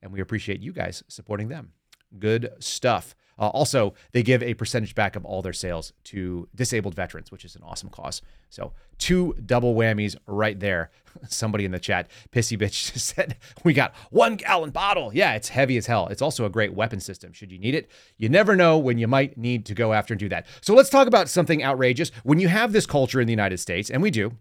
and 0.00 0.12
we 0.12 0.20
appreciate 0.20 0.60
you 0.60 0.72
guys 0.72 1.02
supporting 1.08 1.48
them. 1.48 1.72
Good 2.16 2.52
stuff. 2.60 3.16
Uh, 3.38 3.48
also, 3.48 3.94
they 4.12 4.22
give 4.22 4.42
a 4.42 4.54
percentage 4.54 4.94
back 4.94 5.16
of 5.16 5.24
all 5.24 5.42
their 5.42 5.52
sales 5.52 5.92
to 6.04 6.48
disabled 6.54 6.94
veterans, 6.94 7.30
which 7.32 7.44
is 7.44 7.56
an 7.56 7.62
awesome 7.64 7.88
cause. 7.88 8.22
So, 8.48 8.72
two 8.98 9.34
double 9.44 9.74
whammies 9.74 10.16
right 10.26 10.58
there. 10.58 10.90
Somebody 11.28 11.64
in 11.64 11.72
the 11.72 11.80
chat, 11.80 12.08
pissy 12.32 12.58
bitch, 12.58 12.92
just 12.92 13.06
said, 13.14 13.36
We 13.64 13.72
got 13.72 13.94
one 14.10 14.36
gallon 14.36 14.70
bottle. 14.70 15.10
Yeah, 15.12 15.34
it's 15.34 15.48
heavy 15.48 15.76
as 15.76 15.86
hell. 15.86 16.06
It's 16.08 16.22
also 16.22 16.44
a 16.44 16.50
great 16.50 16.74
weapon 16.74 17.00
system 17.00 17.32
should 17.32 17.50
you 17.50 17.58
need 17.58 17.74
it. 17.74 17.90
You 18.16 18.28
never 18.28 18.54
know 18.54 18.78
when 18.78 18.98
you 18.98 19.08
might 19.08 19.36
need 19.36 19.66
to 19.66 19.74
go 19.74 19.92
after 19.92 20.14
and 20.14 20.20
do 20.20 20.28
that. 20.28 20.46
So, 20.60 20.74
let's 20.74 20.90
talk 20.90 21.08
about 21.08 21.28
something 21.28 21.62
outrageous. 21.62 22.10
When 22.22 22.38
you 22.38 22.48
have 22.48 22.72
this 22.72 22.86
culture 22.86 23.20
in 23.20 23.26
the 23.26 23.32
United 23.32 23.58
States, 23.58 23.90
and 23.90 24.02
we 24.02 24.10
do, 24.10 24.32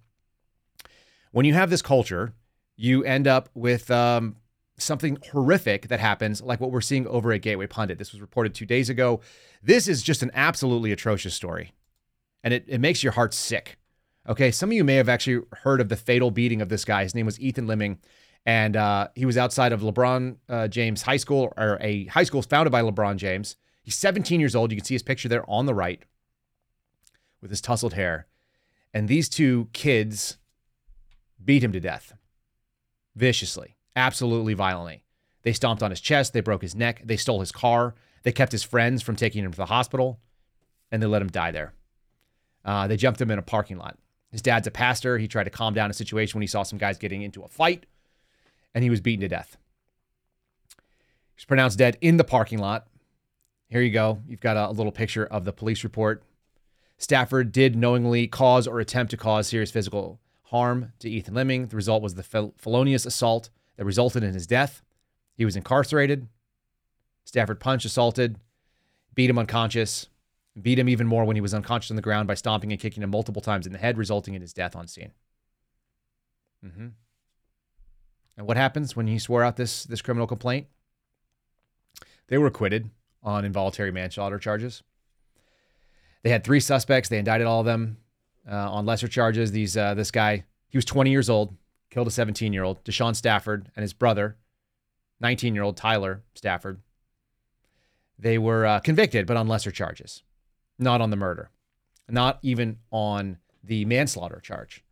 when 1.31 1.45
you 1.45 1.55
have 1.55 1.69
this 1.71 1.81
culture, 1.81 2.33
you 2.75 3.03
end 3.03 3.27
up 3.27 3.49
with 3.53 3.89
um, 3.89 4.35
something 4.77 5.17
horrific 5.31 5.87
that 5.87 5.99
happens, 5.99 6.41
like 6.41 6.59
what 6.59 6.71
we're 6.71 6.81
seeing 6.81 7.07
over 7.07 7.31
at 7.31 7.41
Gateway 7.41 7.67
Pundit. 7.67 7.97
This 7.97 8.11
was 8.11 8.21
reported 8.21 8.53
two 8.53 8.65
days 8.65 8.89
ago. 8.89 9.21
This 9.61 9.87
is 9.87 10.01
just 10.01 10.23
an 10.23 10.31
absolutely 10.33 10.91
atrocious 10.91 11.33
story, 11.33 11.73
and 12.43 12.53
it, 12.53 12.65
it 12.67 12.79
makes 12.79 13.03
your 13.03 13.13
heart 13.13 13.33
sick. 13.33 13.77
Okay, 14.27 14.51
some 14.51 14.69
of 14.69 14.73
you 14.73 14.83
may 14.83 14.95
have 14.95 15.09
actually 15.09 15.45
heard 15.63 15.81
of 15.81 15.89
the 15.89 15.95
fatal 15.95 16.31
beating 16.31 16.61
of 16.61 16.69
this 16.69 16.85
guy. 16.85 17.03
His 17.03 17.13
name 17.13 17.25
was 17.25 17.39
Ethan 17.39 17.67
Liming, 17.67 17.99
and 18.45 18.75
uh, 18.75 19.09
he 19.15 19.25
was 19.25 19.37
outside 19.37 19.71
of 19.71 19.81
LeBron 19.81 20.37
uh, 20.49 20.67
James 20.67 21.01
High 21.01 21.17
School, 21.17 21.53
or 21.57 21.77
a 21.81 22.05
high 22.05 22.23
school 22.23 22.41
founded 22.41 22.71
by 22.71 22.81
LeBron 22.81 23.17
James. 23.17 23.55
He's 23.83 23.95
17 23.95 24.39
years 24.39 24.55
old. 24.55 24.71
You 24.71 24.77
can 24.77 24.85
see 24.85 24.95
his 24.95 25.03
picture 25.03 25.27
there 25.27 25.49
on 25.49 25.65
the 25.65 25.73
right 25.73 26.01
with 27.41 27.51
his 27.51 27.61
tousled 27.61 27.93
hair. 27.93 28.27
And 28.93 29.07
these 29.07 29.27
two 29.27 29.67
kids 29.73 30.37
beat 31.43 31.63
him 31.63 31.73
to 31.73 31.79
death 31.79 32.13
viciously 33.15 33.75
absolutely 33.95 34.53
violently. 34.53 35.03
They 35.43 35.53
stomped 35.53 35.83
on 35.83 35.91
his 35.91 36.01
chest, 36.01 36.33
they 36.33 36.41
broke 36.41 36.61
his 36.61 36.75
neck, 36.75 37.01
they 37.03 37.17
stole 37.17 37.41
his 37.41 37.51
car, 37.51 37.95
they 38.23 38.31
kept 38.31 38.51
his 38.51 38.63
friends 38.63 39.03
from 39.03 39.15
taking 39.15 39.43
him 39.43 39.51
to 39.51 39.57
the 39.57 39.65
hospital, 39.65 40.19
and 40.91 41.01
they 41.01 41.07
let 41.07 41.21
him 41.21 41.29
die 41.29 41.51
there. 41.51 41.73
Uh, 42.63 42.87
they 42.87 42.97
jumped 42.97 43.19
him 43.19 43.29
in 43.29 43.39
a 43.39 43.43
parking 43.43 43.77
lot. 43.77 43.97
His 44.31 44.41
dad's 44.41 44.67
a 44.67 44.71
pastor. 44.71 45.17
He 45.17 45.27
tried 45.27 45.43
to 45.43 45.49
calm 45.49 45.73
down 45.73 45.91
a 45.91 45.93
situation 45.93 46.37
when 46.37 46.41
he 46.43 46.47
saw 46.47 46.63
some 46.63 46.79
guys 46.79 46.97
getting 46.97 47.21
into 47.21 47.43
a 47.43 47.47
fight, 47.47 47.85
and 48.73 48.83
he 48.83 48.89
was 48.89 49.01
beaten 49.01 49.21
to 49.21 49.27
death. 49.27 49.57
He 50.75 51.37
was 51.37 51.45
pronounced 51.45 51.77
dead 51.77 51.97
in 52.01 52.17
the 52.17 52.23
parking 52.23 52.59
lot. 52.59 52.87
Here 53.67 53.81
you 53.81 53.91
go. 53.91 54.21
You've 54.27 54.39
got 54.39 54.57
a, 54.57 54.71
little 54.71 54.91
picture 54.91 55.25
of 55.25 55.45
the 55.45 55.53
police 55.53 55.83
report. 55.83 56.23
Stafford 56.97 57.51
did 57.51 57.75
knowingly 57.75 58.27
cause 58.27 58.67
or 58.67 58.79
attempt 58.79 59.11
to 59.11 59.17
cause 59.17 59.47
serious 59.47 59.71
physical 59.71 60.19
harm 60.43 60.93
to 60.99 61.09
Ethan 61.09 61.33
Liming. 61.33 61.67
The 61.67 61.75
result 61.75 62.01
was 62.01 62.15
the 62.15 62.23
fel- 62.23 62.53
felonious 62.55 63.05
assault 63.05 63.49
that 63.77 63.85
resulted 63.85 64.23
in 64.23 64.33
his 64.33 64.47
death. 64.47 64.81
He 65.35 65.45
was 65.45 65.55
incarcerated. 65.55 66.27
Stafford 67.25 67.59
punched, 67.59 67.85
assaulted, 67.85 68.37
beat 69.15 69.29
him 69.29 69.39
unconscious, 69.39 70.07
beat 70.61 70.77
him 70.77 70.89
even 70.89 71.07
more 71.07 71.25
when 71.25 71.35
he 71.35 71.41
was 71.41 71.53
unconscious 71.53 71.91
on 71.91 71.95
the 71.95 72.01
ground 72.01 72.27
by 72.27 72.33
stomping 72.33 72.71
and 72.71 72.81
kicking 72.81 73.01
him 73.01 73.09
multiple 73.09 73.41
times 73.41 73.65
in 73.65 73.73
the 73.73 73.79
head, 73.79 73.97
resulting 73.97 74.33
in 74.33 74.41
his 74.41 74.53
death 74.53 74.75
on 74.75 74.87
scene. 74.87 75.11
Mm-hmm. 76.65 76.87
And 78.37 78.47
what 78.47 78.57
happens 78.57 78.95
when 78.95 79.07
he 79.07 79.19
swore 79.19 79.43
out 79.43 79.57
this 79.57 79.83
this 79.83 80.01
criminal 80.01 80.27
complaint? 80.27 80.67
They 82.27 82.37
were 82.37 82.47
acquitted 82.47 82.89
on 83.21 83.45
involuntary 83.45 83.91
manslaughter 83.91 84.39
charges. 84.39 84.83
They 86.23 86.29
had 86.29 86.43
three 86.43 86.59
suspects. 86.59 87.09
They 87.09 87.17
indicted 87.17 87.47
all 87.47 87.59
of 87.59 87.65
them 87.65 87.97
uh, 88.49 88.71
on 88.71 88.85
lesser 88.85 89.07
charges. 89.07 89.51
These 89.51 89.77
uh, 89.77 89.93
this 89.93 90.11
guy, 90.11 90.45
he 90.69 90.77
was 90.77 90.85
20 90.85 91.11
years 91.11 91.29
old, 91.29 91.55
killed 91.93 92.07
a 92.07 92.11
17 92.11 92.51
year 92.53 92.63
old, 92.63 92.83
Deshaun 92.83 93.15
Stafford, 93.15 93.69
and 93.75 93.83
his 93.83 93.93
brother, 93.93 94.35
19 95.21 95.53
year 95.53 95.63
old 95.63 95.77
Tyler 95.77 96.23
Stafford. 96.33 96.81
They 98.17 98.39
were 98.39 98.65
uh, 98.65 98.79
convicted, 98.79 99.27
but 99.27 99.37
on 99.37 99.47
lesser 99.47 99.69
charges, 99.69 100.23
not 100.79 101.01
on 101.01 101.11
the 101.11 101.15
murder, 101.15 101.51
not 102.09 102.39
even 102.41 102.77
on 102.89 103.37
the 103.63 103.85
manslaughter 103.85 104.39
charge, 104.39 104.83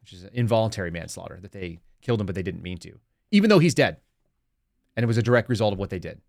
which 0.00 0.14
is 0.14 0.24
involuntary 0.32 0.90
manslaughter 0.90 1.38
that 1.42 1.52
they 1.52 1.78
killed 2.00 2.20
him, 2.20 2.26
but 2.26 2.34
they 2.34 2.42
didn't 2.42 2.62
mean 2.62 2.78
to, 2.78 2.98
even 3.30 3.50
though 3.50 3.58
he's 3.58 3.74
dead. 3.74 3.98
And 4.96 5.04
it 5.04 5.08
was 5.08 5.18
a 5.18 5.22
direct 5.22 5.50
result 5.50 5.74
of 5.74 5.78
what 5.78 5.90
they 5.90 5.98
did. 5.98 6.20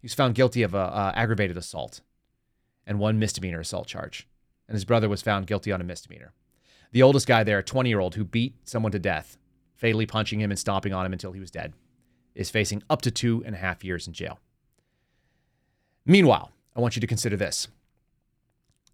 He 0.00 0.06
was 0.06 0.14
found 0.14 0.34
guilty 0.34 0.62
of 0.64 0.74
a, 0.74 0.78
uh, 0.78 1.12
aggravated 1.14 1.56
assault 1.56 2.00
and 2.84 2.98
one 2.98 3.18
misdemeanor 3.18 3.60
assault 3.60 3.86
charge. 3.86 4.26
And 4.66 4.74
his 4.74 4.84
brother 4.84 5.08
was 5.08 5.22
found 5.22 5.46
guilty 5.46 5.70
on 5.70 5.80
a 5.80 5.84
misdemeanor. 5.84 6.32
The 6.90 7.02
oldest 7.02 7.26
guy 7.28 7.44
there, 7.44 7.58
a 7.58 7.62
20 7.62 7.88
year 7.88 8.00
old 8.00 8.16
who 8.16 8.24
beat 8.24 8.56
someone 8.64 8.92
to 8.92 8.98
death, 8.98 9.38
fatally 9.82 10.06
punching 10.06 10.40
him 10.40 10.52
and 10.52 10.58
stomping 10.58 10.94
on 10.94 11.04
him 11.04 11.12
until 11.12 11.32
he 11.32 11.40
was 11.40 11.50
dead, 11.50 11.74
is 12.36 12.50
facing 12.50 12.84
up 12.88 13.02
to 13.02 13.10
two 13.10 13.42
and 13.44 13.56
a 13.56 13.58
half 13.58 13.82
years 13.82 14.06
in 14.06 14.12
jail. 14.12 14.38
Meanwhile, 16.06 16.52
I 16.76 16.80
want 16.80 16.94
you 16.94 17.00
to 17.00 17.06
consider 17.08 17.36
this. 17.36 17.66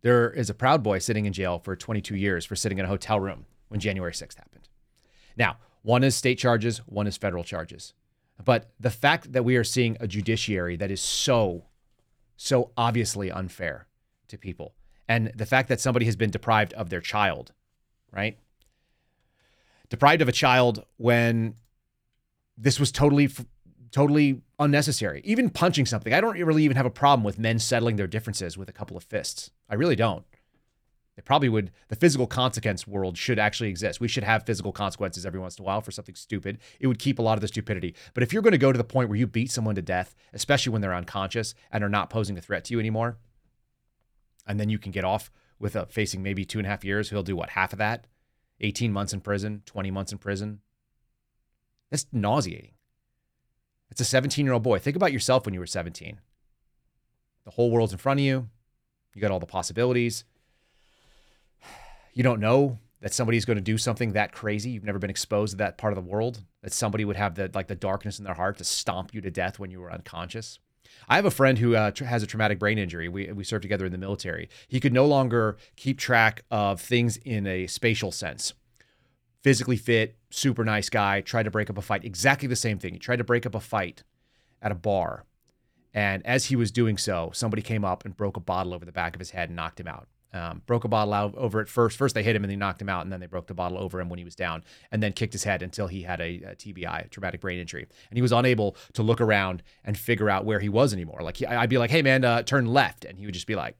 There 0.00 0.30
is 0.30 0.48
a 0.48 0.54
Proud 0.54 0.82
Boy 0.82 0.98
sitting 0.98 1.26
in 1.26 1.34
jail 1.34 1.58
for 1.58 1.76
22 1.76 2.16
years 2.16 2.46
for 2.46 2.56
sitting 2.56 2.78
in 2.78 2.86
a 2.86 2.88
hotel 2.88 3.20
room 3.20 3.44
when 3.68 3.80
January 3.80 4.12
6th 4.12 4.36
happened. 4.36 4.66
Now, 5.36 5.58
one 5.82 6.02
is 6.02 6.16
state 6.16 6.38
charges, 6.38 6.78
one 6.86 7.06
is 7.06 7.18
federal 7.18 7.44
charges. 7.44 7.92
But 8.42 8.70
the 8.80 8.90
fact 8.90 9.34
that 9.34 9.44
we 9.44 9.56
are 9.56 9.64
seeing 9.64 9.98
a 10.00 10.08
judiciary 10.08 10.76
that 10.76 10.90
is 10.90 11.02
so, 11.02 11.64
so 12.38 12.70
obviously 12.78 13.30
unfair 13.30 13.88
to 14.28 14.38
people, 14.38 14.72
and 15.06 15.32
the 15.34 15.46
fact 15.46 15.68
that 15.68 15.80
somebody 15.80 16.06
has 16.06 16.16
been 16.16 16.30
deprived 16.30 16.72
of 16.72 16.88
their 16.88 17.02
child, 17.02 17.52
right? 18.10 18.38
Deprived 19.90 20.22
of 20.22 20.28
a 20.28 20.32
child 20.32 20.84
when 20.96 21.54
this 22.56 22.78
was 22.78 22.92
totally, 22.92 23.30
totally 23.90 24.42
unnecessary. 24.58 25.22
Even 25.24 25.50
punching 25.50 25.86
something. 25.86 26.12
I 26.12 26.20
don't 26.20 26.38
really 26.38 26.64
even 26.64 26.76
have 26.76 26.86
a 26.86 26.90
problem 26.90 27.24
with 27.24 27.38
men 27.38 27.58
settling 27.58 27.96
their 27.96 28.06
differences 28.06 28.58
with 28.58 28.68
a 28.68 28.72
couple 28.72 28.96
of 28.96 29.04
fists. 29.04 29.50
I 29.68 29.74
really 29.74 29.96
don't. 29.96 30.24
It 31.16 31.24
probably 31.24 31.48
would, 31.48 31.72
the 31.88 31.96
physical 31.96 32.28
consequence 32.28 32.86
world 32.86 33.18
should 33.18 33.40
actually 33.40 33.70
exist. 33.70 34.00
We 34.00 34.06
should 34.06 34.22
have 34.22 34.46
physical 34.46 34.70
consequences 34.70 35.26
every 35.26 35.40
once 35.40 35.58
in 35.58 35.64
a 35.64 35.66
while 35.66 35.80
for 35.80 35.90
something 35.90 36.14
stupid. 36.14 36.58
It 36.78 36.86
would 36.86 37.00
keep 37.00 37.18
a 37.18 37.22
lot 37.22 37.36
of 37.36 37.40
the 37.40 37.48
stupidity. 37.48 37.96
But 38.14 38.22
if 38.22 38.32
you're 38.32 38.40
going 38.42 38.52
to 38.52 38.58
go 38.58 38.70
to 38.70 38.78
the 38.78 38.84
point 38.84 39.08
where 39.08 39.18
you 39.18 39.26
beat 39.26 39.50
someone 39.50 39.74
to 39.74 39.82
death, 39.82 40.14
especially 40.32 40.70
when 40.70 40.80
they're 40.80 40.94
unconscious 40.94 41.56
and 41.72 41.82
are 41.82 41.88
not 41.88 42.08
posing 42.08 42.38
a 42.38 42.40
threat 42.40 42.64
to 42.66 42.72
you 42.72 42.78
anymore, 42.78 43.18
and 44.46 44.60
then 44.60 44.68
you 44.68 44.78
can 44.78 44.92
get 44.92 45.04
off 45.04 45.32
with 45.58 45.74
a, 45.74 45.86
facing 45.86 46.22
maybe 46.22 46.44
two 46.44 46.60
and 46.60 46.66
a 46.66 46.70
half 46.70 46.84
years, 46.84 47.10
he'll 47.10 47.24
do 47.24 47.34
what, 47.34 47.50
half 47.50 47.72
of 47.72 47.80
that? 47.80 48.06
18 48.60 48.92
months 48.92 49.12
in 49.12 49.20
prison, 49.20 49.62
20 49.66 49.90
months 49.90 50.12
in 50.12 50.18
prison. 50.18 50.60
That's 51.90 52.06
nauseating. 52.12 52.72
It's 53.90 54.00
a 54.00 54.04
17 54.04 54.44
year 54.44 54.52
old 54.52 54.62
boy. 54.62 54.78
Think 54.78 54.96
about 54.96 55.12
yourself 55.12 55.44
when 55.44 55.54
you 55.54 55.60
were 55.60 55.66
17. 55.66 56.20
The 57.44 57.50
whole 57.50 57.70
world's 57.70 57.92
in 57.92 57.98
front 57.98 58.20
of 58.20 58.24
you. 58.24 58.48
You 59.14 59.22
got 59.22 59.30
all 59.30 59.40
the 59.40 59.46
possibilities 59.46 60.24
you 62.18 62.24
don't 62.24 62.40
know 62.40 62.80
that 63.00 63.14
somebody's 63.14 63.44
going 63.44 63.58
to 63.58 63.62
do 63.62 63.78
something 63.78 64.14
that 64.14 64.32
crazy. 64.32 64.70
You've 64.70 64.82
never 64.82 64.98
been 64.98 65.08
exposed 65.08 65.52
to 65.52 65.58
that 65.58 65.78
part 65.78 65.92
of 65.92 66.04
the 66.04 66.10
world. 66.10 66.42
That 66.64 66.72
somebody 66.72 67.04
would 67.04 67.14
have 67.14 67.36
the 67.36 67.48
like 67.54 67.68
the 67.68 67.76
darkness 67.76 68.18
in 68.18 68.24
their 68.24 68.34
heart 68.34 68.58
to 68.58 68.64
stomp 68.64 69.14
you 69.14 69.20
to 69.20 69.30
death 69.30 69.60
when 69.60 69.70
you 69.70 69.80
were 69.80 69.92
unconscious. 69.92 70.58
I 71.08 71.16
have 71.16 71.24
a 71.24 71.30
friend 71.30 71.58
who 71.58 71.74
uh, 71.74 71.92
has 72.04 72.22
a 72.22 72.26
traumatic 72.26 72.58
brain 72.58 72.78
injury. 72.78 73.08
We 73.08 73.32
we 73.32 73.44
served 73.44 73.62
together 73.62 73.86
in 73.86 73.92
the 73.92 73.98
military. 73.98 74.48
He 74.68 74.80
could 74.80 74.92
no 74.92 75.06
longer 75.06 75.56
keep 75.76 75.98
track 75.98 76.44
of 76.50 76.80
things 76.80 77.16
in 77.18 77.46
a 77.46 77.66
spatial 77.66 78.12
sense. 78.12 78.52
Physically 79.42 79.76
fit, 79.76 80.16
super 80.30 80.64
nice 80.64 80.90
guy. 80.90 81.20
Tried 81.20 81.44
to 81.44 81.50
break 81.50 81.70
up 81.70 81.78
a 81.78 81.82
fight. 81.82 82.04
Exactly 82.04 82.48
the 82.48 82.56
same 82.56 82.78
thing. 82.78 82.92
He 82.92 82.98
tried 82.98 83.16
to 83.16 83.24
break 83.24 83.46
up 83.46 83.54
a 83.54 83.60
fight 83.60 84.02
at 84.60 84.72
a 84.72 84.74
bar, 84.74 85.24
and 85.94 86.24
as 86.26 86.46
he 86.46 86.56
was 86.56 86.70
doing 86.70 86.98
so, 86.98 87.30
somebody 87.32 87.62
came 87.62 87.84
up 87.84 88.04
and 88.04 88.16
broke 88.16 88.36
a 88.36 88.40
bottle 88.40 88.74
over 88.74 88.84
the 88.84 88.92
back 88.92 89.14
of 89.14 89.20
his 89.20 89.30
head 89.30 89.48
and 89.48 89.56
knocked 89.56 89.80
him 89.80 89.88
out. 89.88 90.08
Um, 90.34 90.60
broke 90.66 90.84
a 90.84 90.88
bottle 90.88 91.14
out 91.14 91.34
over 91.36 91.58
at 91.58 91.70
first. 91.70 91.96
First 91.96 92.14
they 92.14 92.22
hit 92.22 92.36
him 92.36 92.44
and 92.44 92.50
they 92.50 92.56
knocked 92.56 92.82
him 92.82 92.88
out, 92.88 93.02
and 93.02 93.12
then 93.12 93.20
they 93.20 93.26
broke 93.26 93.46
the 93.46 93.54
bottle 93.54 93.78
over 93.78 93.98
him 93.98 94.10
when 94.10 94.18
he 94.18 94.24
was 94.24 94.34
down, 94.34 94.62
and 94.92 95.02
then 95.02 95.12
kicked 95.12 95.32
his 95.32 95.44
head 95.44 95.62
until 95.62 95.86
he 95.86 96.02
had 96.02 96.20
a, 96.20 96.42
a 96.42 96.54
TBI, 96.54 97.08
traumatic 97.10 97.40
brain 97.40 97.58
injury, 97.58 97.86
and 98.10 98.18
he 98.18 98.22
was 98.22 98.32
unable 98.32 98.76
to 98.92 99.02
look 99.02 99.22
around 99.22 99.62
and 99.84 99.96
figure 99.96 100.28
out 100.28 100.44
where 100.44 100.60
he 100.60 100.68
was 100.68 100.92
anymore. 100.92 101.20
Like 101.22 101.38
he, 101.38 101.46
I'd 101.46 101.70
be 101.70 101.78
like, 101.78 101.90
"Hey 101.90 102.02
man, 102.02 102.24
uh, 102.24 102.42
turn 102.42 102.66
left," 102.66 103.06
and 103.06 103.18
he 103.18 103.24
would 103.24 103.34
just 103.34 103.46
be 103.46 103.54
like, 103.54 103.76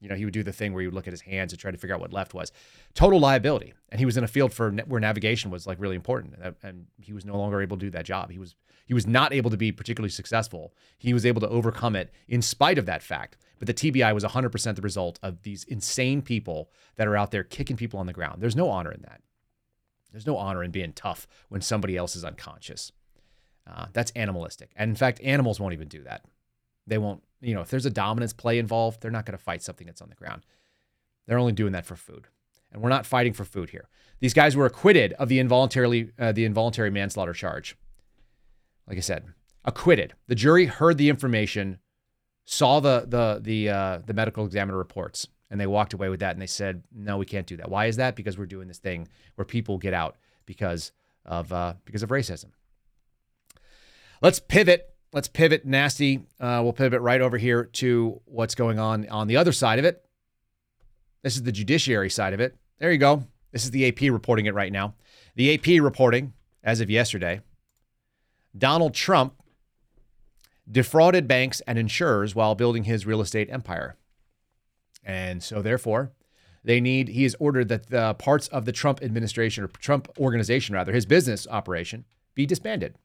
you 0.00 0.08
know, 0.08 0.14
he 0.14 0.24
would 0.24 0.34
do 0.34 0.42
the 0.42 0.52
thing 0.52 0.72
where 0.72 0.82
he 0.82 0.86
would 0.86 0.94
look 0.94 1.06
at 1.06 1.12
his 1.12 1.22
hands 1.22 1.52
and 1.52 1.60
try 1.60 1.70
to 1.70 1.78
figure 1.78 1.94
out 1.94 2.00
what 2.00 2.12
left 2.12 2.34
was. 2.34 2.52
Total 2.94 3.18
liability, 3.18 3.72
and 3.88 3.98
he 3.98 4.04
was 4.04 4.16
in 4.16 4.24
a 4.24 4.28
field 4.28 4.52
for 4.52 4.70
where 4.70 5.00
navigation 5.00 5.50
was 5.50 5.66
like 5.66 5.80
really 5.80 5.96
important, 5.96 6.34
and 6.62 6.86
he 6.98 7.12
was 7.12 7.24
no 7.24 7.36
longer 7.36 7.62
able 7.62 7.76
to 7.76 7.86
do 7.86 7.90
that 7.90 8.04
job. 8.04 8.30
He 8.30 8.38
was 8.38 8.54
he 8.86 8.94
was 8.94 9.06
not 9.06 9.32
able 9.32 9.50
to 9.50 9.56
be 9.56 9.72
particularly 9.72 10.10
successful. 10.10 10.74
He 10.98 11.12
was 11.12 11.26
able 11.26 11.40
to 11.40 11.48
overcome 11.48 11.96
it 11.96 12.12
in 12.28 12.42
spite 12.42 12.78
of 12.78 12.86
that 12.86 13.02
fact. 13.02 13.36
But 13.58 13.66
the 13.66 13.74
TBI 13.74 14.12
was 14.12 14.24
100% 14.24 14.76
the 14.76 14.82
result 14.82 15.18
of 15.22 15.42
these 15.42 15.64
insane 15.64 16.22
people 16.22 16.70
that 16.96 17.08
are 17.08 17.16
out 17.16 17.30
there 17.30 17.44
kicking 17.44 17.76
people 17.76 17.98
on 17.98 18.06
the 18.06 18.12
ground. 18.12 18.42
There's 18.42 18.56
no 18.56 18.68
honor 18.68 18.92
in 18.92 19.02
that. 19.02 19.22
There's 20.12 20.26
no 20.26 20.36
honor 20.36 20.62
in 20.62 20.70
being 20.70 20.92
tough 20.92 21.26
when 21.48 21.60
somebody 21.60 21.96
else 21.96 22.16
is 22.16 22.24
unconscious. 22.24 22.92
Uh, 23.66 23.86
that's 23.92 24.12
animalistic. 24.14 24.70
And 24.76 24.90
in 24.90 24.96
fact, 24.96 25.20
animals 25.22 25.58
won't 25.58 25.74
even 25.74 25.88
do 25.88 26.02
that. 26.04 26.24
They 26.86 26.98
won't, 26.98 27.22
you 27.40 27.54
know, 27.54 27.62
if 27.62 27.68
there's 27.68 27.86
a 27.86 27.90
dominance 27.90 28.32
play 28.32 28.58
involved, 28.58 29.00
they're 29.00 29.10
not 29.10 29.26
going 29.26 29.36
to 29.36 29.42
fight 29.42 29.62
something 29.62 29.86
that's 29.86 30.00
on 30.02 30.08
the 30.08 30.14
ground. 30.14 30.42
They're 31.26 31.38
only 31.38 31.52
doing 31.52 31.72
that 31.72 31.86
for 31.86 31.96
food. 31.96 32.28
And 32.72 32.82
we're 32.82 32.88
not 32.88 33.06
fighting 33.06 33.32
for 33.32 33.44
food 33.44 33.70
here. 33.70 33.88
These 34.20 34.34
guys 34.34 34.56
were 34.56 34.66
acquitted 34.66 35.12
of 35.14 35.28
the 35.28 35.38
involuntarily 35.38 36.12
uh, 36.18 36.32
the 36.32 36.44
involuntary 36.44 36.90
manslaughter 36.90 37.32
charge. 37.32 37.76
Like 38.86 38.98
I 38.98 39.00
said, 39.00 39.24
acquitted. 39.64 40.14
The 40.28 40.34
jury 40.34 40.66
heard 40.66 40.96
the 40.96 41.08
information, 41.08 41.78
saw 42.46 42.80
the 42.80 43.04
the 43.06 43.40
the 43.42 43.68
uh, 43.68 43.98
the 44.06 44.14
medical 44.14 44.46
examiner 44.46 44.78
reports, 44.78 45.28
and 45.50 45.60
they 45.60 45.66
walked 45.66 45.92
away 45.92 46.08
with 46.08 46.20
that. 46.20 46.32
And 46.32 46.40
they 46.40 46.46
said, 46.46 46.82
"No, 46.94 47.18
we 47.18 47.26
can't 47.26 47.46
do 47.46 47.58
that. 47.58 47.68
Why 47.68 47.86
is 47.86 47.96
that? 47.96 48.16
Because 48.16 48.38
we're 48.38 48.46
doing 48.46 48.68
this 48.68 48.78
thing 48.78 49.08
where 49.34 49.44
people 49.44 49.76
get 49.76 49.92
out 49.92 50.16
because 50.46 50.92
of 51.26 51.52
uh, 51.52 51.74
because 51.84 52.02
of 52.02 52.08
racism." 52.08 52.46
Let's 54.22 54.40
pivot. 54.40 54.94
Let's 55.12 55.28
pivot 55.28 55.66
nasty. 55.66 56.26
Uh, 56.40 56.60
we'll 56.62 56.72
pivot 56.72 57.00
right 57.00 57.20
over 57.20 57.36
here 57.36 57.64
to 57.64 58.20
what's 58.24 58.54
going 58.54 58.78
on 58.78 59.08
on 59.08 59.26
the 59.26 59.36
other 59.36 59.52
side 59.52 59.78
of 59.78 59.84
it. 59.84 60.02
This 61.22 61.36
is 61.36 61.42
the 61.42 61.52
judiciary 61.52 62.10
side 62.10 62.32
of 62.32 62.40
it. 62.40 62.56
There 62.78 62.92
you 62.92 62.98
go. 62.98 63.24
This 63.52 63.64
is 63.64 63.70
the 63.70 63.88
AP 63.88 64.12
reporting 64.12 64.46
it 64.46 64.54
right 64.54 64.72
now. 64.72 64.94
The 65.34 65.54
AP 65.54 65.82
reporting, 65.82 66.34
as 66.62 66.80
of 66.80 66.90
yesterday, 66.90 67.40
Donald 68.56 68.94
Trump 68.94 69.34
defrauded 70.70 71.28
banks 71.28 71.60
and 71.66 71.78
insurers 71.78 72.34
while 72.34 72.54
building 72.54 72.84
his 72.84 73.06
real 73.06 73.20
estate 73.20 73.48
empire. 73.50 73.96
And 75.04 75.42
so, 75.42 75.62
therefore, 75.62 76.12
they 76.64 76.80
need, 76.80 77.08
he 77.08 77.22
has 77.22 77.36
ordered 77.38 77.68
that 77.68 77.90
the 77.90 78.14
parts 78.14 78.48
of 78.48 78.64
the 78.64 78.72
Trump 78.72 79.02
administration 79.02 79.62
or 79.62 79.68
Trump 79.68 80.08
organization, 80.18 80.74
rather, 80.74 80.92
his 80.92 81.06
business 81.06 81.46
operation, 81.48 82.04
be 82.34 82.44
disbanded. 82.44 82.96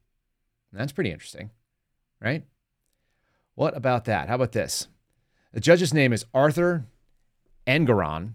And 0.72 0.80
that's 0.80 0.92
pretty 0.92 1.12
interesting, 1.12 1.50
right? 2.20 2.44
What 3.54 3.76
about 3.76 4.04
that? 4.06 4.28
How 4.28 4.34
about 4.34 4.52
this? 4.52 4.88
The 5.52 5.60
judge's 5.60 5.94
name 5.94 6.12
is 6.12 6.24
Arthur 6.34 6.86
Engoron. 7.66 8.32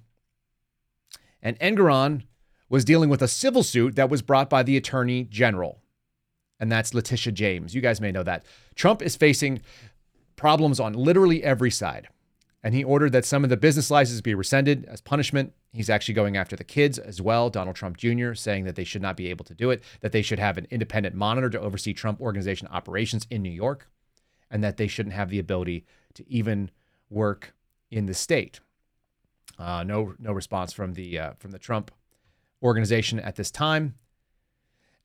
And 1.41 1.59
Engoron 1.59 2.23
was 2.69 2.85
dealing 2.85 3.09
with 3.09 3.21
a 3.21 3.27
civil 3.27 3.63
suit 3.63 3.95
that 3.95 4.09
was 4.09 4.21
brought 4.21 4.49
by 4.49 4.63
the 4.63 4.77
attorney 4.77 5.23
general 5.23 5.81
and 6.59 6.71
that's 6.71 6.93
Letitia 6.93 7.33
James. 7.33 7.75
You 7.75 7.81
guys 7.81 8.01
may 8.01 8.11
know 8.11 8.23
that. 8.23 8.45
Trump 8.75 9.01
is 9.01 9.15
facing 9.15 9.61
problems 10.35 10.79
on 10.79 10.93
literally 10.93 11.43
every 11.43 11.71
side. 11.71 12.07
And 12.63 12.73
he 12.73 12.83
ordered 12.83 13.11
that 13.11 13.25
some 13.25 13.43
of 13.43 13.49
the 13.49 13.57
business 13.57 13.91
licenses 13.91 14.21
be 14.21 14.33
rescinded 14.33 14.85
as 14.85 14.99
punishment. 14.99 15.53
He's 15.71 15.89
actually 15.89 16.15
going 16.15 16.35
after 16.35 16.55
the 16.55 16.63
kids 16.63 16.97
as 16.97 17.21
well, 17.21 17.49
Donald 17.49 17.75
Trump 17.75 17.97
Jr., 17.97 18.33
saying 18.33 18.65
that 18.65 18.75
they 18.75 18.83
should 18.83 19.01
not 19.01 19.15
be 19.15 19.29
able 19.29 19.45
to 19.45 19.53
do 19.53 19.69
it, 19.69 19.83
that 20.01 20.11
they 20.11 20.21
should 20.21 20.39
have 20.39 20.57
an 20.57 20.67
independent 20.71 21.15
monitor 21.15 21.49
to 21.51 21.59
oversee 21.59 21.93
Trump 21.93 22.19
organization 22.19 22.67
operations 22.69 23.27
in 23.29 23.41
New 23.41 23.51
York, 23.51 23.87
and 24.49 24.63
that 24.63 24.77
they 24.77 24.87
shouldn't 24.87 25.13
have 25.13 25.29
the 25.29 25.39
ability 25.39 25.85
to 26.15 26.29
even 26.29 26.71
work 27.09 27.53
in 27.91 28.07
the 28.07 28.13
state. 28.13 28.59
Uh, 29.59 29.83
no, 29.83 30.13
no 30.19 30.31
response 30.31 30.73
from 30.73 30.93
the 30.93 31.17
uh, 31.17 31.31
from 31.39 31.51
the 31.51 31.59
Trump 31.59 31.91
organization 32.61 33.19
at 33.19 33.35
this 33.35 33.51
time. 33.51 33.95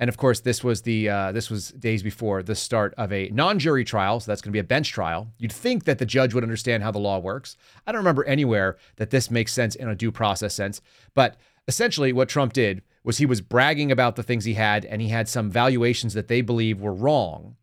And 0.02 0.08
of 0.08 0.16
course, 0.16 0.40
this 0.40 0.64
was 0.64 0.82
the 0.82 1.08
uh, 1.08 1.30
this 1.30 1.48
was 1.48 1.70
days 1.70 2.02
before 2.02 2.42
the 2.42 2.56
start 2.56 2.92
of 2.98 3.12
a 3.12 3.28
non-jury 3.28 3.84
trial, 3.84 4.18
so 4.18 4.28
that's 4.28 4.42
going 4.42 4.50
to 4.50 4.52
be 4.52 4.58
a 4.58 4.64
bench 4.64 4.90
trial. 4.90 5.28
You'd 5.38 5.52
think 5.52 5.84
that 5.84 5.98
the 6.00 6.04
judge 6.04 6.34
would 6.34 6.42
understand 6.42 6.82
how 6.82 6.90
the 6.90 6.98
law 6.98 7.20
works. 7.20 7.56
I 7.86 7.92
don't 7.92 8.00
remember 8.00 8.24
anywhere 8.24 8.78
that 8.96 9.10
this 9.10 9.30
makes 9.30 9.52
sense 9.52 9.76
in 9.76 9.88
a 9.88 9.94
due 9.94 10.10
process 10.10 10.54
sense, 10.56 10.80
but 11.14 11.36
essentially, 11.68 12.12
what 12.12 12.28
Trump 12.28 12.52
did 12.52 12.82
was 13.04 13.18
he 13.18 13.26
was 13.26 13.40
bragging 13.40 13.92
about 13.92 14.16
the 14.16 14.24
things 14.24 14.44
he 14.44 14.54
had, 14.54 14.84
and 14.86 15.00
he 15.00 15.10
had 15.10 15.28
some 15.28 15.52
valuations 15.52 16.14
that 16.14 16.26
they 16.26 16.40
believe 16.40 16.80
were 16.80 16.92
wrong, 16.92 17.54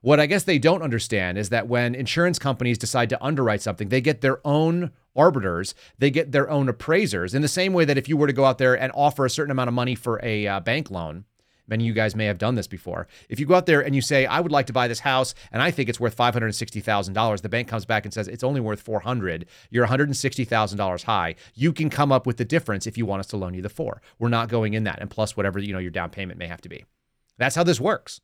What 0.00 0.20
I 0.20 0.26
guess 0.26 0.44
they 0.44 0.58
don't 0.58 0.82
understand 0.82 1.38
is 1.38 1.48
that 1.48 1.66
when 1.66 1.94
insurance 1.94 2.38
companies 2.38 2.78
decide 2.78 3.08
to 3.10 3.24
underwrite 3.24 3.62
something, 3.62 3.88
they 3.88 4.00
get 4.00 4.20
their 4.20 4.46
own 4.46 4.92
arbiters, 5.16 5.74
they 5.98 6.10
get 6.10 6.30
their 6.30 6.48
own 6.48 6.68
appraisers. 6.68 7.34
In 7.34 7.42
the 7.42 7.48
same 7.48 7.72
way 7.72 7.84
that 7.84 7.98
if 7.98 8.08
you 8.08 8.16
were 8.16 8.28
to 8.28 8.32
go 8.32 8.44
out 8.44 8.58
there 8.58 8.78
and 8.78 8.92
offer 8.94 9.26
a 9.26 9.30
certain 9.30 9.50
amount 9.50 9.68
of 9.68 9.74
money 9.74 9.96
for 9.96 10.20
a 10.22 10.46
uh, 10.46 10.60
bank 10.60 10.90
loan, 10.90 11.24
many 11.68 11.84
of 11.84 11.86
you 11.86 11.92
guys 11.92 12.16
may 12.16 12.24
have 12.26 12.38
done 12.38 12.54
this 12.54 12.66
before. 12.66 13.06
If 13.28 13.38
you 13.38 13.46
go 13.46 13.54
out 13.54 13.66
there 13.66 13.80
and 13.80 13.94
you 13.94 14.00
say, 14.00 14.26
"I 14.26 14.40
would 14.40 14.50
like 14.52 14.66
to 14.66 14.72
buy 14.72 14.88
this 14.88 15.00
house 15.00 15.34
and 15.52 15.62
I 15.62 15.70
think 15.70 15.88
it's 15.88 16.00
worth 16.00 16.16
$560,000," 16.16 17.42
the 17.42 17.48
bank 17.48 17.68
comes 17.68 17.84
back 17.84 18.04
and 18.04 18.12
says 18.12 18.26
it's 18.26 18.42
only 18.42 18.60
worth 18.60 18.80
400, 18.80 19.46
you're 19.70 19.84
$160,000 19.84 21.04
high. 21.04 21.34
You 21.54 21.72
can 21.72 21.90
come 21.90 22.10
up 22.10 22.26
with 22.26 22.38
the 22.38 22.44
difference 22.44 22.86
if 22.86 22.98
you 22.98 23.06
want 23.06 23.20
us 23.20 23.26
to 23.28 23.36
loan 23.36 23.54
you 23.54 23.62
the 23.62 23.68
4. 23.68 24.02
We're 24.18 24.28
not 24.28 24.48
going 24.48 24.74
in 24.74 24.84
that 24.84 25.00
and 25.00 25.10
plus 25.10 25.36
whatever, 25.36 25.58
you 25.58 25.72
know, 25.72 25.78
your 25.78 25.90
down 25.90 26.10
payment 26.10 26.38
may 26.38 26.46
have 26.46 26.62
to 26.62 26.68
be. 26.68 26.84
That's 27.36 27.54
how 27.54 27.62
this 27.62 27.80
works. 27.80 28.20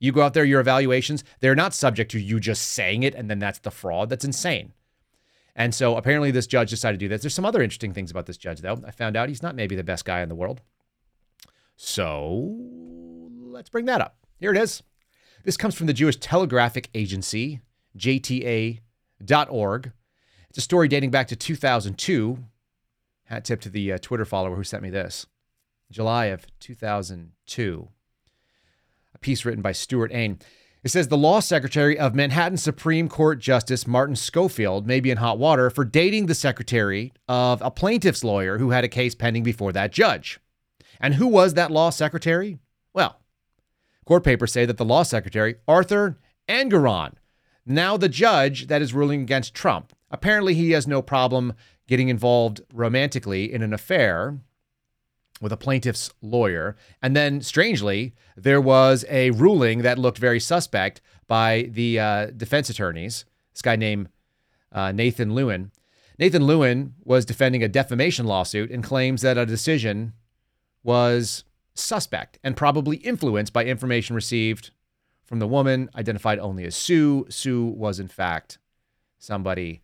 You 0.00 0.12
go 0.12 0.22
out 0.22 0.34
there, 0.34 0.44
your 0.44 0.60
evaluations, 0.60 1.24
they're 1.40 1.54
not 1.54 1.74
subject 1.74 2.10
to 2.12 2.20
you 2.20 2.40
just 2.40 2.62
saying 2.62 3.02
it 3.02 3.14
and 3.14 3.28
then 3.28 3.38
that's 3.38 3.58
the 3.58 3.70
fraud. 3.70 4.10
That's 4.10 4.24
insane. 4.24 4.72
And 5.56 5.74
so 5.74 5.96
apparently 5.96 6.30
this 6.30 6.46
judge 6.46 6.70
decided 6.70 7.00
to 7.00 7.04
do 7.04 7.08
this. 7.08 7.22
There's 7.22 7.34
some 7.34 7.44
other 7.44 7.62
interesting 7.62 7.92
things 7.92 8.12
about 8.12 8.26
this 8.26 8.36
judge, 8.36 8.60
though. 8.60 8.80
I 8.86 8.92
found 8.92 9.16
out 9.16 9.28
he's 9.28 9.42
not 9.42 9.56
maybe 9.56 9.74
the 9.74 9.82
best 9.82 10.04
guy 10.04 10.22
in 10.22 10.28
the 10.28 10.36
world. 10.36 10.60
So 11.80 12.58
let's 13.38 13.70
bring 13.70 13.84
that 13.86 14.00
up. 14.00 14.16
Here 14.38 14.50
it 14.50 14.58
is. 14.58 14.82
This 15.44 15.56
comes 15.56 15.76
from 15.76 15.86
the 15.86 15.92
Jewish 15.92 16.16
Telegraphic 16.16 16.90
Agency, 16.92 17.60
JTA.org. 17.96 19.92
It's 20.50 20.58
a 20.58 20.62
story 20.62 20.88
dating 20.88 21.12
back 21.12 21.28
to 21.28 21.36
2002. 21.36 22.38
Hat 23.24 23.44
tip 23.44 23.60
to 23.60 23.70
the 23.70 23.92
uh, 23.92 23.98
Twitter 23.98 24.24
follower 24.24 24.56
who 24.56 24.64
sent 24.64 24.82
me 24.82 24.90
this. 24.90 25.26
July 25.90 26.26
of 26.26 26.46
2002 26.58 27.88
a 29.14 29.18
piece 29.18 29.44
written 29.44 29.62
by 29.62 29.72
Stewart 29.72 30.12
Ain. 30.12 30.38
It 30.84 30.90
says 30.90 31.08
the 31.08 31.16
law 31.16 31.40
secretary 31.40 31.98
of 31.98 32.14
Manhattan 32.14 32.58
Supreme 32.58 33.08
Court 33.08 33.38
Justice 33.38 33.86
Martin 33.86 34.16
Schofield 34.16 34.86
may 34.86 35.00
be 35.00 35.10
in 35.10 35.18
hot 35.18 35.38
water 35.38 35.70
for 35.70 35.84
dating 35.84 36.26
the 36.26 36.34
secretary 36.34 37.12
of 37.28 37.60
a 37.62 37.70
plaintiff's 37.70 38.22
lawyer 38.24 38.58
who 38.58 38.70
had 38.70 38.84
a 38.84 38.88
case 38.88 39.14
pending 39.14 39.42
before 39.42 39.72
that 39.72 39.92
judge. 39.92 40.40
And 41.00 41.14
who 41.14 41.26
was 41.26 41.54
that 41.54 41.70
law 41.70 41.90
secretary? 41.90 42.58
Well, 42.92 43.20
court 44.04 44.24
papers 44.24 44.52
say 44.52 44.66
that 44.66 44.76
the 44.76 44.84
law 44.84 45.02
secretary, 45.02 45.56
Arthur 45.66 46.18
Engoron, 46.48 47.14
now 47.64 47.96
the 47.96 48.08
judge 48.08 48.66
that 48.68 48.82
is 48.82 48.94
ruling 48.94 49.22
against 49.22 49.54
Trump. 49.54 49.92
Apparently, 50.10 50.54
he 50.54 50.70
has 50.70 50.86
no 50.86 51.02
problem 51.02 51.52
getting 51.86 52.08
involved 52.08 52.62
romantically 52.72 53.52
in 53.52 53.62
an 53.62 53.72
affair 53.72 54.38
with 55.40 55.52
a 55.52 55.56
plaintiff's 55.56 56.10
lawyer. 56.22 56.76
And 57.02 57.14
then, 57.14 57.42
strangely, 57.42 58.14
there 58.36 58.60
was 58.60 59.04
a 59.08 59.30
ruling 59.32 59.82
that 59.82 59.98
looked 59.98 60.18
very 60.18 60.40
suspect 60.40 61.00
by 61.26 61.68
the 61.70 62.00
uh, 62.00 62.26
defense 62.26 62.70
attorneys. 62.70 63.24
This 63.52 63.62
guy 63.62 63.76
named 63.76 64.08
uh, 64.72 64.92
Nathan 64.92 65.34
Lewin. 65.34 65.70
Nathan 66.18 66.44
Lewin 66.44 66.94
was 67.04 67.24
defending 67.24 67.62
a 67.62 67.68
defamation 67.68 68.26
lawsuit 68.26 68.70
and 68.70 68.82
claims 68.82 69.22
that 69.22 69.38
a 69.38 69.46
decision 69.46 70.14
was 70.88 71.44
suspect 71.74 72.38
and 72.42 72.56
probably 72.56 72.96
influenced 72.96 73.52
by 73.52 73.62
information 73.62 74.16
received 74.16 74.70
from 75.22 75.38
the 75.38 75.46
woman 75.46 75.90
identified 75.94 76.38
only 76.38 76.64
as 76.64 76.74
Sue. 76.74 77.26
Sue 77.28 77.66
was, 77.66 78.00
in 78.00 78.08
fact, 78.08 78.56
somebody 79.18 79.82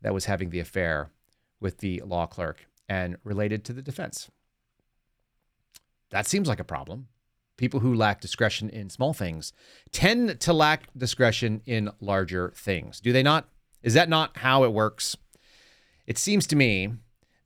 that 0.00 0.14
was 0.14 0.24
having 0.24 0.48
the 0.48 0.58
affair 0.58 1.10
with 1.60 1.78
the 1.78 2.00
law 2.06 2.24
clerk 2.24 2.66
and 2.88 3.18
related 3.24 3.62
to 3.62 3.74
the 3.74 3.82
defense. 3.82 4.30
That 6.08 6.26
seems 6.26 6.48
like 6.48 6.60
a 6.60 6.64
problem. 6.64 7.08
People 7.58 7.80
who 7.80 7.92
lack 7.92 8.22
discretion 8.22 8.70
in 8.70 8.88
small 8.88 9.12
things 9.12 9.52
tend 9.92 10.40
to 10.40 10.54
lack 10.54 10.88
discretion 10.96 11.60
in 11.66 11.90
larger 12.00 12.54
things. 12.56 13.00
Do 13.00 13.12
they 13.12 13.22
not? 13.22 13.50
Is 13.82 13.92
that 13.92 14.08
not 14.08 14.38
how 14.38 14.64
it 14.64 14.72
works? 14.72 15.14
It 16.06 16.16
seems 16.16 16.46
to 16.46 16.56
me 16.56 16.94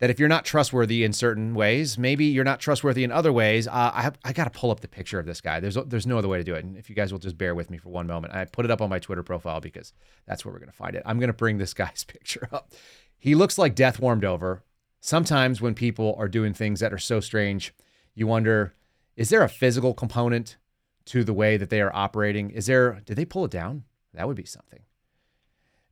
that 0.03 0.11
if 0.11 0.19
you're 0.19 0.29
not 0.29 0.45
trustworthy 0.45 1.05
in 1.05 1.12
certain 1.12 1.55
ways, 1.55 1.97
maybe 1.97 2.25
you're 2.25 2.43
not 2.43 2.59
trustworthy 2.59 3.05
in 3.05 3.12
other 3.12 3.33
ways. 3.33 3.69
Uh, 3.69 3.93
I 3.95 4.03
have, 4.03 4.19
I 4.25 4.33
got 4.33 4.53
to 4.53 4.59
pull 4.59 4.73
up 4.73 4.81
the 4.81 4.88
picture 4.88 5.21
of 5.21 5.27
this 5.27 5.41
guy. 5.41 5.61
There's 5.61 5.77
there's 5.87 6.09
no 6.09 6.19
other 6.19 6.27
way 6.27 6.38
to 6.38 6.45
do 6.45 6.57
it. 6.57 6.65
And 6.65 6.77
if 6.77 6.91
you 6.91 6.97
guys 6.97 7.12
will 7.12 7.21
just 7.21 7.38
bear 7.38 7.55
with 7.55 7.71
me 7.71 7.79
for 7.79 7.88
one 7.88 8.09
moment, 8.09 8.35
I 8.35 8.45
put 8.47 8.65
it 8.65 8.73
up 8.73 8.81
on 8.81 8.91
my 8.91 8.99
Twitter 8.99 9.23
profile 9.23 9.61
because 9.61 9.93
that's 10.27 10.45
where 10.45 10.53
we're 10.53 10.59
to 10.73 10.77
find 10.77 10.97
it. 10.97 11.05
I'm 11.07 11.21
to 11.29 11.33
bring 11.33 11.59
this 11.59 11.73
guy's 11.73 12.03
picture 12.09 12.49
up. 12.51 12.73
He 13.17 13.37
looks 13.37 13.59
like 13.59 13.77
death 13.77 14.01
warmed 14.01 14.25
over. 14.25 14.65
Sometimes 14.99 15.61
when 15.61 15.73
people 15.73 16.17
are 16.19 16.27
doing 16.27 16.53
things 16.53 16.81
that 16.81 16.93
are 16.93 16.99
so 16.99 17.21
strange, 17.21 17.73
you 18.12 18.27
wonder 18.27 18.75
is 19.15 19.29
there 19.29 19.45
a 19.45 19.49
physical 19.49 19.95
component 19.95 20.57
to 21.05 21.23
the 21.23 21.33
way 21.33 21.57
that 21.57 21.71
they 21.71 21.81
are 21.81 21.95
operating? 21.95 22.51
Is 22.51 22.67
there 22.67 23.01
did 23.05 23.15
they 23.15 23.25
pull 23.25 23.45
it 23.45 23.53
down? 23.53 23.85
That 24.15 24.27
would 24.27 24.37
be 24.37 24.47
something. 24.47 24.81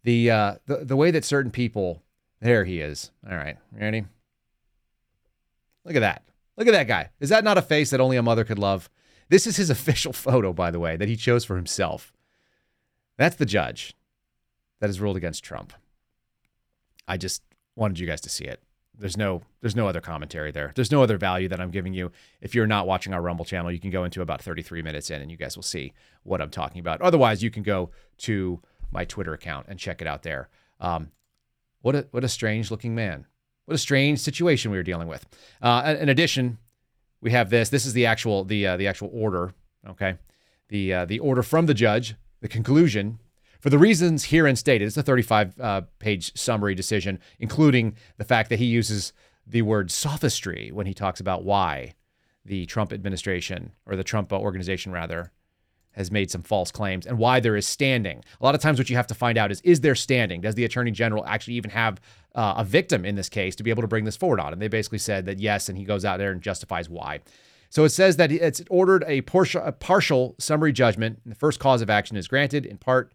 The 0.03 0.33
uh 0.33 0.55
the, 0.67 0.79
the 0.79 0.97
way 0.97 1.13
that 1.13 1.25
certain 1.25 1.53
people 1.53 2.03
there 2.41 2.65
he 2.65 2.81
is. 2.81 3.11
All 3.29 3.37
right, 3.37 3.57
ready? 3.73 4.05
Look 5.85 5.97
at 5.97 6.01
that. 6.01 6.23
Look 6.57 6.69
at 6.69 6.73
that 6.73 6.89
guy. 6.89 7.11
Is 7.21 7.31
that 7.31 7.45
not 7.45 7.59
a 7.59 7.63
face 7.63 7.91
that 7.91 8.01
only 8.01 8.17
a 8.17 8.23
mother 8.23 8.45
could 8.45 8.59
love? 8.59 8.91
This 9.29 9.47
is 9.47 9.57
his 9.57 9.71
official 9.71 10.13
photo, 10.13 10.53
by 10.53 10.71
the 10.71 10.81
way, 10.81 10.97
that 10.97 11.09
he 11.09 11.17
chose 11.17 11.45
for 11.45 11.57
himself. 11.57 12.13
That's 13.17 13.37
the 13.37 13.47
judge 13.47 13.95
that 14.81 14.89
has 14.89 15.01
ruled 15.01 15.17
against 15.17 15.45
Trump. 15.45 15.73
I 17.07 17.17
just 17.17 17.43
wanted 17.77 17.99
you 17.99 18.07
guys 18.07 18.21
to 18.23 18.31
see 18.31 18.45
it. 18.45 18.63
There's 18.97 19.17
no 19.17 19.43
there's 19.63 19.77
no 19.77 19.89
other 19.89 20.01
commentary 20.01 20.51
there. 20.51 20.73
There's 20.75 20.93
no 20.93 21.03
other 21.03 21.17
value 21.17 21.49
that 21.49 21.61
I'm 21.61 21.71
giving 21.71 21.95
you. 21.95 22.13
If 22.43 22.55
you're 22.55 22.67
not 22.67 22.87
watching 22.87 23.15
our 23.15 23.23
Rumble 23.23 23.47
channel, 23.47 23.73
you 23.73 23.81
can 23.81 23.91
go 23.91 24.05
into 24.05 24.21
about 24.21 24.43
33 24.43 24.83
minutes 24.83 25.11
in 25.11 25.23
and 25.23 25.31
you 25.31 25.39
guys 25.39 25.57
will 25.57 25.63
see 25.63 25.95
what 26.23 26.43
I'm 26.43 26.51
talking 26.51 26.81
about. 26.81 27.01
Otherwise, 27.01 27.43
you 27.43 27.51
can 27.51 27.63
go 27.63 27.91
to 28.19 28.61
my 28.91 29.07
Twitter 29.07 29.33
account 29.33 29.67
and 29.69 29.79
check 29.79 30.03
it 30.03 30.07
out 30.07 30.23
there. 30.23 30.51
Um, 30.81 31.11
what 31.83 31.95
a 31.95 32.07
what 32.11 32.25
a 32.25 32.29
strange 32.29 32.71
looking 32.71 32.95
man. 32.95 33.27
What 33.67 33.75
a 33.75 33.79
strange 33.79 34.19
situation 34.19 34.71
we 34.71 34.77
were 34.77 34.83
dealing 34.83 35.09
with. 35.09 35.27
Uh, 35.63 35.97
in 36.01 36.09
addition, 36.09 36.59
we 37.21 37.31
have 37.31 37.51
this. 37.51 37.69
This 37.69 37.87
is 37.87 37.93
the 37.93 38.07
actual 38.07 38.45
the 38.45 38.67
uh, 38.67 38.77
the 38.77 38.87
actual 38.87 39.11
order. 39.13 39.55
Okay, 39.89 40.17
the 40.69 40.95
uh, 40.95 41.05
the 41.05 41.19
order 41.19 41.43
from 41.43 41.67
the 41.67 41.75
judge. 41.75 42.15
The 42.41 42.49
conclusion 42.49 43.19
for 43.61 43.69
the 43.69 43.79
reasons 43.79 44.25
herein 44.25 44.57
stated, 44.57 44.87
it's 44.87 44.97
a 44.97 45.03
35 45.03 45.61
uh, 45.61 45.83
page 45.99 46.37
summary 46.37 46.75
decision, 46.75 47.21
including 47.39 47.95
the 48.17 48.25
fact 48.25 48.49
that 48.49 48.59
he 48.59 48.65
uses 48.65 49.13
the 49.47 49.63
word 49.63 49.91
sophistry 49.91 50.71
when 50.73 50.87
he 50.87 50.95
talks 50.95 51.21
about 51.21 51.45
why 51.45 51.95
the 52.45 52.65
Trump 52.65 52.91
administration, 52.91 53.73
or 53.85 53.97
the 53.97 54.05
Trump 54.05 54.33
organization 54.33 54.93
rather, 54.93 55.31
has 56.01 56.11
made 56.11 56.31
some 56.31 56.43
false 56.43 56.71
claims 56.71 57.07
and 57.07 57.19
why 57.19 57.39
there 57.39 57.55
is 57.55 57.67
standing. 57.67 58.25
A 58.41 58.45
lot 58.45 58.55
of 58.55 58.61
times, 58.61 58.79
what 58.79 58.91
you 58.91 58.97
have 58.97 59.07
to 59.07 59.15
find 59.15 59.39
out 59.39 59.53
is 59.53 59.61
is 59.61 59.81
there 59.81 59.95
standing? 59.95 60.41
Does 60.41 60.57
the 60.57 60.65
attorney 60.65 60.91
general 60.91 61.25
actually 61.27 61.55
even 61.55 61.71
have 61.71 62.01
uh, 62.35 62.55
a 62.57 62.65
victim 62.65 63.05
in 63.05 63.15
this 63.15 63.29
case 63.29 63.55
to 63.57 63.63
be 63.63 63.71
able 63.71 63.83
to 63.83 63.89
bring 63.89 64.05
this 64.05 64.17
forward 64.17 64.41
on? 64.41 64.53
And 64.53 64.61
they 64.61 64.69
basically 64.69 64.99
said 64.99 65.27
that 65.27 65.39
yes, 65.39 65.69
and 65.69 65.79
he 65.79 65.85
goes 65.85 66.05
out 66.05 66.19
there 66.19 66.33
and 66.33 66.43
justifies 66.43 66.89
why. 66.89 67.21
So 67.69 67.85
it 67.85 67.91
says 67.91 68.17
that 68.17 68.33
it's 68.33 68.63
ordered 68.69 69.05
a 69.07 69.21
partial, 69.21 69.63
a 69.63 69.71
partial 69.71 70.35
summary 70.39 70.73
judgment. 70.73 71.21
And 71.25 71.31
the 71.31 71.39
first 71.39 71.61
cause 71.61 71.83
of 71.83 71.89
action 71.89 72.17
is 72.17 72.27
granted 72.27 72.67
in 72.67 72.79
part 72.79 73.13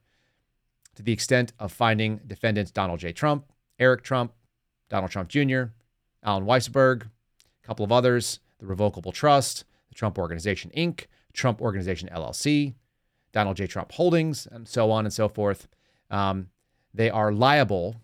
to 0.95 1.03
the 1.03 1.11
extent 1.11 1.51
of 1.59 1.73
finding 1.73 2.21
defendants 2.25 2.71
Donald 2.71 3.01
J. 3.01 3.11
Trump, 3.11 3.51
Eric 3.79 4.03
Trump, 4.03 4.31
Donald 4.89 5.11
Trump 5.11 5.27
Jr., 5.27 5.63
Allen 6.23 6.45
Weisselberg, 6.45 7.03
a 7.03 7.67
couple 7.67 7.83
of 7.83 7.91
others, 7.91 8.39
the 8.59 8.65
Revocable 8.65 9.11
Trust, 9.11 9.65
the 9.89 9.95
Trump 9.95 10.17
Organization 10.17 10.71
Inc., 10.75 11.07
Trump 11.35 11.61
Organization 11.61 12.09
LLC, 12.13 12.75
Donald 13.31 13.57
J. 13.57 13.67
Trump 13.67 13.91
Holdings, 13.93 14.47
and 14.49 14.67
so 14.67 14.91
on 14.91 15.05
and 15.05 15.13
so 15.13 15.27
forth. 15.27 15.67
Um, 16.09 16.49
they 16.93 17.09
are 17.09 17.31
liable 17.31 17.97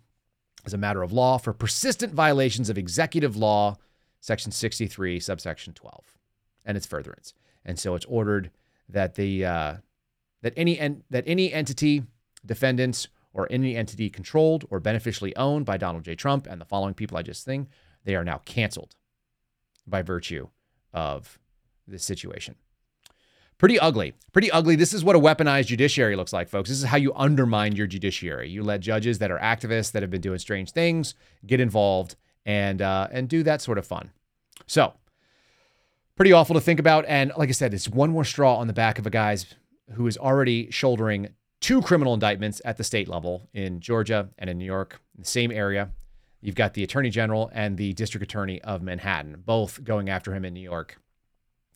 as 0.65 0.73
a 0.73 0.77
matter 0.77 1.01
of 1.01 1.11
law 1.11 1.37
for 1.37 1.53
persistent 1.53 2.13
violations 2.13 2.69
of 2.69 2.77
executive 2.77 3.35
law, 3.35 3.77
section 4.19 4.51
63, 4.51 5.19
subsection 5.19 5.73
12, 5.73 6.17
and 6.65 6.77
its 6.77 6.85
furtherance. 6.85 7.33
And 7.65 7.79
so 7.79 7.95
it's 7.95 8.05
ordered 8.05 8.51
that 8.89 9.15
the 9.15 9.45
uh, 9.45 9.75
that 10.41 10.53
any 10.57 10.77
en- 10.79 11.03
that 11.09 11.23
any 11.25 11.53
entity 11.53 12.03
defendants, 12.45 13.07
or 13.33 13.47
any 13.49 13.75
entity 13.75 14.09
controlled 14.09 14.65
or 14.69 14.79
beneficially 14.79 15.35
owned 15.35 15.65
by 15.65 15.77
Donald 15.77 16.03
J. 16.03 16.15
Trump 16.15 16.47
and 16.47 16.59
the 16.59 16.65
following 16.65 16.93
people 16.93 17.17
I 17.17 17.21
just 17.21 17.45
think, 17.45 17.69
they 18.03 18.15
are 18.15 18.23
now 18.23 18.41
canceled 18.45 18.95
by 19.87 20.01
virtue 20.01 20.49
of 20.93 21.39
this 21.87 22.03
situation. 22.03 22.55
Pretty 23.61 23.79
ugly. 23.79 24.13
Pretty 24.33 24.49
ugly. 24.49 24.75
This 24.75 24.91
is 24.91 25.03
what 25.03 25.15
a 25.15 25.19
weaponized 25.19 25.67
judiciary 25.67 26.15
looks 26.15 26.33
like, 26.33 26.49
folks. 26.49 26.67
This 26.67 26.79
is 26.79 26.85
how 26.85 26.97
you 26.97 27.13
undermine 27.13 27.75
your 27.75 27.85
judiciary. 27.85 28.49
You 28.49 28.63
let 28.63 28.79
judges 28.79 29.19
that 29.19 29.29
are 29.29 29.37
activists 29.37 29.91
that 29.91 30.01
have 30.01 30.09
been 30.09 30.19
doing 30.19 30.39
strange 30.39 30.71
things 30.71 31.13
get 31.45 31.59
involved 31.59 32.15
and 32.43 32.81
uh, 32.81 33.07
and 33.11 33.29
do 33.29 33.43
that 33.43 33.61
sort 33.61 33.77
of 33.77 33.85
fun. 33.85 34.09
So, 34.65 34.93
pretty 36.15 36.33
awful 36.33 36.55
to 36.55 36.59
think 36.59 36.79
about. 36.79 37.05
And 37.07 37.33
like 37.37 37.49
I 37.49 37.51
said, 37.51 37.71
it's 37.75 37.87
one 37.87 38.09
more 38.09 38.25
straw 38.25 38.55
on 38.55 38.65
the 38.65 38.73
back 38.73 38.97
of 38.97 39.05
a 39.05 39.11
guy's 39.11 39.45
who 39.91 40.07
is 40.07 40.17
already 40.17 40.71
shouldering 40.71 41.29
two 41.59 41.83
criminal 41.83 42.15
indictments 42.15 42.63
at 42.65 42.77
the 42.77 42.83
state 42.83 43.07
level 43.07 43.47
in 43.53 43.79
Georgia 43.79 44.29
and 44.39 44.49
in 44.49 44.57
New 44.57 44.65
York, 44.65 44.99
in 45.15 45.21
the 45.21 45.29
same 45.29 45.51
area. 45.51 45.91
You've 46.41 46.55
got 46.55 46.73
the 46.73 46.81
attorney 46.81 47.11
general 47.11 47.51
and 47.53 47.77
the 47.77 47.93
district 47.93 48.23
attorney 48.23 48.59
of 48.63 48.81
Manhattan, 48.81 49.43
both 49.45 49.83
going 49.83 50.09
after 50.09 50.33
him 50.33 50.45
in 50.45 50.55
New 50.55 50.61
York 50.61 50.97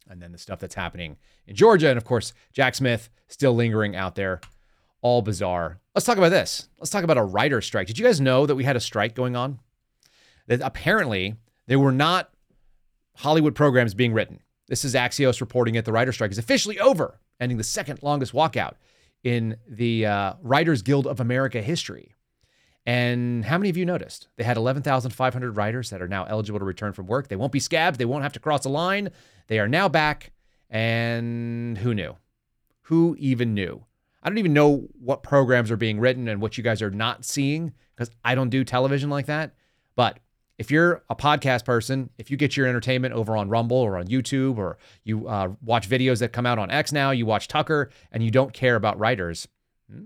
And 0.10 0.22
then 0.22 0.32
the 0.32 0.38
stuff 0.38 0.60
that's 0.60 0.76
happening 0.76 1.18
in 1.48 1.56
Georgia. 1.56 1.90
And 1.90 1.98
of 1.98 2.06
course, 2.06 2.34
Jack 2.54 2.76
Smith 2.76 3.10
still 3.28 3.54
lingering 3.54 3.96
out 3.96 4.16
there. 4.16 4.42
All 5.02 5.22
bizarre. 5.22 5.80
Let's 5.94 6.06
talk 6.06 6.18
about 6.18 6.30
this. 6.30 6.68
Let's 6.80 6.90
talk 6.90 7.04
about 7.04 7.18
a 7.18 7.24
writer 7.24 7.62
strike. 7.62 7.88
Did 7.88 8.00
you 8.00 8.06
guys 8.06 8.20
know 8.20 8.46
that 8.46 8.56
we 8.56 8.64
had 8.64 8.76
a 8.76 8.80
strike 8.80 9.16
going 9.16 9.36
on? 9.36 9.60
That 10.48 10.62
apparently 10.62 11.36
there 11.68 11.80
were 11.80 11.92
not 11.92 12.32
Hollywood 13.16 13.56
programs 13.56 13.94
being 13.94 14.14
written. 14.14 14.40
This 14.68 14.84
is 14.84 14.96
Axios 14.96 15.42
reporting 15.42 15.76
it. 15.76 15.86
The 15.86 15.92
writer 15.92 16.12
strike 16.12 16.32
is 16.32 16.38
officially 16.38 16.80
over, 16.80 17.20
ending 17.40 17.58
the 17.58 17.64
second 17.64 18.02
longest 18.02 18.34
walkout 18.34 18.74
in 19.24 19.58
the 19.68 20.06
uh, 20.06 20.34
Writers 20.42 20.82
Guild 20.82 21.08
of 21.08 21.20
America 21.20 21.62
history. 21.62 22.15
And 22.86 23.44
how 23.44 23.58
many 23.58 23.70
of 23.70 23.78
you 23.78 23.86
noticed? 23.86 24.28
They 24.36 24.44
had 24.44 24.58
11,500 24.58 25.58
writers 25.58 25.90
that 25.90 26.02
are 26.02 26.08
now 26.08 26.26
eligible 26.26 26.60
to 26.60 26.66
return 26.66 26.94
from 26.94 27.08
work. 27.08 27.28
They 27.28 27.36
won't 27.36 27.52
be 27.52 27.60
scabbed. 27.60 27.98
They 27.98 28.06
won't 28.06 28.24
have 28.24 28.34
to 28.34 28.40
cross 28.40 28.66
a 28.66 28.70
line. 28.70 29.10
They 29.48 29.60
are 29.60 29.68
now 29.68 29.90
back. 29.90 30.32
And 30.70 31.78
who 31.80 31.94
knew? 31.94 32.16
Who 32.84 33.16
even 33.18 33.54
knew? 33.54 33.84
I 34.22 34.30
don't 34.30 34.38
even 34.38 34.54
know 34.54 34.88
what 35.00 35.24
programs 35.24 35.72
are 35.72 35.78
being 35.78 36.00
written 36.00 36.28
and 36.28 36.42
what 36.42 36.58
you 36.58 36.64
guys 36.64 36.82
are 36.82 36.92
not 36.92 37.26
seeing 37.26 37.74
because 37.96 38.12
I 38.24 38.36
don't 38.36 38.50
do 38.50 38.64
television 38.64 39.10
like 39.10 39.28
that. 39.28 39.56
But 39.96 40.20
if 40.58 40.72
you're 40.72 41.04
a 41.10 41.16
podcast 41.16 41.66
person, 41.66 42.10
if 42.18 42.32
you 42.32 42.38
get 42.38 42.56
your 42.56 42.68
entertainment 42.68 43.14
over 43.14 43.36
on 43.36 43.50
Rumble 43.50 43.78
or 43.78 43.98
on 43.98 44.08
YouTube 44.08 44.58
or 44.58 44.78
you 45.04 45.28
uh, 45.28 45.50
watch 45.62 45.90
videos 45.90 46.20
that 46.20 46.34
come 46.34 46.46
out 46.46 46.60
on 46.60 46.72
X 46.72 46.92
now, 46.92 47.12
you 47.12 47.26
watch 47.26 47.48
Tucker, 47.48 47.90
and 48.12 48.24
you 48.24 48.32
don't 48.32 48.54
care 48.54 48.76
about 48.76 48.98
writers, 48.98 49.48
hmm, 49.92 50.06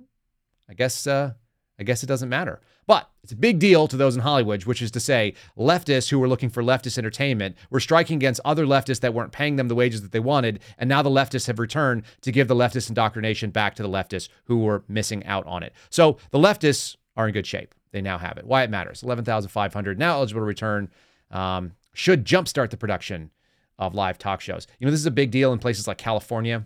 I 0.67 0.73
guess 0.73 1.05
uh, 1.07 1.33
I 1.79 1.83
guess 1.83 2.03
it 2.03 2.07
doesn't 2.07 2.29
matter. 2.29 2.59
But 2.85 3.09
it's 3.23 3.31
a 3.31 3.37
big 3.37 3.59
deal 3.59 3.87
to 3.87 3.95
those 3.95 4.15
in 4.15 4.21
Hollywood, 4.21 4.65
which 4.65 4.81
is 4.81 4.91
to 4.91 4.99
say, 4.99 5.33
leftists 5.57 6.09
who 6.09 6.19
were 6.19 6.27
looking 6.27 6.49
for 6.49 6.61
leftist 6.61 6.97
entertainment 6.97 7.55
were 7.69 7.79
striking 7.79 8.17
against 8.17 8.41
other 8.43 8.65
leftists 8.65 8.99
that 9.01 9.13
weren't 9.13 9.31
paying 9.31 9.55
them 9.55 9.67
the 9.67 9.75
wages 9.75 10.01
that 10.01 10.11
they 10.11 10.19
wanted. 10.19 10.59
And 10.77 10.89
now 10.89 11.01
the 11.01 11.09
leftists 11.09 11.47
have 11.47 11.59
returned 11.59 12.03
to 12.21 12.31
give 12.31 12.47
the 12.47 12.55
leftist 12.55 12.89
indoctrination 12.89 13.51
back 13.51 13.75
to 13.75 13.83
the 13.83 13.89
leftists 13.89 14.27
who 14.45 14.57
were 14.59 14.83
missing 14.87 15.25
out 15.25 15.45
on 15.45 15.63
it. 15.63 15.73
So 15.89 16.17
the 16.31 16.39
leftists 16.39 16.97
are 17.15 17.27
in 17.27 17.33
good 17.33 17.47
shape. 17.47 17.73
They 17.91 18.01
now 18.01 18.17
have 18.17 18.37
it. 18.37 18.45
Why 18.45 18.63
it 18.63 18.69
matters 18.69 19.03
11,500 19.03 19.97
now 19.97 20.15
eligible 20.15 20.41
to 20.41 20.45
return. 20.45 20.89
Um, 21.31 21.73
should 21.93 22.25
jumpstart 22.25 22.69
the 22.69 22.77
production 22.77 23.31
of 23.77 23.93
live 23.95 24.17
talk 24.17 24.41
shows. 24.41 24.67
You 24.79 24.85
know, 24.85 24.91
this 24.91 24.99
is 24.99 25.05
a 25.05 25.11
big 25.11 25.31
deal 25.31 25.53
in 25.53 25.59
places 25.59 25.87
like 25.87 25.97
California 25.97 26.65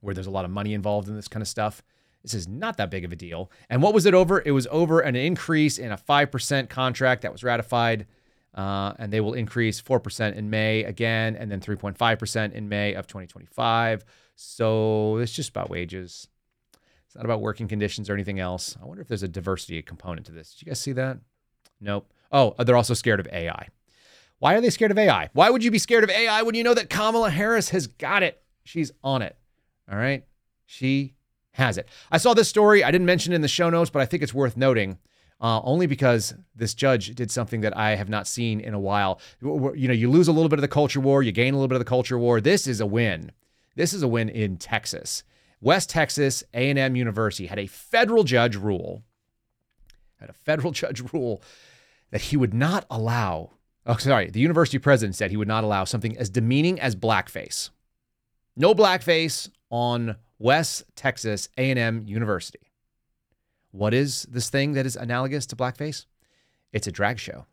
where 0.00 0.14
there's 0.14 0.26
a 0.26 0.30
lot 0.30 0.44
of 0.44 0.50
money 0.50 0.74
involved 0.74 1.08
in 1.08 1.16
this 1.16 1.28
kind 1.28 1.42
of 1.42 1.48
stuff. 1.48 1.82
This 2.26 2.34
is 2.34 2.48
not 2.48 2.76
that 2.78 2.90
big 2.90 3.04
of 3.04 3.12
a 3.12 3.16
deal. 3.16 3.52
And 3.70 3.80
what 3.80 3.94
was 3.94 4.04
it 4.04 4.12
over? 4.12 4.42
It 4.44 4.50
was 4.50 4.66
over 4.72 4.98
an 4.98 5.14
increase 5.14 5.78
in 5.78 5.92
a 5.92 5.96
5% 5.96 6.68
contract 6.68 7.22
that 7.22 7.30
was 7.30 7.44
ratified. 7.44 8.06
Uh, 8.52 8.94
and 8.98 9.12
they 9.12 9.20
will 9.20 9.34
increase 9.34 9.80
4% 9.80 10.34
in 10.34 10.50
May 10.50 10.82
again, 10.82 11.36
and 11.36 11.52
then 11.52 11.60
3.5% 11.60 12.52
in 12.52 12.68
May 12.68 12.94
of 12.94 13.06
2025. 13.06 14.04
So 14.34 15.18
it's 15.18 15.30
just 15.30 15.50
about 15.50 15.70
wages. 15.70 16.26
It's 17.06 17.14
not 17.14 17.24
about 17.24 17.42
working 17.42 17.68
conditions 17.68 18.10
or 18.10 18.14
anything 18.14 18.40
else. 18.40 18.76
I 18.82 18.86
wonder 18.86 19.02
if 19.02 19.08
there's 19.08 19.22
a 19.22 19.28
diversity 19.28 19.80
component 19.82 20.26
to 20.26 20.32
this. 20.32 20.54
Did 20.54 20.62
you 20.62 20.70
guys 20.70 20.80
see 20.80 20.92
that? 20.92 21.18
Nope. 21.80 22.10
Oh, 22.32 22.54
they're 22.58 22.76
also 22.76 22.94
scared 22.94 23.20
of 23.20 23.28
AI. 23.30 23.68
Why 24.40 24.54
are 24.54 24.60
they 24.60 24.70
scared 24.70 24.90
of 24.90 24.98
AI? 24.98 25.30
Why 25.32 25.48
would 25.48 25.62
you 25.62 25.70
be 25.70 25.78
scared 25.78 26.02
of 26.02 26.10
AI 26.10 26.42
when 26.42 26.56
you 26.56 26.64
know 26.64 26.74
that 26.74 26.90
Kamala 26.90 27.30
Harris 27.30 27.68
has 27.70 27.86
got 27.86 28.24
it? 28.24 28.42
She's 28.64 28.90
on 29.04 29.22
it. 29.22 29.36
All 29.88 29.96
right. 29.96 30.24
She 30.64 31.14
has 31.56 31.78
it. 31.78 31.88
I 32.10 32.18
saw 32.18 32.34
this 32.34 32.48
story. 32.48 32.84
I 32.84 32.90
didn't 32.90 33.06
mention 33.06 33.32
it 33.32 33.36
in 33.36 33.42
the 33.42 33.48
show 33.48 33.70
notes, 33.70 33.90
but 33.90 34.02
I 34.02 34.06
think 34.06 34.22
it's 34.22 34.34
worth 34.34 34.56
noting. 34.56 34.98
Uh, 35.38 35.60
only 35.64 35.86
because 35.86 36.34
this 36.54 36.72
judge 36.72 37.14
did 37.14 37.30
something 37.30 37.60
that 37.60 37.76
I 37.76 37.94
have 37.96 38.08
not 38.08 38.26
seen 38.26 38.58
in 38.58 38.72
a 38.72 38.80
while. 38.80 39.20
You 39.42 39.88
know, 39.88 39.92
you 39.94 40.10
lose 40.10 40.28
a 40.28 40.32
little 40.32 40.48
bit 40.48 40.58
of 40.58 40.62
the 40.62 40.68
culture 40.68 41.00
war, 41.00 41.22
you 41.22 41.32
gain 41.32 41.52
a 41.52 41.56
little 41.58 41.68
bit 41.68 41.76
of 41.76 41.80
the 41.80 41.84
culture 41.84 42.18
war. 42.18 42.40
This 42.40 42.66
is 42.66 42.80
a 42.80 42.86
win. 42.86 43.32
This 43.74 43.92
is 43.92 44.02
a 44.02 44.08
win 44.08 44.30
in 44.30 44.56
Texas. 44.56 45.24
West 45.60 45.90
Texas 45.90 46.42
A&M 46.54 46.96
University 46.96 47.46
had 47.46 47.58
a 47.58 47.66
federal 47.66 48.24
judge 48.24 48.56
rule, 48.56 49.02
had 50.20 50.30
a 50.30 50.34
federal 50.34 50.72
judge 50.82 51.02
rule 51.12 51.42
that 52.10 52.22
he 52.22 52.36
would 52.36 52.54
not 52.54 52.86
allow. 52.90 53.50
Oh, 53.84 53.96
sorry. 53.96 54.30
The 54.30 54.40
university 54.40 54.78
president 54.78 55.16
said 55.16 55.30
he 55.30 55.36
would 55.36 55.48
not 55.48 55.64
allow 55.64 55.84
something 55.84 56.16
as 56.16 56.30
demeaning 56.30 56.80
as 56.80 56.96
blackface. 56.96 57.70
No 58.56 58.74
blackface 58.74 59.50
on 59.68 60.16
West 60.38 60.84
Texas 60.94 61.48
A&M 61.56 62.04
University. 62.06 62.72
What 63.70 63.94
is 63.94 64.26
this 64.30 64.50
thing 64.50 64.72
that 64.72 64.86
is 64.86 64.96
analogous 64.96 65.46
to 65.46 65.56
blackface? 65.56 66.06
It's 66.72 66.86
a 66.86 66.92
drag 66.92 67.18
show. 67.18 67.46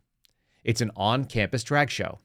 It's 0.62 0.80
an 0.80 0.90
on-campus 0.96 1.64
drag 1.64 1.90
show. 1.90 2.18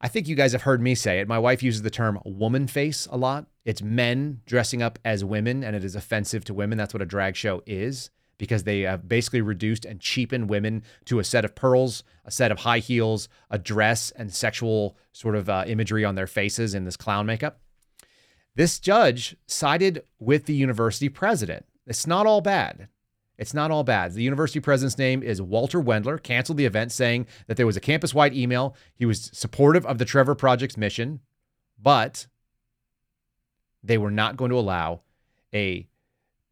I 0.00 0.08
think 0.08 0.28
you 0.28 0.34
guys 0.34 0.52
have 0.52 0.62
heard 0.62 0.82
me 0.82 0.94
say 0.94 1.20
it. 1.20 1.28
My 1.28 1.38
wife 1.38 1.62
uses 1.62 1.82
the 1.82 1.90
term 1.90 2.18
woman 2.24 2.66
face 2.66 3.06
a 3.10 3.16
lot. 3.16 3.46
It's 3.64 3.80
men 3.80 4.40
dressing 4.46 4.82
up 4.82 4.98
as 5.04 5.24
women, 5.24 5.62
and 5.62 5.76
it 5.76 5.84
is 5.84 5.94
offensive 5.94 6.44
to 6.46 6.54
women. 6.54 6.76
That's 6.76 6.92
what 6.92 7.02
a 7.02 7.06
drag 7.06 7.36
show 7.36 7.62
is 7.66 8.10
because 8.38 8.64
they 8.64 8.80
have 8.80 9.08
basically 9.08 9.40
reduced 9.40 9.84
and 9.84 10.00
cheapened 10.00 10.50
women 10.50 10.82
to 11.04 11.20
a 11.20 11.24
set 11.24 11.44
of 11.44 11.54
pearls, 11.54 12.02
a 12.24 12.30
set 12.30 12.50
of 12.50 12.58
high 12.58 12.80
heels, 12.80 13.28
a 13.50 13.58
dress, 13.58 14.10
and 14.10 14.34
sexual 14.34 14.96
sort 15.12 15.36
of 15.36 15.48
uh, 15.48 15.62
imagery 15.68 16.04
on 16.04 16.16
their 16.16 16.26
faces 16.26 16.74
in 16.74 16.84
this 16.84 16.96
clown 16.96 17.24
makeup. 17.24 17.60
This 18.54 18.78
judge 18.78 19.36
sided 19.46 20.04
with 20.18 20.44
the 20.44 20.54
university 20.54 21.08
president. 21.08 21.64
It's 21.86 22.06
not 22.06 22.26
all 22.26 22.40
bad. 22.40 22.88
It's 23.38 23.54
not 23.54 23.70
all 23.70 23.82
bad. 23.82 24.12
The 24.12 24.22
university 24.22 24.60
president's 24.60 24.98
name 24.98 25.22
is 25.22 25.40
Walter 25.40 25.80
Wendler, 25.80 26.22
canceled 26.22 26.58
the 26.58 26.66
event 26.66 26.92
saying 26.92 27.26
that 27.46 27.56
there 27.56 27.66
was 27.66 27.76
a 27.76 27.80
campus 27.80 28.12
wide 28.14 28.34
email. 28.34 28.76
He 28.94 29.06
was 29.06 29.30
supportive 29.32 29.86
of 29.86 29.98
the 29.98 30.04
Trevor 30.04 30.34
Project's 30.34 30.76
mission, 30.76 31.20
but 31.80 32.26
they 33.82 33.98
were 33.98 34.10
not 34.10 34.36
going 34.36 34.50
to 34.50 34.58
allow 34.58 35.00
a 35.54 35.88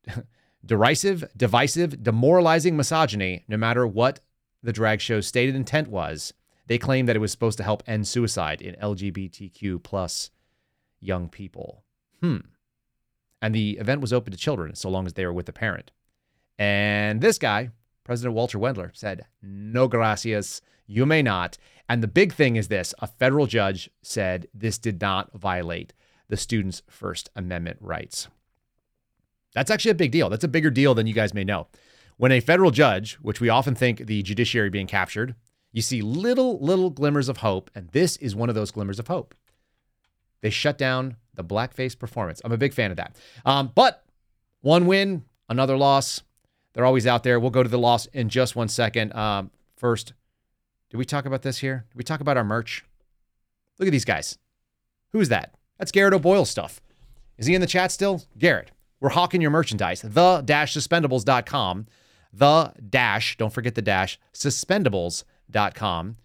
derisive, 0.65 1.25
divisive, 1.37 2.03
demoralizing 2.03 2.77
misogyny, 2.77 3.45
no 3.47 3.59
matter 3.59 3.87
what 3.87 4.21
the 4.63 4.73
drag 4.73 5.01
show's 5.01 5.27
stated 5.27 5.55
intent 5.55 5.89
was. 5.89 6.33
They 6.67 6.79
claimed 6.79 7.09
that 7.09 7.17
it 7.17 7.21
was 7.21 7.33
supposed 7.33 7.59
to 7.59 7.65
help 7.65 7.83
end 7.87 8.09
suicide 8.09 8.63
in 8.63 8.75
LGBTQ 8.77 9.83
plus 9.83 10.31
young 10.99 11.29
people. 11.29 11.85
Hmm. 12.21 12.39
And 13.43 13.55
the 13.55 13.79
event 13.79 14.01
was 14.01 14.13
open 14.13 14.33
to 14.33 14.39
children 14.39 14.75
so 14.75 14.91
long 14.91 15.07
as 15.07 15.15
they 15.15 15.25
were 15.25 15.33
with 15.33 15.49
a 15.49 15.53
parent. 15.53 15.91
And 16.59 17.21
this 17.21 17.39
guy, 17.39 17.71
President 18.05 18.35
Walter 18.35 18.59
Wendler, 18.59 18.91
said, 18.95 19.27
no 19.43 19.89
gracias, 19.89 20.61
you 20.87 21.07
may 21.07 21.23
not. 21.23 21.57
And 21.89 22.03
the 22.03 22.09
big 22.09 22.33
thing 22.33 22.57
is 22.57 22.69
this 22.69 22.95
a 22.99 23.07
federal 23.07 23.47
judge 23.47 23.91
said 24.03 24.49
this 24.53 24.79
did 24.79 25.01
not 25.01 25.33
violate 25.33 25.95
the 26.29 26.37
students' 26.37 26.83
First 26.89 27.31
Amendment 27.35 27.79
rights. 27.81 28.29
That's 29.55 29.71
actually 29.71 29.93
a 29.93 29.97
big 29.97 30.13
deal. 30.13 30.29
That's 30.29 30.45
a 30.45 30.49
bigger 30.49 30.71
deal 30.71 30.95
than 30.95 31.07
you 31.07 31.15
guys 31.15 31.35
may 31.35 31.45
know. 31.45 31.67
When 32.17 32.33
a 32.33 32.41
federal 32.41 32.71
judge, 32.71 33.15
which 33.23 33.41
we 33.41 33.49
often 33.49 33.75
think 33.75 34.07
the 34.07 34.23
judiciary 34.23 34.71
being 34.71 34.87
captured, 34.87 35.35
you 35.73 35.83
see 35.83 36.03
little, 36.03 36.59
little 36.61 36.91
glimmers 36.91 37.29
of 37.29 37.39
hope. 37.39 37.71
And 37.75 37.89
this 37.89 38.17
is 38.19 38.37
one 38.37 38.49
of 38.49 38.55
those 38.55 38.71
glimmers 38.71 38.99
of 38.99 39.09
hope. 39.09 39.35
They 40.43 40.51
shut 40.51 40.79
down 40.79 41.17
the 41.41 41.55
blackface 41.55 41.99
performance. 41.99 42.41
I'm 42.45 42.53
a 42.53 42.59
big 42.59 42.75
fan 42.75 42.91
of 42.91 42.97
that. 42.99 43.17
Um, 43.45 43.73
but 43.75 44.05
one 44.61 44.87
win, 44.87 45.25
another 45.49 45.77
loss. 45.77 46.23
They're 46.73 46.85
always 46.85 47.07
out 47.07 47.23
there. 47.23 47.41
We'll 47.41 47.51
go 47.51 47.63
to 47.63 47.69
the 47.69 47.79
loss 47.79 48.07
in 48.07 48.29
just 48.29 48.55
one 48.55 48.69
second. 48.69 49.13
Um, 49.15 49.51
first, 49.77 50.13
did 50.91 50.97
we 50.99 51.05
talk 51.05 51.25
about 51.25 51.43
this 51.43 51.59
here? 51.59 51.87
Did 51.91 51.97
we 51.97 52.05
talk 52.05 52.21
about 52.21 52.37
our 52.37 52.45
merch? 52.45 52.85
Look 53.79 53.89
at 53.89 53.93
these 53.93 54.05
guys. 54.05 54.39
Who's 55.13 55.29
that? 55.31 55.55
That's 55.79 55.93
Garrett 55.93 56.15
O'Boyle 56.15 56.45
stuff. 56.45 56.81
Is 57.39 57.47
he 57.47 57.55
in 57.55 57.61
the 57.61 57.67
chat 57.67 57.91
still? 57.91 58.23
Garrett, 58.39 58.71
we're 59.01 59.09
hawking 59.09 59.41
your 59.41 59.51
merchandise. 59.51 60.03
The-suspendables.com. 60.03 61.87
The 62.33 62.73
dash, 62.89 63.37
don't 63.37 63.53
forget 63.53 63.75
the 63.75 63.83
dash, 63.83 64.21
suspendables.com 64.33 66.17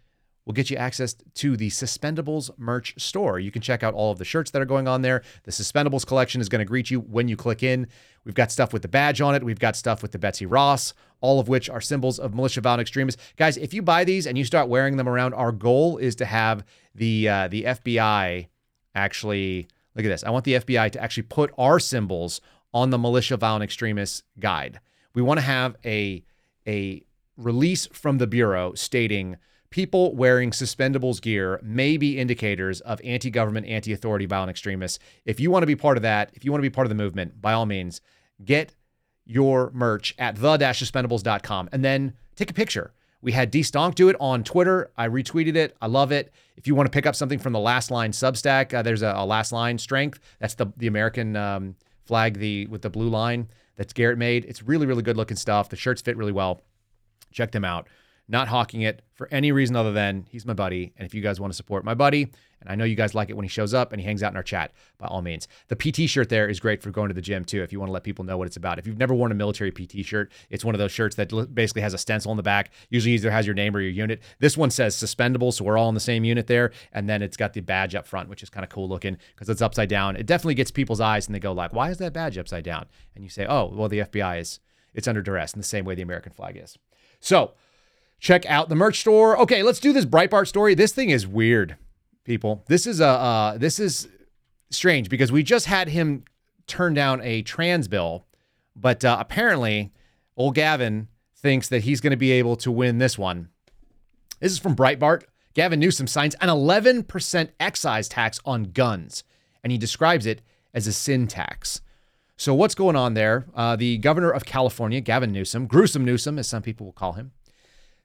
will 0.45 0.53
get 0.53 0.69
you 0.69 0.77
access 0.77 1.15
to 1.33 1.57
the 1.57 1.69
Suspendables 1.69 2.51
merch 2.57 2.93
store. 2.97 3.39
You 3.39 3.51
can 3.51 3.61
check 3.61 3.83
out 3.83 3.93
all 3.93 4.11
of 4.11 4.19
the 4.19 4.25
shirts 4.25 4.51
that 4.51 4.61
are 4.61 4.65
going 4.65 4.87
on 4.87 5.01
there. 5.01 5.23
The 5.43 5.51
Suspendables 5.51 6.05
collection 6.05 6.39
is 6.39 6.49
going 6.49 6.59
to 6.59 6.65
greet 6.65 6.91
you 6.91 6.99
when 6.99 7.27
you 7.27 7.35
click 7.35 7.63
in. 7.63 7.87
We've 8.23 8.35
got 8.35 8.51
stuff 8.51 8.71
with 8.71 8.83
the 8.83 8.87
badge 8.87 9.21
on 9.21 9.35
it. 9.35 9.43
We've 9.43 9.59
got 9.59 9.75
stuff 9.75 10.01
with 10.01 10.11
the 10.11 10.19
Betsy 10.19 10.45
Ross, 10.45 10.93
all 11.21 11.39
of 11.39 11.47
which 11.47 11.69
are 11.69 11.81
symbols 11.81 12.19
of 12.19 12.35
militia 12.35 12.61
violent 12.61 12.81
extremists. 12.81 13.21
Guys, 13.37 13.57
if 13.57 13.73
you 13.73 13.81
buy 13.81 14.03
these 14.03 14.27
and 14.27 14.37
you 14.37 14.45
start 14.45 14.69
wearing 14.69 14.97
them 14.97 15.09
around, 15.09 15.33
our 15.33 15.51
goal 15.51 15.97
is 15.97 16.15
to 16.17 16.25
have 16.25 16.63
the 16.93 17.27
uh, 17.27 17.47
the 17.47 17.63
FBI 17.63 18.47
actually 18.93 19.67
look 19.95 20.05
at 20.05 20.09
this. 20.09 20.23
I 20.23 20.29
want 20.29 20.45
the 20.45 20.55
FBI 20.55 20.91
to 20.91 21.01
actually 21.01 21.23
put 21.23 21.51
our 21.57 21.79
symbols 21.79 22.41
on 22.73 22.89
the 22.89 22.97
militia 22.97 23.37
violent 23.37 23.63
extremists 23.63 24.23
guide. 24.39 24.79
We 25.13 25.21
want 25.21 25.39
to 25.39 25.45
have 25.45 25.75
a 25.85 26.23
a 26.67 27.03
release 27.37 27.87
from 27.87 28.17
the 28.17 28.27
bureau 28.27 28.73
stating 28.73 29.37
people 29.69 30.15
wearing 30.15 30.51
suspendables 30.51 31.21
gear 31.21 31.59
may 31.63 31.97
be 31.97 32.17
indicators 32.17 32.81
of 32.81 33.01
anti 33.03 33.29
government, 33.29 33.67
anti 33.67 33.93
authority, 33.93 34.25
violent 34.25 34.49
extremists. 34.49 34.99
If 35.25 35.39
you 35.39 35.51
want 35.51 35.63
to 35.63 35.67
be 35.67 35.75
part 35.75 35.97
of 35.97 36.03
that, 36.03 36.31
if 36.33 36.45
you 36.45 36.51
want 36.51 36.59
to 36.59 36.69
be 36.69 36.73
part 36.73 36.85
of 36.85 36.89
the 36.89 36.95
movement, 36.95 37.41
by 37.41 37.53
all 37.53 37.65
means, 37.65 38.01
get 38.43 38.73
your 39.25 39.71
merch 39.73 40.13
at 40.19 40.35
the 40.35 40.57
suspendables.com 40.57 41.69
and 41.71 41.83
then 41.83 42.13
take 42.35 42.51
a 42.51 42.53
picture. 42.53 42.93
We 43.21 43.31
had 43.31 43.49
D 43.49 43.61
Stonk 43.61 43.95
do 43.95 44.07
it 44.09 44.15
on 44.19 44.43
Twitter. 44.43 44.91
I 44.97 45.07
retweeted 45.07 45.55
it. 45.55 45.75
I 45.81 45.87
love 45.87 46.11
it. 46.11 46.31
If 46.57 46.67
you 46.67 46.75
want 46.75 46.85
to 46.85 46.91
pick 46.91 47.07
up 47.07 47.15
something 47.15 47.39
from 47.39 47.53
the 47.53 47.59
Last 47.59 47.89
Line 47.89 48.11
Substack, 48.11 48.73
uh, 48.73 48.83
there's 48.83 49.01
a, 49.01 49.13
a, 49.15 49.25
Last 49.25 49.51
Line 49.51 49.79
Strength. 49.79 50.19
That's 50.39 50.53
the 50.53 50.67
the 50.77 50.87
American 50.87 51.35
um, 51.35 51.75
flag, 52.05 52.37
the 52.37 52.67
with 52.67 52.83
the 52.83 52.89
blue 52.89 53.09
line 53.09 53.49
that's 53.77 53.93
Garrett 53.93 54.19
made. 54.19 54.45
It's 54.45 54.61
really 54.61 54.85
really 54.85 55.01
good 55.01 55.17
looking 55.17 55.37
stuff. 55.37 55.69
The 55.69 55.75
shirts 55.75 56.01
fit 56.01 56.17
really 56.17 56.31
well. 56.31 56.61
Check 57.31 57.51
them 57.51 57.65
out 57.65 57.87
not 58.27 58.47
hawking 58.47 58.81
it 58.81 59.01
for 59.13 59.27
any 59.31 59.51
reason 59.51 59.75
other 59.75 59.91
than 59.91 60.25
he's 60.29 60.45
my 60.45 60.53
buddy. 60.53 60.93
And 60.97 61.05
if 61.05 61.13
you 61.13 61.21
guys 61.21 61.39
want 61.39 61.53
to 61.53 61.57
support 61.57 61.85
my 61.85 61.93
buddy, 61.93 62.31
and 62.61 62.71
I 62.71 62.75
know 62.75 62.83
you 62.83 62.95
guys 62.95 63.13
like 63.13 63.29
it 63.29 63.35
when 63.35 63.43
he 63.43 63.49
shows 63.49 63.73
up 63.73 63.91
and 63.91 64.01
he 64.01 64.05
hangs 64.05 64.23
out 64.23 64.31
in 64.31 64.37
our 64.37 64.43
chat, 64.43 64.71
by 64.97 65.05
all 65.07 65.21
means. 65.21 65.47
The 65.67 65.75
PT 65.75 66.09
shirt 66.09 66.29
there 66.29 66.47
is 66.47 66.59
great 66.59 66.81
for 66.81 66.89
going 66.89 67.09
to 67.09 67.13
the 67.13 67.21
gym 67.21 67.45
too, 67.45 67.61
if 67.61 67.71
you 67.71 67.79
want 67.79 67.89
to 67.89 67.93
let 67.93 68.03
people 68.03 68.25
know 68.25 68.37
what 68.37 68.47
it's 68.47 68.57
about. 68.57 68.79
If 68.79 68.87
you've 68.87 68.97
never 68.97 69.13
worn 69.13 69.31
a 69.31 69.35
military 69.35 69.71
PT 69.71 70.03
shirt, 70.03 70.31
it's 70.49 70.65
one 70.65 70.73
of 70.73 70.79
those 70.79 70.91
shirts 70.91 71.15
that 71.17 71.29
basically 71.53 71.83
has 71.83 71.93
a 71.93 71.97
stencil 71.97 72.31
on 72.31 72.37
the 72.37 72.43
back, 72.43 72.71
usually 72.89 73.13
either 73.13 73.29
has 73.29 73.45
your 73.45 73.55
name 73.55 73.75
or 73.75 73.81
your 73.81 73.91
unit. 73.91 74.21
This 74.39 74.57
one 74.57 74.71
says 74.71 74.95
suspendable, 74.95 75.51
so 75.53 75.63
we're 75.63 75.77
all 75.77 75.89
in 75.89 75.95
the 75.95 76.01
same 76.01 76.23
unit 76.23 76.47
there. 76.47 76.71
And 76.91 77.07
then 77.07 77.21
it's 77.21 77.37
got 77.37 77.53
the 77.53 77.61
badge 77.61 77.93
up 77.93 78.07
front, 78.07 78.29
which 78.29 78.41
is 78.41 78.49
kind 78.49 78.63
of 78.63 78.69
cool 78.71 78.89
looking 78.89 79.17
because 79.35 79.49
it's 79.49 79.61
upside 79.61 79.89
down. 79.89 80.15
It 80.15 80.25
definitely 80.25 80.55
gets 80.55 80.71
people's 80.71 81.01
eyes 81.01 81.27
and 81.27 81.35
they 81.35 81.39
go 81.39 81.51
like, 81.51 81.73
why 81.73 81.91
is 81.91 81.99
that 81.99 82.13
badge 82.13 82.37
upside 82.37 82.63
down? 82.63 82.87
And 83.13 83.23
you 83.23 83.29
say, 83.29 83.45
oh, 83.47 83.71
well, 83.73 83.89
the 83.89 83.99
FBI 83.99 84.39
is, 84.39 84.59
it's 84.95 85.07
under 85.07 85.21
duress 85.21 85.53
in 85.53 85.59
the 85.59 85.67
same 85.67 85.85
way 85.85 85.93
the 85.93 86.01
American 86.01 86.31
flag 86.31 86.59
is. 86.61 86.77
So, 87.19 87.53
check 88.19 88.45
out 88.45 88.69
the 88.69 88.75
merch 88.75 88.99
store. 88.99 89.37
Okay, 89.39 89.63
let's 89.63 89.79
do 89.79 89.93
this 89.93 90.05
Breitbart 90.05 90.47
story. 90.47 90.75
This 90.75 90.93
thing 90.93 91.09
is 91.09 91.27
weird, 91.27 91.77
people. 92.23 92.63
This 92.67 92.87
is 92.87 92.99
a 92.99 93.07
uh, 93.07 93.57
this 93.57 93.79
is 93.79 94.07
strange 94.69 95.09
because 95.09 95.31
we 95.31 95.43
just 95.43 95.65
had 95.65 95.89
him 95.89 96.23
turn 96.67 96.93
down 96.93 97.21
a 97.21 97.41
trans 97.41 97.87
bill, 97.87 98.25
but 98.75 99.05
uh, 99.05 99.17
apparently, 99.19 99.91
old 100.35 100.55
Gavin 100.55 101.07
thinks 101.35 101.69
that 101.69 101.83
he's 101.83 102.01
going 102.01 102.11
to 102.11 102.17
be 102.17 102.31
able 102.31 102.55
to 102.57 102.71
win 102.71 102.97
this 102.97 103.17
one. 103.17 103.49
This 104.39 104.51
is 104.51 104.59
from 104.59 104.75
Breitbart. 104.75 105.23
Gavin 105.53 105.79
Newsom 105.79 106.07
signs 106.07 106.35
an 106.35 106.49
11% 106.49 107.49
excise 107.59 108.09
tax 108.09 108.39
on 108.45 108.63
guns, 108.63 109.23
and 109.63 109.71
he 109.71 109.77
describes 109.77 110.25
it 110.25 110.41
as 110.73 110.85
a 110.85 110.93
sin 110.93 111.27
tax. 111.27 111.81
So, 112.35 112.53
what's 112.53 112.75
going 112.75 112.97
on 112.97 113.13
there? 113.13 113.45
Uh, 113.55 113.77
the 113.77 113.97
governor 113.97 114.29
of 114.29 114.43
California, 114.43 114.99
Gavin 114.99 115.31
Newsom, 115.31 115.67
gruesome 115.67 116.03
Newsom, 116.03 116.37
as 116.37 116.47
some 116.49 116.61
people 116.61 116.85
will 116.85 116.93
call 116.93 117.13
him, 117.13 117.31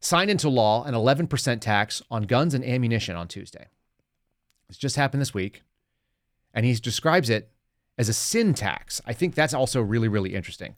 signed 0.01 0.31
into 0.31 0.49
law 0.49 0.85
an 0.85 0.95
11% 0.95 1.61
tax 1.61 2.03
on 2.11 2.23
guns 2.23 2.55
and 2.55 2.65
ammunition 2.65 3.17
on 3.17 3.29
Tuesday. 3.29 3.67
This 4.69 4.79
just 4.79 4.97
happened 4.97 5.21
this 5.21 5.35
week. 5.35 5.63
And 6.53 6.67
he 6.67 6.75
describes 6.75 7.31
it 7.31 7.51
as 7.99 8.09
a 8.09 8.13
sin 8.13 8.55
tax. 8.55 9.01
I 9.07 9.13
think 9.13 9.35
that's 9.35 9.55
also 9.55 9.81
really, 9.81 10.09
really 10.09 10.35
interesting. 10.35 10.75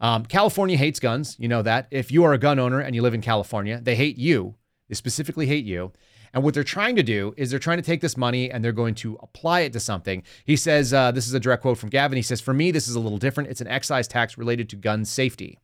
Um, 0.00 0.26
California 0.26 0.76
hates 0.76 1.00
guns. 1.00 1.36
You 1.38 1.48
know 1.48 1.62
that. 1.62 1.86
If 1.90 2.10
you 2.10 2.24
are 2.24 2.32
a 2.32 2.38
gun 2.38 2.58
owner 2.58 2.80
and 2.80 2.94
you 2.94 3.02
live 3.02 3.14
in 3.14 3.22
California, 3.22 3.80
they 3.82 3.94
hate 3.94 4.18
you. 4.18 4.56
They 4.88 4.94
specifically 4.94 5.46
hate 5.46 5.64
you. 5.64 5.92
And 6.34 6.42
what 6.44 6.52
they're 6.52 6.64
trying 6.64 6.96
to 6.96 7.02
do 7.02 7.32
is 7.38 7.50
they're 7.50 7.58
trying 7.58 7.78
to 7.78 7.82
take 7.82 8.02
this 8.02 8.16
money 8.16 8.50
and 8.50 8.62
they're 8.62 8.72
going 8.72 8.94
to 8.96 9.18
apply 9.22 9.60
it 9.60 9.72
to 9.72 9.80
something. 9.80 10.22
He 10.44 10.56
says, 10.56 10.92
uh, 10.92 11.12
this 11.12 11.26
is 11.26 11.32
a 11.32 11.40
direct 11.40 11.62
quote 11.62 11.78
from 11.78 11.88
Gavin. 11.88 12.16
He 12.16 12.22
says, 12.22 12.42
For 12.42 12.52
me, 12.52 12.70
this 12.70 12.88
is 12.88 12.94
a 12.94 13.00
little 13.00 13.16
different. 13.16 13.48
It's 13.48 13.62
an 13.62 13.68
excise 13.68 14.06
tax 14.06 14.36
related 14.36 14.68
to 14.70 14.76
gun 14.76 15.06
safety. 15.06 15.60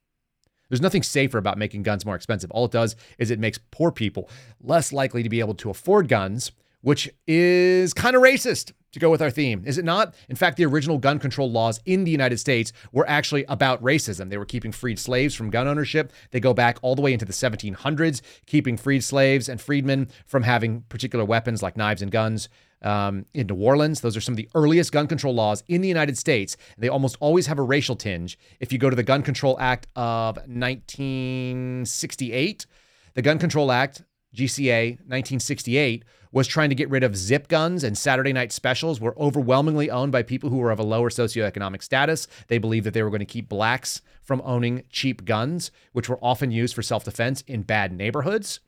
There's 0.73 0.81
nothing 0.81 1.03
safer 1.03 1.37
about 1.37 1.59
making 1.59 1.83
guns 1.83 2.07
more 2.07 2.17
expensive. 2.17 2.51
All 2.51 2.65
it 2.65 2.71
does 2.71 2.97
is 3.19 3.31
it 3.31 3.39
makes 3.39 3.59
poor 3.71 3.93
people 3.93 4.31
less 4.59 4.91
likely 4.91 5.23
to 5.23 5.29
be 5.29 5.39
able 5.39 5.53
to 5.57 5.69
afford 5.69 6.09
guns, 6.09 6.51
which 6.81 7.11
is 7.27 7.93
kind 7.93 8.17
of 8.17 8.23
racist 8.23 8.73
to 8.93 8.99
go 8.99 9.11
with 9.11 9.21
our 9.21 9.31
theme, 9.31 9.65
is 9.67 9.77
it 9.77 9.85
not? 9.85 10.15
In 10.31 10.37
fact, 10.37 10.57
the 10.57 10.65
original 10.65 10.97
gun 10.97 11.19
control 11.19 11.51
laws 11.51 11.79
in 11.85 12.05
the 12.05 12.11
United 12.11 12.39
States 12.39 12.73
were 12.91 13.07
actually 13.07 13.45
about 13.51 13.83
racism. 13.83 14.31
They 14.31 14.39
were 14.39 14.47
keeping 14.47 14.73
freed 14.73 14.99
slaves 14.99 15.35
from 15.35 15.51
gun 15.51 15.69
ownership. 15.69 16.11
They 16.31 16.41
go 16.41 16.55
back 16.55 16.79
all 16.81 16.95
the 16.95 17.03
way 17.03 17.13
into 17.13 17.27
the 17.27 17.35
1700s, 17.35 18.23
keeping 18.47 18.79
freed 18.79 19.05
slaves 19.05 19.51
and 19.51 19.61
freedmen 19.61 20.09
from 20.25 20.43
having 20.43 20.85
particular 20.89 21.27
weapons 21.27 21.63
like 21.63 21.77
knives 21.77 22.01
and 22.01 22.11
guns 22.11 22.49
um, 22.83 23.25
in 23.35 23.47
New 23.47 23.57
Orleans. 23.57 24.01
Those 24.01 24.17
are 24.17 24.21
some 24.21 24.33
of 24.33 24.37
the 24.37 24.49
earliest 24.55 24.93
gun 24.93 25.07
control 25.07 25.35
laws 25.35 25.63
in 25.69 25.81
the 25.81 25.89
United 25.89 26.19
States. 26.19 26.57
They 26.79 26.89
almost 26.89 27.17
always 27.21 27.47
have 27.47 27.59
a 27.59 27.63
racial 27.63 27.97
tinge. 27.97 28.39
If 28.61 28.73
you 28.73 28.79
go 28.79 28.91
to 28.91 28.97
the 28.97 29.03
Gun 29.03 29.23
Control 29.23 29.59
Act 29.61 29.87
of 29.97 30.37
1968, 30.37 32.67
the 33.15 33.23
Gun 33.23 33.39
Control 33.39 33.73
Act, 33.73 34.03
GCA 34.35 34.91
1968, 34.91 36.05
was 36.33 36.47
trying 36.47 36.71
to 36.71 36.75
get 36.75 36.89
rid 36.89 37.05
of 37.05 37.15
zip 37.15 37.47
guns 37.47 37.85
and 37.85 37.97
Saturday 37.97 38.33
night 38.33 38.53
specials 38.53 39.01
were 39.01 39.17
overwhelmingly 39.19 39.91
owned 39.91 40.11
by 40.11 40.23
people 40.23 40.49
who 40.49 40.57
were 40.57 40.71
of 40.71 40.79
a 40.79 40.83
lower 40.83 41.11
socioeconomic 41.11 41.83
status. 41.83 42.27
They 42.49 42.57
believed 42.57 42.87
that 42.87 42.95
they 42.95 43.03
were 43.03 43.11
going 43.11 43.21
to 43.21 43.27
keep 43.27 43.51
blacks 43.51 44.01
from 44.23 44.41
owning 44.45 44.85
cheap 44.89 45.27
guns, 45.27 45.71
which 45.93 46.09
were 46.09 46.19
often 46.23 46.51
used 46.51 46.75
for 46.75 46.83
self 46.83 47.05
defense 47.05 47.45
in 47.47 47.63
bad 47.63 47.93
neighborhoods. 47.93 48.61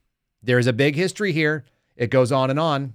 There 0.43 0.59
is 0.59 0.67
a 0.67 0.75
big 0.75 0.95
history 0.95 1.33
here. 1.33 1.65
It 1.97 2.11
goes 2.11 2.31
on 2.31 2.51
and 2.51 2.61
on. 2.61 2.95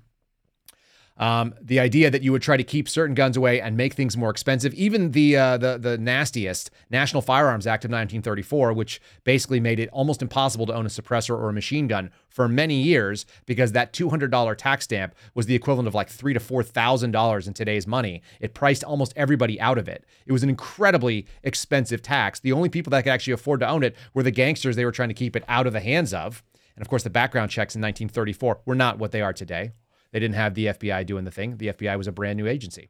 Um, 1.19 1.53
the 1.61 1.81
idea 1.81 2.09
that 2.09 2.23
you 2.23 2.31
would 2.31 2.41
try 2.41 2.55
to 2.55 2.63
keep 2.63 2.87
certain 2.87 3.13
guns 3.13 3.35
away 3.35 3.59
and 3.59 3.75
make 3.75 3.93
things 3.93 4.15
more 4.15 4.29
expensive, 4.29 4.73
even 4.73 5.11
the 5.11 5.35
uh, 5.35 5.57
the 5.57 5.77
the 5.77 5.97
nastiest 5.97 6.71
National 6.89 7.21
Firearms 7.21 7.67
Act 7.67 7.83
of 7.83 7.89
1934, 7.89 8.71
which 8.71 9.01
basically 9.25 9.59
made 9.59 9.79
it 9.79 9.89
almost 9.89 10.21
impossible 10.21 10.65
to 10.67 10.73
own 10.73 10.85
a 10.85 10.89
suppressor 10.89 11.31
or 11.31 11.49
a 11.49 11.53
machine 11.53 11.87
gun 11.87 12.09
for 12.29 12.47
many 12.47 12.81
years 12.81 13.25
because 13.45 13.73
that 13.73 13.91
$200 13.91 14.55
tax 14.55 14.85
stamp 14.85 15.13
was 15.33 15.45
the 15.45 15.55
equivalent 15.55 15.87
of 15.89 15.95
like 15.95 16.09
three 16.09 16.33
to 16.33 16.39
four 16.39 16.63
thousand 16.63 17.11
dollars 17.11 17.47
in 17.49 17.53
today's 17.53 17.85
money. 17.85 18.21
It 18.39 18.53
priced 18.53 18.85
almost 18.85 19.11
everybody 19.17 19.59
out 19.59 19.77
of 19.77 19.89
it. 19.89 20.05
It 20.25 20.31
was 20.31 20.43
an 20.43 20.49
incredibly 20.49 21.25
expensive 21.43 22.01
tax. 22.01 22.39
The 22.39 22.53
only 22.53 22.69
people 22.69 22.91
that 22.91 23.03
could 23.03 23.11
actually 23.11 23.33
afford 23.33 23.59
to 23.59 23.67
own 23.67 23.83
it 23.83 23.95
were 24.13 24.23
the 24.23 24.31
gangsters 24.31 24.77
they 24.77 24.85
were 24.85 24.91
trying 24.93 25.09
to 25.09 25.15
keep 25.15 25.35
it 25.35 25.43
out 25.49 25.67
of 25.67 25.73
the 25.73 25.81
hands 25.81 26.13
of. 26.13 26.43
And 26.77 26.81
of 26.81 26.87
course, 26.87 27.03
the 27.03 27.09
background 27.09 27.51
checks 27.51 27.75
in 27.75 27.81
1934 27.81 28.61
were 28.65 28.73
not 28.73 28.99
what 28.99 29.11
they 29.11 29.21
are 29.21 29.33
today. 29.33 29.73
They 30.11 30.19
didn't 30.19 30.35
have 30.35 30.55
the 30.55 30.67
FBI 30.67 31.05
doing 31.05 31.25
the 31.25 31.31
thing. 31.31 31.57
The 31.57 31.67
FBI 31.67 31.97
was 31.97 32.07
a 32.07 32.11
brand 32.11 32.37
new 32.37 32.47
agency, 32.47 32.89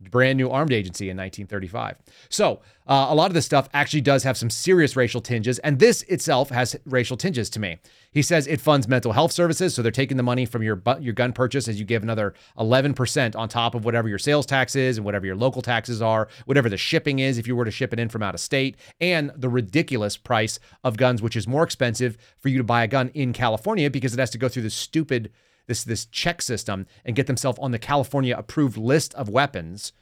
brand 0.00 0.36
new 0.36 0.50
armed 0.50 0.72
agency 0.72 1.08
in 1.08 1.16
1935. 1.16 1.98
So 2.28 2.60
uh, 2.88 3.06
a 3.08 3.14
lot 3.14 3.30
of 3.30 3.34
this 3.34 3.46
stuff 3.46 3.68
actually 3.72 4.00
does 4.00 4.24
have 4.24 4.36
some 4.36 4.50
serious 4.50 4.96
racial 4.96 5.20
tinges, 5.20 5.60
and 5.60 5.78
this 5.78 6.02
itself 6.02 6.50
has 6.50 6.76
racial 6.84 7.16
tinges 7.16 7.48
to 7.50 7.60
me. 7.60 7.78
He 8.10 8.20
says 8.20 8.48
it 8.48 8.60
funds 8.60 8.88
mental 8.88 9.12
health 9.12 9.30
services, 9.30 9.74
so 9.74 9.82
they're 9.82 9.92
taking 9.92 10.16
the 10.16 10.24
money 10.24 10.44
from 10.44 10.62
your 10.62 10.82
your 11.00 11.14
gun 11.14 11.32
purchase 11.32 11.68
as 11.68 11.78
you 11.78 11.86
give 11.86 12.02
another 12.02 12.34
11% 12.58 13.36
on 13.36 13.48
top 13.48 13.74
of 13.76 13.84
whatever 13.84 14.08
your 14.08 14.18
sales 14.18 14.46
tax 14.46 14.74
is 14.74 14.96
and 14.96 15.04
whatever 15.04 15.24
your 15.24 15.36
local 15.36 15.62
taxes 15.62 16.02
are, 16.02 16.28
whatever 16.46 16.68
the 16.68 16.76
shipping 16.76 17.20
is 17.20 17.38
if 17.38 17.46
you 17.46 17.54
were 17.54 17.64
to 17.64 17.70
ship 17.70 17.92
it 17.92 18.00
in 18.00 18.08
from 18.08 18.22
out 18.24 18.34
of 18.34 18.40
state, 18.40 18.76
and 19.00 19.30
the 19.36 19.48
ridiculous 19.48 20.16
price 20.16 20.58
of 20.82 20.96
guns, 20.96 21.22
which 21.22 21.36
is 21.36 21.46
more 21.46 21.62
expensive 21.62 22.18
for 22.38 22.48
you 22.48 22.58
to 22.58 22.64
buy 22.64 22.82
a 22.82 22.88
gun 22.88 23.08
in 23.14 23.32
California 23.32 23.88
because 23.88 24.12
it 24.12 24.18
has 24.18 24.30
to 24.30 24.38
go 24.38 24.48
through 24.48 24.62
this 24.62 24.74
stupid 24.74 25.30
this 25.66 25.84
this 25.84 26.06
check 26.06 26.42
system 26.42 26.86
and 27.04 27.16
get 27.16 27.26
themselves 27.26 27.58
on 27.60 27.70
the 27.70 27.78
California 27.78 28.36
approved 28.36 28.76
list 28.76 29.14
of 29.14 29.28
weapons. 29.28 29.92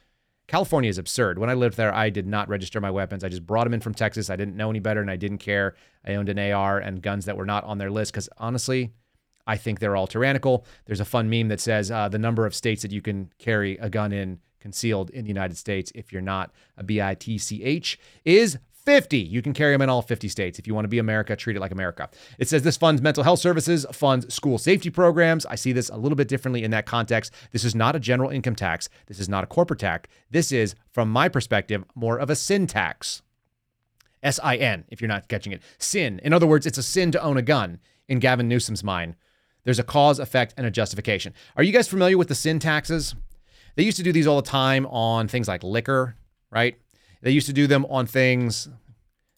California 0.47 0.89
is 0.89 0.99
absurd. 0.99 1.39
When 1.39 1.49
I 1.49 1.55
lived 1.55 1.75
there, 1.75 1.93
I 1.93 2.11
did 2.11 2.27
not 2.27 2.49
register 2.49 2.79
my 2.79 2.91
weapons. 2.91 3.23
I 3.23 3.29
just 3.29 3.47
brought 3.47 3.63
them 3.63 3.73
in 3.73 3.79
from 3.79 3.95
Texas. 3.95 4.29
I 4.29 4.35
didn't 4.35 4.55
know 4.55 4.69
any 4.69 4.79
better 4.79 5.01
and 5.01 5.09
I 5.09 5.15
didn't 5.15 5.39
care. 5.39 5.75
I 6.05 6.15
owned 6.15 6.29
an 6.29 6.37
AR 6.37 6.77
and 6.77 7.01
guns 7.01 7.25
that 7.25 7.37
were 7.37 7.47
not 7.47 7.63
on 7.63 7.79
their 7.79 7.89
list 7.89 8.13
because 8.13 8.29
honestly, 8.37 8.93
I 9.47 9.57
think 9.57 9.79
they're 9.79 9.95
all 9.95 10.07
tyrannical. 10.07 10.65
There's 10.85 10.99
a 10.99 11.05
fun 11.05 11.29
meme 11.29 11.47
that 11.47 11.59
says 11.59 11.89
uh, 11.89 12.09
the 12.09 12.19
number 12.19 12.45
of 12.45 12.53
states 12.53 12.83
that 12.83 12.91
you 12.91 13.01
can 13.01 13.31
carry 13.39 13.77
a 13.77 13.89
gun 13.89 14.11
in 14.11 14.39
concealed 14.59 15.11
in 15.11 15.23
the 15.23 15.29
United 15.29 15.57
States 15.57 15.91
if 15.93 16.11
you're 16.11 16.21
not 16.21 16.51
a 16.77 16.83
BITCH 16.83 17.97
is 18.23 18.57
50. 18.85 19.17
You 19.17 19.41
can 19.41 19.53
carry 19.53 19.73
them 19.73 19.81
in 19.81 19.89
all 19.89 20.01
50 20.01 20.27
states. 20.27 20.59
If 20.59 20.67
you 20.67 20.75
want 20.75 20.85
to 20.85 20.89
be 20.89 20.99
America, 20.99 21.35
treat 21.35 21.55
it 21.55 21.59
like 21.59 21.71
America. 21.71 22.09
It 22.37 22.47
says 22.47 22.61
this 22.61 22.77
funds 22.77 23.01
mental 23.01 23.23
health 23.23 23.39
services, 23.39 23.85
funds 23.91 24.33
school 24.33 24.57
safety 24.57 24.89
programs. 24.89 25.45
I 25.45 25.55
see 25.55 25.71
this 25.71 25.89
a 25.89 25.97
little 25.97 26.15
bit 26.15 26.27
differently 26.27 26.63
in 26.63 26.71
that 26.71 26.85
context. 26.85 27.33
This 27.51 27.63
is 27.63 27.75
not 27.75 27.95
a 27.95 27.99
general 27.99 28.29
income 28.29 28.55
tax. 28.55 28.87
This 29.07 29.19
is 29.19 29.27
not 29.27 29.43
a 29.43 29.47
corporate 29.47 29.79
tax. 29.79 30.09
This 30.29 30.51
is, 30.51 30.75
from 30.91 31.09
my 31.09 31.27
perspective, 31.29 31.83
more 31.95 32.17
of 32.17 32.29
a 32.29 32.35
sin 32.35 32.67
tax. 32.67 33.21
S 34.21 34.39
I 34.43 34.55
N, 34.57 34.85
if 34.89 35.01
you're 35.01 35.07
not 35.07 35.27
catching 35.27 35.51
it. 35.51 35.61
Sin. 35.77 36.19
In 36.23 36.33
other 36.33 36.47
words, 36.47 36.65
it's 36.65 36.77
a 36.77 36.83
sin 36.83 37.11
to 37.11 37.21
own 37.21 37.37
a 37.37 37.41
gun 37.41 37.79
in 38.07 38.19
Gavin 38.19 38.47
Newsom's 38.47 38.83
mind. 38.83 39.15
There's 39.63 39.79
a 39.79 39.83
cause, 39.83 40.19
effect, 40.19 40.53
and 40.57 40.65
a 40.65 40.71
justification. 40.71 41.33
Are 41.55 41.63
you 41.63 41.71
guys 41.71 41.87
familiar 41.87 42.17
with 42.17 42.27
the 42.27 42.35
sin 42.35 42.59
taxes? 42.59 43.15
They 43.75 43.83
used 43.83 43.97
to 43.97 44.03
do 44.03 44.11
these 44.11 44.27
all 44.27 44.41
the 44.41 44.47
time 44.47 44.85
on 44.85 45.27
things 45.27 45.47
like 45.47 45.63
liquor, 45.63 46.15
right? 46.51 46.77
They 47.21 47.31
used 47.31 47.47
to 47.47 47.53
do 47.53 47.67
them 47.67 47.85
on 47.85 48.05
things. 48.05 48.69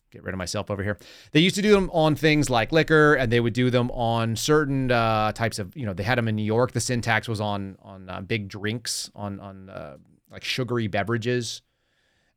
Get 0.09 0.23
rid 0.23 0.33
of 0.33 0.37
myself 0.37 0.71
over 0.71 0.83
here. 0.83 0.97
They 1.33 1.41
used 1.41 1.55
to 1.57 1.61
do 1.61 1.71
them 1.71 1.89
on 1.91 2.15
things 2.15 2.49
like 2.49 2.71
liquor, 2.71 3.15
and 3.15 3.29
they 3.29 3.41
would 3.41 3.53
do 3.53 3.69
them 3.69 3.91
on 3.91 4.37
certain 4.37 4.89
uh, 4.89 5.33
types 5.33 5.59
of. 5.59 5.75
You 5.75 5.85
know, 5.85 5.93
they 5.93 6.03
had 6.03 6.17
them 6.17 6.29
in 6.29 6.35
New 6.37 6.45
York. 6.45 6.71
The 6.71 6.79
sin 6.79 7.01
tax 7.01 7.27
was 7.27 7.41
on 7.41 7.77
on 7.81 8.09
uh, 8.09 8.21
big 8.21 8.47
drinks, 8.47 9.11
on 9.13 9.39
on 9.41 9.69
uh, 9.69 9.97
like 10.31 10.45
sugary 10.45 10.87
beverages, 10.87 11.61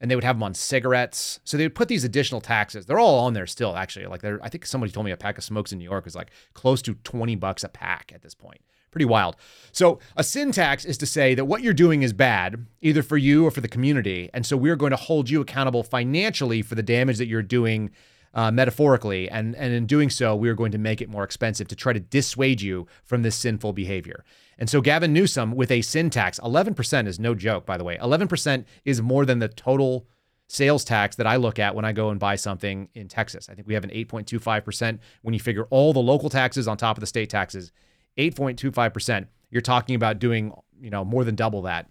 and 0.00 0.10
they 0.10 0.16
would 0.16 0.24
have 0.24 0.34
them 0.36 0.42
on 0.42 0.52
cigarettes. 0.52 1.38
So 1.44 1.56
they 1.56 1.64
would 1.64 1.76
put 1.76 1.86
these 1.86 2.02
additional 2.02 2.40
taxes. 2.40 2.86
They're 2.86 2.98
all 2.98 3.20
on 3.20 3.34
there 3.34 3.46
still, 3.46 3.76
actually. 3.76 4.06
Like, 4.06 4.24
I 4.24 4.48
think 4.48 4.66
somebody 4.66 4.90
told 4.92 5.06
me 5.06 5.12
a 5.12 5.16
pack 5.16 5.38
of 5.38 5.44
smokes 5.44 5.70
in 5.72 5.78
New 5.78 5.84
York 5.84 6.04
was 6.04 6.16
like 6.16 6.32
close 6.54 6.82
to 6.82 6.94
twenty 6.94 7.36
bucks 7.36 7.62
a 7.62 7.68
pack 7.68 8.10
at 8.12 8.22
this 8.22 8.34
point. 8.34 8.62
Pretty 8.90 9.04
wild. 9.04 9.36
So, 9.72 10.00
a 10.16 10.24
sin 10.24 10.52
tax 10.52 10.84
is 10.84 10.98
to 10.98 11.06
say 11.06 11.34
that 11.34 11.44
what 11.44 11.62
you're 11.62 11.72
doing 11.72 12.02
is 12.02 12.12
bad, 12.12 12.66
either 12.80 13.02
for 13.02 13.16
you 13.16 13.46
or 13.46 13.50
for 13.50 13.60
the 13.60 13.68
community. 13.68 14.30
And 14.34 14.44
so, 14.44 14.56
we're 14.56 14.76
going 14.76 14.90
to 14.90 14.96
hold 14.96 15.30
you 15.30 15.40
accountable 15.40 15.82
financially 15.82 16.62
for 16.62 16.74
the 16.74 16.82
damage 16.82 17.18
that 17.18 17.26
you're 17.26 17.42
doing 17.42 17.90
uh, 18.32 18.50
metaphorically, 18.50 19.28
and 19.28 19.56
and 19.56 19.72
in 19.72 19.86
doing 19.86 20.08
so, 20.08 20.36
we 20.36 20.48
are 20.48 20.54
going 20.54 20.72
to 20.72 20.78
make 20.78 21.00
it 21.00 21.08
more 21.08 21.24
expensive 21.24 21.66
to 21.68 21.76
try 21.76 21.92
to 21.92 22.00
dissuade 22.00 22.60
you 22.60 22.86
from 23.04 23.22
this 23.22 23.34
sinful 23.36 23.72
behavior. 23.72 24.24
And 24.58 24.68
so 24.68 24.80
Gavin 24.80 25.12
Newsom 25.12 25.52
with 25.52 25.70
a 25.70 25.80
sin 25.80 26.10
tax, 26.10 26.38
11% 26.38 27.06
is 27.06 27.18
no 27.18 27.34
joke, 27.34 27.64
by 27.64 27.78
the 27.78 27.84
way. 27.84 27.96
11% 27.96 28.66
is 28.84 29.00
more 29.00 29.24
than 29.24 29.38
the 29.38 29.48
total 29.48 30.06
sales 30.48 30.84
tax 30.84 31.16
that 31.16 31.26
I 31.26 31.36
look 31.36 31.58
at 31.58 31.74
when 31.74 31.86
I 31.86 31.92
go 31.92 32.10
and 32.10 32.20
buy 32.20 32.36
something 32.36 32.88
in 32.94 33.08
Texas. 33.08 33.48
I 33.48 33.54
think 33.54 33.66
we 33.66 33.74
have 33.74 33.84
an 33.84 33.90
8.25% 33.90 34.98
when 35.22 35.32
you 35.32 35.40
figure 35.40 35.64
all 35.70 35.92
the 35.92 36.00
local 36.00 36.28
taxes 36.28 36.68
on 36.68 36.76
top 36.76 36.98
of 36.98 37.00
the 37.00 37.06
state 37.06 37.30
taxes. 37.30 37.72
8.25%. 38.20 39.26
You're 39.50 39.62
talking 39.62 39.94
about 39.94 40.18
doing, 40.18 40.52
you 40.80 40.90
know, 40.90 41.04
more 41.04 41.24
than 41.24 41.34
double 41.34 41.62
that 41.62 41.90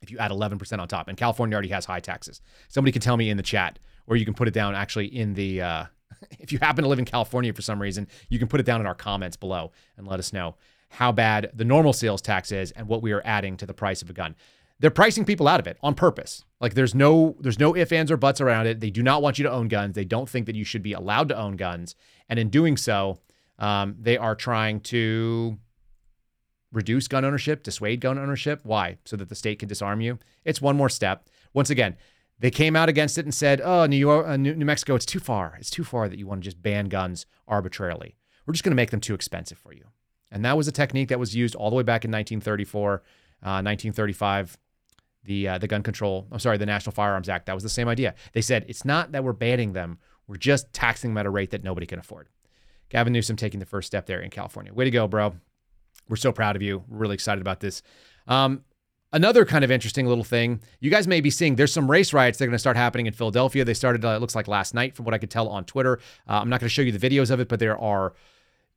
if 0.00 0.10
you 0.10 0.18
add 0.18 0.30
11% 0.30 0.78
on 0.78 0.88
top. 0.88 1.08
And 1.08 1.16
California 1.16 1.54
already 1.54 1.68
has 1.70 1.84
high 1.84 2.00
taxes. 2.00 2.40
Somebody 2.68 2.92
can 2.92 3.02
tell 3.02 3.16
me 3.16 3.30
in 3.30 3.36
the 3.36 3.42
chat, 3.42 3.78
or 4.06 4.16
you 4.16 4.24
can 4.24 4.34
put 4.34 4.48
it 4.48 4.54
down 4.54 4.74
actually 4.74 5.06
in 5.06 5.34
the, 5.34 5.62
uh, 5.62 5.84
if 6.38 6.52
you 6.52 6.58
happen 6.58 6.84
to 6.84 6.88
live 6.88 6.98
in 6.98 7.04
California 7.04 7.52
for 7.52 7.62
some 7.62 7.80
reason, 7.80 8.06
you 8.28 8.38
can 8.38 8.48
put 8.48 8.60
it 8.60 8.66
down 8.66 8.80
in 8.80 8.86
our 8.86 8.94
comments 8.94 9.36
below 9.36 9.72
and 9.96 10.06
let 10.06 10.18
us 10.18 10.32
know 10.32 10.56
how 10.88 11.12
bad 11.12 11.50
the 11.54 11.64
normal 11.64 11.92
sales 11.92 12.22
tax 12.22 12.52
is 12.52 12.70
and 12.72 12.86
what 12.86 13.02
we 13.02 13.12
are 13.12 13.22
adding 13.24 13.56
to 13.56 13.66
the 13.66 13.74
price 13.74 14.02
of 14.02 14.10
a 14.10 14.12
gun. 14.12 14.36
They're 14.78 14.90
pricing 14.90 15.24
people 15.24 15.48
out 15.48 15.58
of 15.58 15.66
it 15.66 15.78
on 15.82 15.94
purpose. 15.94 16.44
Like 16.60 16.74
there's 16.74 16.94
no 16.94 17.34
there's 17.40 17.58
no 17.58 17.74
ifs 17.74 17.92
ands 17.92 18.10
or 18.10 18.16
buts 18.16 18.40
around 18.40 18.66
it. 18.66 18.80
They 18.80 18.90
do 18.90 19.02
not 19.02 19.22
want 19.22 19.38
you 19.38 19.42
to 19.44 19.50
own 19.50 19.68
guns. 19.68 19.94
They 19.94 20.04
don't 20.04 20.28
think 20.28 20.46
that 20.46 20.54
you 20.54 20.64
should 20.64 20.82
be 20.82 20.92
allowed 20.92 21.28
to 21.30 21.36
own 21.36 21.56
guns, 21.56 21.96
and 22.28 22.38
in 22.38 22.50
doing 22.50 22.76
so, 22.76 23.18
um, 23.58 23.96
they 24.00 24.16
are 24.16 24.34
trying 24.34 24.80
to 24.80 25.58
reduce 26.72 27.08
gun 27.08 27.24
ownership, 27.24 27.62
dissuade 27.62 28.00
gun 28.00 28.18
ownership. 28.18 28.60
Why? 28.62 28.98
So 29.04 29.16
that 29.16 29.28
the 29.28 29.34
state 29.34 29.58
can 29.58 29.68
disarm 29.68 30.00
you. 30.00 30.18
It's 30.44 30.60
one 30.60 30.76
more 30.76 30.88
step. 30.88 31.28
Once 31.54 31.70
again, 31.70 31.96
they 32.38 32.50
came 32.50 32.76
out 32.76 32.88
against 32.88 33.16
it 33.18 33.24
and 33.24 33.34
said, 33.34 33.60
"Oh, 33.64 33.86
New 33.86 33.96
York, 33.96 34.26
uh, 34.26 34.36
New, 34.36 34.54
Mexico, 34.56 34.94
it's 34.94 35.06
too 35.06 35.20
far. 35.20 35.56
It's 35.58 35.70
too 35.70 35.84
far 35.84 36.08
that 36.08 36.18
you 36.18 36.26
want 36.26 36.42
to 36.42 36.44
just 36.44 36.62
ban 36.62 36.86
guns 36.86 37.24
arbitrarily. 37.48 38.16
We're 38.44 38.52
just 38.52 38.62
going 38.62 38.72
to 38.72 38.76
make 38.76 38.90
them 38.90 39.00
too 39.00 39.14
expensive 39.14 39.58
for 39.58 39.72
you." 39.72 39.84
And 40.30 40.44
that 40.44 40.56
was 40.56 40.68
a 40.68 40.72
technique 40.72 41.08
that 41.08 41.18
was 41.18 41.34
used 41.34 41.54
all 41.54 41.70
the 41.70 41.76
way 41.76 41.82
back 41.82 42.04
in 42.04 42.10
1934, 42.10 42.94
uh, 43.42 43.62
1935. 43.62 44.58
The 45.24 45.48
uh, 45.48 45.58
the 45.58 45.66
gun 45.66 45.82
control, 45.82 46.28
I'm 46.30 46.38
sorry, 46.38 46.58
the 46.58 46.66
National 46.66 46.92
Firearms 46.92 47.28
Act. 47.28 47.46
That 47.46 47.54
was 47.54 47.62
the 47.62 47.68
same 47.68 47.88
idea. 47.88 48.14
They 48.32 48.42
said 48.42 48.64
it's 48.68 48.84
not 48.84 49.12
that 49.12 49.24
we're 49.24 49.32
banning 49.32 49.72
them; 49.72 49.98
we're 50.28 50.36
just 50.36 50.72
taxing 50.72 51.12
them 51.12 51.18
at 51.18 51.26
a 51.26 51.30
rate 51.30 51.50
that 51.50 51.64
nobody 51.64 51.86
can 51.86 51.98
afford. 51.98 52.28
Gavin 52.88 53.12
Newsom 53.12 53.36
taking 53.36 53.60
the 53.60 53.66
first 53.66 53.86
step 53.86 54.06
there 54.06 54.20
in 54.20 54.30
California. 54.30 54.72
Way 54.72 54.84
to 54.84 54.90
go, 54.90 55.08
bro. 55.08 55.34
We're 56.08 56.16
so 56.16 56.32
proud 56.32 56.56
of 56.56 56.62
you. 56.62 56.84
We're 56.88 56.98
really 56.98 57.14
excited 57.14 57.40
about 57.40 57.60
this. 57.60 57.82
Um, 58.28 58.64
another 59.12 59.44
kind 59.44 59.64
of 59.64 59.70
interesting 59.70 60.06
little 60.06 60.24
thing 60.24 60.60
you 60.80 60.90
guys 60.90 61.06
may 61.06 61.20
be 61.20 61.30
seeing 61.30 61.56
there's 61.56 61.72
some 61.72 61.90
race 61.90 62.12
riots 62.12 62.38
that 62.38 62.44
are 62.44 62.48
going 62.48 62.54
to 62.54 62.58
start 62.58 62.76
happening 62.76 63.06
in 63.06 63.12
philadelphia 63.12 63.64
they 63.64 63.74
started 63.74 64.04
uh, 64.04 64.08
it 64.08 64.20
looks 64.20 64.34
like 64.34 64.48
last 64.48 64.74
night 64.74 64.94
from 64.94 65.04
what 65.04 65.14
i 65.14 65.18
could 65.18 65.30
tell 65.30 65.48
on 65.48 65.64
twitter 65.64 65.98
uh, 66.28 66.40
i'm 66.40 66.48
not 66.48 66.60
going 66.60 66.68
to 66.68 66.72
show 66.74 66.82
you 66.82 66.92
the 66.92 67.10
videos 67.10 67.30
of 67.30 67.40
it 67.40 67.48
but 67.48 67.60
there 67.60 67.78
are 67.78 68.14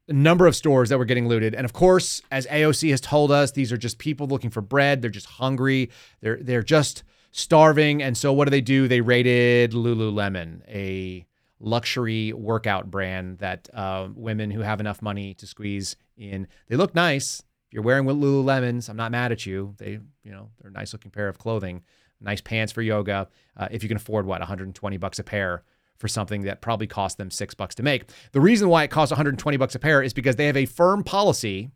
a 0.07 0.13
number 0.13 0.45
of 0.47 0.55
stores 0.55 0.89
that 0.89 0.97
were 0.97 1.05
getting 1.05 1.27
looted 1.27 1.55
and 1.55 1.65
of 1.65 1.73
course 1.73 2.21
as 2.31 2.45
aoc 2.47 2.89
has 2.89 3.01
told 3.01 3.31
us 3.31 3.51
these 3.51 3.71
are 3.71 3.77
just 3.77 3.97
people 3.97 4.27
looking 4.27 4.49
for 4.49 4.61
bread 4.61 5.01
they're 5.01 5.09
just 5.09 5.25
hungry 5.25 5.89
they're 6.21 6.37
they're 6.41 6.63
just 6.63 7.03
starving 7.31 8.01
and 8.01 8.17
so 8.17 8.31
what 8.31 8.45
do 8.45 8.49
they 8.51 8.61
do 8.61 8.87
they 8.87 9.01
raided 9.01 9.71
lululemon 9.71 10.61
a 10.67 11.25
luxury 11.59 12.33
workout 12.33 12.89
brand 12.89 13.39
that 13.39 13.69
uh, 13.73 14.07
women 14.15 14.51
who 14.51 14.61
have 14.61 14.79
enough 14.79 15.01
money 15.01 15.33
to 15.35 15.47
squeeze 15.47 15.95
in. 16.17 16.47
They 16.67 16.75
look 16.75 16.95
nice. 16.95 17.39
If 17.67 17.73
you're 17.73 17.83
wearing 17.83 18.05
Lululemons, 18.05 18.89
I'm 18.89 18.97
not 18.97 19.11
mad 19.11 19.31
at 19.31 19.45
you. 19.45 19.75
They, 19.77 19.99
you 20.23 20.31
know, 20.31 20.49
they're 20.59 20.71
a 20.71 20.73
nice 20.73 20.93
looking 20.93 21.11
pair 21.11 21.27
of 21.27 21.37
clothing, 21.37 21.83
nice 22.19 22.41
pants 22.41 22.71
for 22.71 22.81
yoga. 22.81 23.27
Uh, 23.55 23.67
if 23.71 23.83
you 23.83 23.89
can 23.89 23.97
afford 23.97 24.25
what 24.25 24.39
120 24.39 24.97
bucks 24.97 25.19
a 25.19 25.23
pair 25.23 25.63
for 25.97 26.07
something 26.07 26.43
that 26.43 26.61
probably 26.61 26.87
cost 26.87 27.17
them 27.17 27.29
six 27.29 27.53
bucks 27.53 27.75
to 27.75 27.83
make. 27.83 28.05
The 28.31 28.39
reason 28.39 28.69
why 28.69 28.83
it 28.83 28.89
costs 28.89 29.11
120 29.11 29.57
bucks 29.57 29.75
a 29.75 29.79
pair 29.79 30.01
is 30.01 30.13
because 30.13 30.37
they 30.37 30.45
have 30.45 30.57
a 30.57 30.65
firm 30.65 31.03
policy 31.03 31.69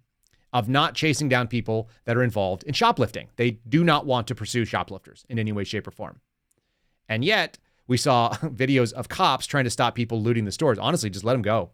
of 0.53 0.69
not 0.69 0.95
chasing 0.95 1.27
down 1.27 1.47
people 1.47 1.89
that 2.05 2.15
are 2.15 2.23
involved 2.23 2.63
in 2.63 2.73
shoplifting. 2.73 3.27
They 3.35 3.51
do 3.67 3.83
not 3.83 4.05
want 4.05 4.27
to 4.27 4.35
pursue 4.35 4.65
shoplifters 4.65 5.25
in 5.27 5.39
any 5.39 5.51
way, 5.51 5.63
shape, 5.63 5.87
or 5.87 5.91
form. 5.91 6.21
And 7.09 7.25
yet, 7.25 7.57
we 7.87 7.97
saw 7.97 8.29
videos 8.43 8.93
of 8.93 9.09
cops 9.09 9.45
trying 9.45 9.63
to 9.65 9.69
stop 9.69 9.95
people 9.95 10.21
looting 10.21 10.45
the 10.45 10.51
stores. 10.51 10.77
Honestly, 10.79 11.09
just 11.09 11.25
let 11.25 11.33
them 11.33 11.41
go. 11.41 11.71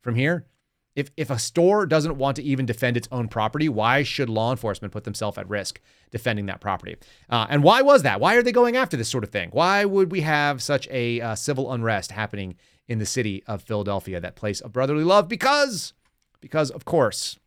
From 0.00 0.14
here, 0.14 0.46
if 0.94 1.10
if 1.16 1.30
a 1.30 1.38
store 1.38 1.86
doesn't 1.86 2.18
want 2.18 2.36
to 2.36 2.42
even 2.42 2.66
defend 2.66 2.96
its 2.96 3.08
own 3.12 3.28
property, 3.28 3.68
why 3.68 4.02
should 4.02 4.28
law 4.28 4.50
enforcement 4.50 4.92
put 4.92 5.04
themselves 5.04 5.38
at 5.38 5.48
risk 5.48 5.80
defending 6.10 6.46
that 6.46 6.60
property? 6.60 6.96
Uh, 7.28 7.46
and 7.48 7.62
why 7.62 7.82
was 7.82 8.02
that? 8.02 8.20
Why 8.20 8.34
are 8.34 8.42
they 8.42 8.52
going 8.52 8.76
after 8.76 8.96
this 8.96 9.08
sort 9.08 9.24
of 9.24 9.30
thing? 9.30 9.50
Why 9.52 9.84
would 9.84 10.10
we 10.10 10.22
have 10.22 10.62
such 10.62 10.88
a 10.90 11.20
uh, 11.20 11.34
civil 11.34 11.72
unrest 11.72 12.12
happening 12.12 12.56
in 12.88 12.98
the 12.98 13.06
city 13.06 13.44
of 13.46 13.62
Philadelphia, 13.62 14.18
that 14.18 14.34
place 14.34 14.60
of 14.60 14.72
brotherly 14.72 15.04
love? 15.04 15.28
Because, 15.28 15.92
because 16.40 16.70
of 16.70 16.84
course, 16.84 17.38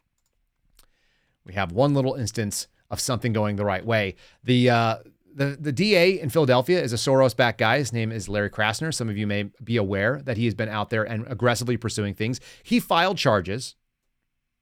we 1.45 1.53
have 1.53 1.73
one 1.73 1.93
little 1.93 2.15
instance 2.15 2.67
of 2.89 2.99
something 2.99 3.33
going 3.33 3.55
the 3.55 3.65
right 3.65 3.85
way. 3.85 4.15
The 4.43 4.69
uh, 4.69 4.97
the, 5.33 5.57
the 5.59 5.71
DA 5.71 6.19
in 6.19 6.29
Philadelphia 6.29 6.81
is 6.81 6.93
a 6.93 6.97
Soros 6.97 7.35
backed 7.35 7.57
guy. 7.57 7.77
His 7.77 7.93
name 7.93 8.11
is 8.11 8.27
Larry 8.27 8.49
Krasner. 8.49 8.93
Some 8.93 9.09
of 9.09 9.17
you 9.17 9.27
may 9.27 9.43
be 9.63 9.77
aware 9.77 10.21
that 10.23 10.37
he 10.37 10.45
has 10.45 10.53
been 10.53 10.69
out 10.69 10.89
there 10.89 11.03
and 11.03 11.25
aggressively 11.27 11.77
pursuing 11.77 12.13
things. 12.13 12.39
He 12.63 12.79
filed 12.79 13.17
charges, 13.17 13.75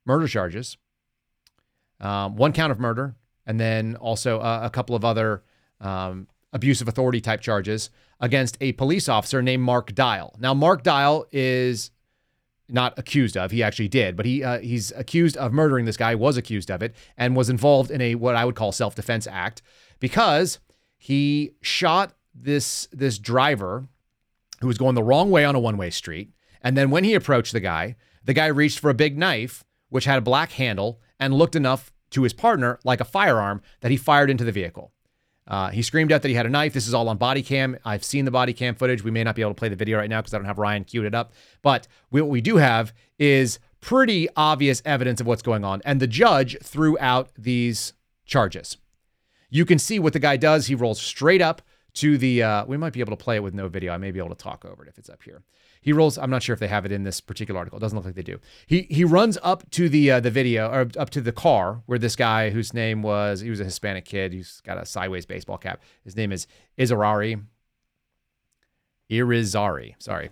murder 0.05 0.28
charges, 0.28 0.78
um, 1.99 2.36
one 2.36 2.53
count 2.53 2.72
of 2.72 2.80
murder, 2.80 3.15
and 3.45 3.59
then 3.59 3.95
also 3.95 4.39
a, 4.39 4.65
a 4.65 4.70
couple 4.70 4.95
of 4.95 5.03
other 5.03 5.43
um, 5.82 6.28
abuse 6.53 6.82
of 6.82 6.88
authority 6.88 7.22
type 7.22 7.41
charges 7.41 7.89
against 8.20 8.57
a 8.61 8.74
police 8.74 9.09
officer 9.09 9.41
named 9.41 9.63
Mark 9.63 9.93
Dial. 9.93 10.36
Now, 10.39 10.53
Mark 10.53 10.84
Dial 10.84 11.26
is 11.32 11.91
not 12.72 12.97
accused 12.97 13.36
of. 13.36 13.51
He 13.51 13.63
actually 13.63 13.88
did, 13.88 14.15
but 14.15 14.26
he 14.26 14.43
uh, 14.43 14.59
he's 14.59 14.91
accused 14.95 15.36
of 15.38 15.51
murdering 15.51 15.86
this 15.86 15.97
guy. 15.97 16.15
Was 16.15 16.38
accused 16.38 16.70
of 16.70 16.84
it 16.84 16.95
and 17.17 17.36
was 17.36 17.49
involved 17.49 17.89
in 17.89 17.99
a 18.01 18.15
what 18.15 18.36
I 18.36 18.45
would 18.45 18.55
call 18.55 18.72
self 18.72 18.95
defense 18.95 19.28
act 19.28 19.61
because 20.00 20.60
he 20.97 21.52
shot 21.62 22.14
this 22.34 22.88
this 22.91 23.18
driver 23.18 23.88
who 24.62 24.68
was 24.68 24.78
going 24.78 24.95
the 24.95 25.04
wrong 25.04 25.32
way 25.32 25.45
on 25.45 25.56
a 25.56 25.60
one 25.60 25.78
way 25.78 25.89
street. 25.89 26.32
And 26.62 26.76
then 26.76 26.89
when 26.89 27.04
he 27.04 27.14
approached 27.14 27.54
the 27.54 27.60
guy, 27.60 27.95
the 28.24 28.34
guy 28.34 28.47
reached 28.47 28.80
for 28.80 28.89
a 28.89 28.93
big 28.93 29.18
knife, 29.18 29.64
which 29.89 30.06
had 30.06 30.18
a 30.18 30.22
black 30.22 30.52
handle 30.52 31.00
and 31.20 31.34
looked 31.34 31.56
enough 31.56 31.91
to 32.12 32.24
his 32.24 32.34
partner 32.34 32.80
like 32.84 33.00
a 33.00 33.06
firearm 33.06 33.62
that 33.82 33.91
he 33.91 33.97
fired 33.97 34.30
into 34.30 34.43
the 34.43 34.52
vehicle. 34.52 34.91
Uh, 35.47 35.70
he 35.70 35.82
screamed 35.82 36.12
out 36.12 36.22
that 36.22 36.28
he 36.28 36.36
had 36.36 36.45
a 36.45 36.50
knife. 36.50 36.74
This 36.74 36.88
is 36.88 36.93
all 36.93 37.10
on 37.10 37.18
body 37.18 37.41
cam. 37.41 37.78
I've 37.84 38.04
seen 38.04 38.26
the 38.26 38.32
body 38.32 38.54
cam 38.54 38.76
footage. 38.76 39.04
We 39.04 39.10
may 39.10 39.24
not 39.24 39.36
be 39.36 39.41
able 39.41 39.52
to 39.52 39.56
play 39.56 39.70
the 39.70 39.76
video 39.76 39.97
right 39.97 40.10
now 40.10 40.22
because 40.22 40.34
I 40.34 40.38
don't 40.38 40.45
have 40.45 40.60
Ryan 40.60 40.84
queued 40.84 41.06
it 41.06 41.16
up. 41.16 41.34
But 41.64 41.88
what 42.10 42.28
we 42.28 42.39
do 42.39 42.58
have 42.58 42.93
is 43.18 43.60
pretty 43.82 44.28
obvious 44.36 44.82
evidence 44.86 45.22
of 45.22 45.28
what's 45.28 45.41
going 45.41 45.64
on. 45.64 45.82
And 45.86 46.00
the 46.00 46.08
judge 46.08 46.58
threw 46.62 46.97
out 47.00 47.32
these 47.36 47.93
charges. 48.26 48.78
You 49.50 49.66
can 49.66 49.80
see 49.80 50.00
what 50.00 50.14
the 50.14 50.20
guy 50.20 50.38
does. 50.38 50.68
He 50.68 50.76
rolls 50.76 51.02
straight 51.02 51.41
up 51.41 51.62
to 51.95 52.18
the. 52.18 52.43
Uh, 52.43 52.66
we 52.66 52.78
might 52.78 52.93
be 52.93 53.00
able 53.00 53.16
to 53.16 53.24
play 53.24 53.36
it 53.36 53.43
with 53.43 53.54
no 53.54 53.68
video. 53.68 53.93
I 53.93 53.97
may 53.97 54.12
be 54.12 54.20
able 54.20 54.30
to 54.30 54.36
talk 54.36 54.66
over 54.66 54.84
it 54.84 54.89
if 54.89 54.97
it's 54.97 55.10
up 55.10 55.24
here. 55.24 55.41
He 55.82 55.93
rolls. 55.93 56.18
I'm 56.18 56.30
not 56.30 56.43
sure 56.43 56.54
if 56.54 56.60
they 56.60 56.68
have 56.68 56.86
it 56.86 56.91
in 56.91 57.04
this 57.04 57.22
particular 57.22 57.58
article. 57.58 57.78
It 57.78 57.82
doesn't 57.82 57.95
look 57.95 58.06
like 58.06 58.16
they 58.16 58.22
do. 58.22 58.39
He 58.68 58.84
he 58.89 59.04
runs 59.04 59.38
up 59.41 59.70
to 59.72 59.89
the 59.89 60.12
uh, 60.12 60.20
the 60.20 60.32
video 60.32 60.70
or 60.70 60.88
up 60.97 61.10
to 61.12 61.22
the 61.22 61.32
car 61.32 61.82
where 61.86 62.00
this 62.00 62.16
guy 62.16 62.50
whose 62.50 62.74
name 62.74 63.02
was 63.02 63.39
he 63.41 63.50
was 63.50 63.60
a 63.60 63.66
Hispanic 63.66 64.06
kid. 64.06 64.34
He's 64.34 64.62
got 64.62 64.78
a 64.78 64.86
sideways 64.86 65.26
baseball 65.26 65.58
cap. 65.58 65.82
His 66.04 66.16
name 66.16 66.32
is 66.32 66.47
Izarari. 66.78 67.41
Irizarry. 69.10 69.95
Sorry, 70.00 70.30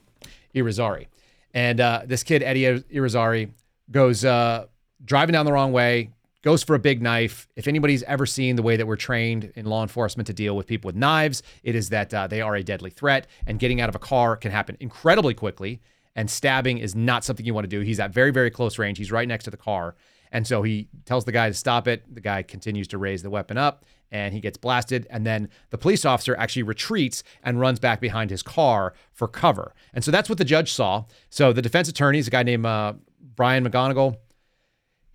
Irizarry. 0.53 1.07
And 1.53 1.79
uh, 1.79 2.03
this 2.05 2.23
kid 2.23 2.43
Eddie 2.43 2.81
Irizarry 2.93 3.51
goes 3.89 4.23
uh, 4.23 4.67
driving 5.03 5.33
down 5.33 5.45
the 5.45 5.53
wrong 5.53 5.71
way, 5.71 6.11
goes 6.43 6.63
for 6.63 6.75
a 6.75 6.79
big 6.79 7.01
knife. 7.01 7.47
If 7.55 7.67
anybody's 7.67 8.03
ever 8.03 8.25
seen 8.25 8.55
the 8.55 8.63
way 8.63 8.77
that 8.77 8.85
we're 8.85 8.95
trained 8.95 9.51
in 9.55 9.65
law 9.65 9.81
enforcement 9.81 10.27
to 10.27 10.33
deal 10.33 10.55
with 10.55 10.67
people 10.67 10.87
with 10.87 10.95
knives, 10.95 11.43
it 11.63 11.75
is 11.75 11.89
that 11.89 12.13
uh, 12.13 12.27
they 12.27 12.41
are 12.41 12.55
a 12.55 12.63
deadly 12.63 12.89
threat, 12.89 13.27
and 13.45 13.59
getting 13.59 13.81
out 13.81 13.89
of 13.89 13.95
a 13.95 13.99
car 13.99 14.35
can 14.35 14.51
happen 14.51 14.77
incredibly 14.79 15.33
quickly. 15.33 15.81
And 16.15 16.29
stabbing 16.31 16.79
is 16.79 16.95
not 16.95 17.23
something 17.23 17.45
you 17.45 17.53
want 17.53 17.65
to 17.65 17.69
do. 17.69 17.81
He's 17.81 17.99
at 17.99 18.11
very, 18.11 18.31
very 18.31 18.49
close 18.49 18.79
range. 18.79 18.97
He's 18.97 19.11
right 19.11 19.27
next 19.27 19.43
to 19.43 19.51
the 19.51 19.57
car. 19.57 19.95
And 20.31 20.47
so 20.47 20.63
he 20.63 20.87
tells 21.05 21.25
the 21.25 21.31
guy 21.31 21.47
to 21.47 21.53
stop 21.53 21.87
it. 21.87 22.03
The 22.13 22.21
guy 22.21 22.41
continues 22.41 22.87
to 22.89 22.97
raise 22.97 23.21
the 23.23 23.29
weapon 23.29 23.57
up 23.57 23.85
and 24.11 24.33
he 24.33 24.39
gets 24.39 24.57
blasted. 24.57 25.07
And 25.09 25.25
then 25.25 25.49
the 25.69 25.77
police 25.77 26.05
officer 26.05 26.35
actually 26.37 26.63
retreats 26.63 27.23
and 27.43 27.59
runs 27.59 27.79
back 27.79 27.99
behind 27.99 28.29
his 28.29 28.41
car 28.41 28.93
for 29.13 29.27
cover. 29.27 29.73
And 29.93 30.03
so 30.03 30.11
that's 30.11 30.29
what 30.29 30.37
the 30.37 30.45
judge 30.45 30.71
saw. 30.71 31.05
So 31.29 31.53
the 31.53 31.61
defense 31.61 31.89
attorney 31.89 32.19
is 32.19 32.27
a 32.27 32.31
guy 32.31 32.43
named 32.43 32.65
uh, 32.65 32.93
Brian 33.35 33.67
McGonigal. 33.67 34.17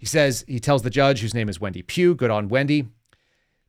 He 0.03 0.07
says, 0.07 0.45
he 0.49 0.59
tells 0.59 0.83
the 0.83 0.91
judge, 0.91 1.21
whose 1.21 1.33
name 1.33 1.49
is 1.49 1.61
Wendy 1.61 1.81
Pew, 1.81 2.17
good 2.17 2.33
on 2.33 2.49
Wendy, 2.49 2.89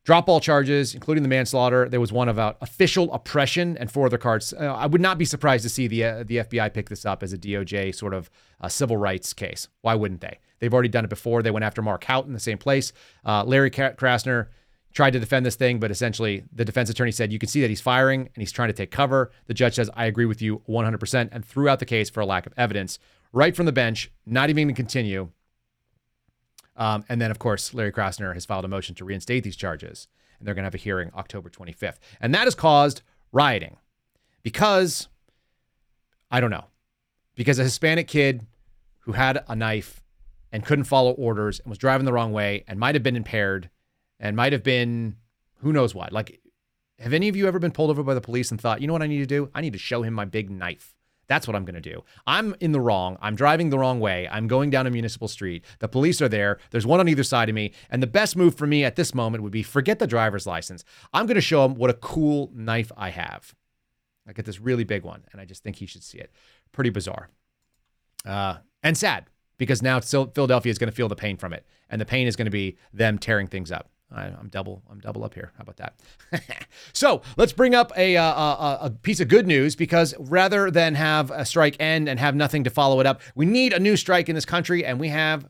drop 0.02 0.28
all 0.28 0.40
charges, 0.40 0.92
including 0.92 1.22
the 1.22 1.28
manslaughter. 1.28 1.88
There 1.88 2.00
was 2.00 2.10
one 2.10 2.28
about 2.28 2.56
official 2.60 3.12
oppression 3.14 3.78
and 3.78 3.88
four 3.88 4.06
other 4.06 4.18
cards. 4.18 4.52
Uh, 4.52 4.64
I 4.64 4.86
would 4.86 5.00
not 5.00 5.16
be 5.16 5.24
surprised 5.26 5.62
to 5.62 5.68
see 5.68 5.86
the 5.86 6.02
uh, 6.02 6.24
the 6.26 6.38
FBI 6.38 6.74
pick 6.74 6.88
this 6.88 7.06
up 7.06 7.22
as 7.22 7.32
a 7.32 7.38
DOJ 7.38 7.94
sort 7.94 8.12
of 8.12 8.30
uh, 8.60 8.68
civil 8.68 8.96
rights 8.96 9.32
case. 9.32 9.68
Why 9.82 9.94
wouldn't 9.94 10.22
they? 10.22 10.40
They've 10.58 10.74
already 10.74 10.88
done 10.88 11.04
it 11.04 11.08
before. 11.08 11.40
They 11.40 11.52
went 11.52 11.64
after 11.64 11.82
Mark 11.82 12.02
Houck 12.02 12.26
in 12.26 12.32
the 12.32 12.40
same 12.40 12.58
place. 12.58 12.92
Uh, 13.24 13.44
Larry 13.44 13.70
Krasner 13.70 14.48
tried 14.92 15.12
to 15.12 15.20
defend 15.20 15.46
this 15.46 15.54
thing, 15.54 15.78
but 15.78 15.92
essentially 15.92 16.42
the 16.52 16.64
defense 16.64 16.90
attorney 16.90 17.12
said 17.12 17.32
you 17.32 17.38
can 17.38 17.48
see 17.48 17.60
that 17.60 17.70
he's 17.70 17.80
firing 17.80 18.22
and 18.22 18.42
he's 18.42 18.50
trying 18.50 18.70
to 18.70 18.74
take 18.74 18.90
cover. 18.90 19.30
The 19.46 19.54
judge 19.54 19.76
says, 19.76 19.88
I 19.94 20.06
agree 20.06 20.26
with 20.26 20.42
you 20.42 20.62
100% 20.68 21.28
and 21.30 21.44
threw 21.44 21.68
out 21.68 21.78
the 21.78 21.86
case 21.86 22.10
for 22.10 22.22
a 22.22 22.26
lack 22.26 22.44
of 22.44 22.52
evidence 22.56 22.98
right 23.32 23.54
from 23.54 23.66
the 23.66 23.72
bench, 23.72 24.10
not 24.26 24.50
even 24.50 24.66
to 24.66 24.74
continue. 24.74 25.30
Um, 26.76 27.04
and 27.08 27.20
then, 27.20 27.30
of 27.30 27.38
course, 27.38 27.72
Larry 27.72 27.92
Krasner 27.92 28.34
has 28.34 28.44
filed 28.44 28.64
a 28.64 28.68
motion 28.68 28.94
to 28.96 29.04
reinstate 29.04 29.44
these 29.44 29.56
charges, 29.56 30.08
and 30.38 30.46
they're 30.46 30.54
going 30.54 30.64
to 30.64 30.66
have 30.66 30.74
a 30.74 30.78
hearing 30.78 31.10
October 31.14 31.48
25th. 31.48 31.98
And 32.20 32.34
that 32.34 32.44
has 32.44 32.54
caused 32.54 33.02
rioting 33.32 33.76
because, 34.42 35.08
I 36.30 36.40
don't 36.40 36.50
know, 36.50 36.64
because 37.34 37.58
a 37.58 37.64
Hispanic 37.64 38.08
kid 38.08 38.46
who 39.00 39.12
had 39.12 39.44
a 39.48 39.54
knife 39.54 40.02
and 40.50 40.64
couldn't 40.64 40.84
follow 40.84 41.12
orders 41.12 41.60
and 41.60 41.68
was 41.68 41.78
driving 41.78 42.06
the 42.06 42.12
wrong 42.12 42.32
way 42.32 42.64
and 42.66 42.78
might 42.78 42.94
have 42.94 43.02
been 43.02 43.16
impaired 43.16 43.70
and 44.20 44.36
might 44.36 44.52
have 44.52 44.62
been 44.62 45.16
who 45.58 45.72
knows 45.72 45.94
what. 45.94 46.12
Like, 46.12 46.40
have 46.98 47.12
any 47.12 47.28
of 47.28 47.36
you 47.36 47.46
ever 47.48 47.58
been 47.58 47.72
pulled 47.72 47.90
over 47.90 48.02
by 48.02 48.14
the 48.14 48.20
police 48.20 48.50
and 48.50 48.60
thought, 48.60 48.80
you 48.80 48.86
know 48.86 48.92
what 48.92 49.02
I 49.02 49.06
need 49.06 49.18
to 49.18 49.26
do? 49.26 49.50
I 49.54 49.60
need 49.60 49.72
to 49.72 49.78
show 49.78 50.02
him 50.02 50.14
my 50.14 50.24
big 50.24 50.50
knife. 50.50 50.94
That's 51.26 51.46
what 51.46 51.56
I'm 51.56 51.64
going 51.64 51.74
to 51.74 51.80
do. 51.80 52.04
I'm 52.26 52.54
in 52.60 52.72
the 52.72 52.80
wrong. 52.80 53.16
I'm 53.20 53.34
driving 53.34 53.70
the 53.70 53.78
wrong 53.78 54.00
way. 54.00 54.28
I'm 54.30 54.46
going 54.46 54.70
down 54.70 54.86
a 54.86 54.90
municipal 54.90 55.28
street. 55.28 55.64
The 55.78 55.88
police 55.88 56.20
are 56.20 56.28
there. 56.28 56.58
There's 56.70 56.86
one 56.86 57.00
on 57.00 57.08
either 57.08 57.24
side 57.24 57.48
of 57.48 57.54
me. 57.54 57.72
And 57.90 58.02
the 58.02 58.06
best 58.06 58.36
move 58.36 58.54
for 58.54 58.66
me 58.66 58.84
at 58.84 58.96
this 58.96 59.14
moment 59.14 59.42
would 59.42 59.52
be 59.52 59.62
forget 59.62 59.98
the 59.98 60.06
driver's 60.06 60.46
license. 60.46 60.84
I'm 61.12 61.26
going 61.26 61.36
to 61.36 61.40
show 61.40 61.64
him 61.64 61.74
what 61.74 61.90
a 61.90 61.94
cool 61.94 62.50
knife 62.54 62.92
I 62.96 63.10
have. 63.10 63.54
I 64.26 64.32
get 64.32 64.46
this 64.46 64.60
really 64.60 64.84
big 64.84 65.02
one, 65.02 65.22
and 65.32 65.40
I 65.40 65.44
just 65.44 65.62
think 65.62 65.76
he 65.76 65.86
should 65.86 66.02
see 66.02 66.18
it. 66.18 66.30
Pretty 66.72 66.90
bizarre. 66.90 67.28
Uh, 68.24 68.56
and 68.82 68.96
sad 68.96 69.26
because 69.58 69.82
now 69.82 70.00
Philadelphia 70.00 70.70
is 70.70 70.78
going 70.78 70.90
to 70.90 70.96
feel 70.96 71.08
the 71.08 71.16
pain 71.16 71.36
from 71.36 71.52
it. 71.52 71.66
And 71.90 72.00
the 72.00 72.06
pain 72.06 72.26
is 72.26 72.36
going 72.36 72.46
to 72.46 72.50
be 72.50 72.76
them 72.92 73.18
tearing 73.18 73.46
things 73.46 73.70
up. 73.70 73.90
I, 74.14 74.26
am 74.26 74.48
double. 74.50 74.82
I'm 74.90 75.00
double 75.00 75.24
up 75.24 75.34
here. 75.34 75.52
How 75.56 75.62
about 75.62 75.76
that? 75.76 76.68
so 76.92 77.22
let's 77.36 77.52
bring 77.52 77.74
up 77.74 77.92
a, 77.96 78.16
uh, 78.16 78.24
a, 78.24 78.78
a 78.82 78.90
piece 78.90 79.20
of 79.20 79.28
good 79.28 79.46
news 79.46 79.76
because 79.76 80.14
rather 80.18 80.70
than 80.70 80.94
have 80.94 81.30
a 81.30 81.44
strike 81.44 81.76
end 81.80 82.08
and 82.08 82.18
have 82.20 82.34
nothing 82.34 82.64
to 82.64 82.70
follow 82.70 83.00
it 83.00 83.06
up, 83.06 83.20
we 83.34 83.46
need 83.46 83.72
a 83.72 83.80
new 83.80 83.96
strike 83.96 84.28
in 84.28 84.34
this 84.34 84.44
country, 84.44 84.84
and 84.84 85.00
we 85.00 85.08
have 85.08 85.48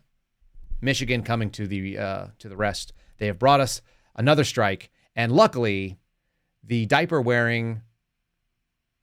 Michigan 0.80 1.22
coming 1.22 1.50
to 1.50 1.66
the 1.66 1.98
uh, 1.98 2.26
to 2.38 2.48
the 2.48 2.56
rest. 2.56 2.92
They 3.18 3.26
have 3.26 3.38
brought 3.38 3.60
us 3.60 3.80
another 4.16 4.44
strike, 4.44 4.90
and 5.14 5.32
luckily, 5.32 5.98
the 6.62 6.86
diaper 6.86 7.20
wearing 7.20 7.82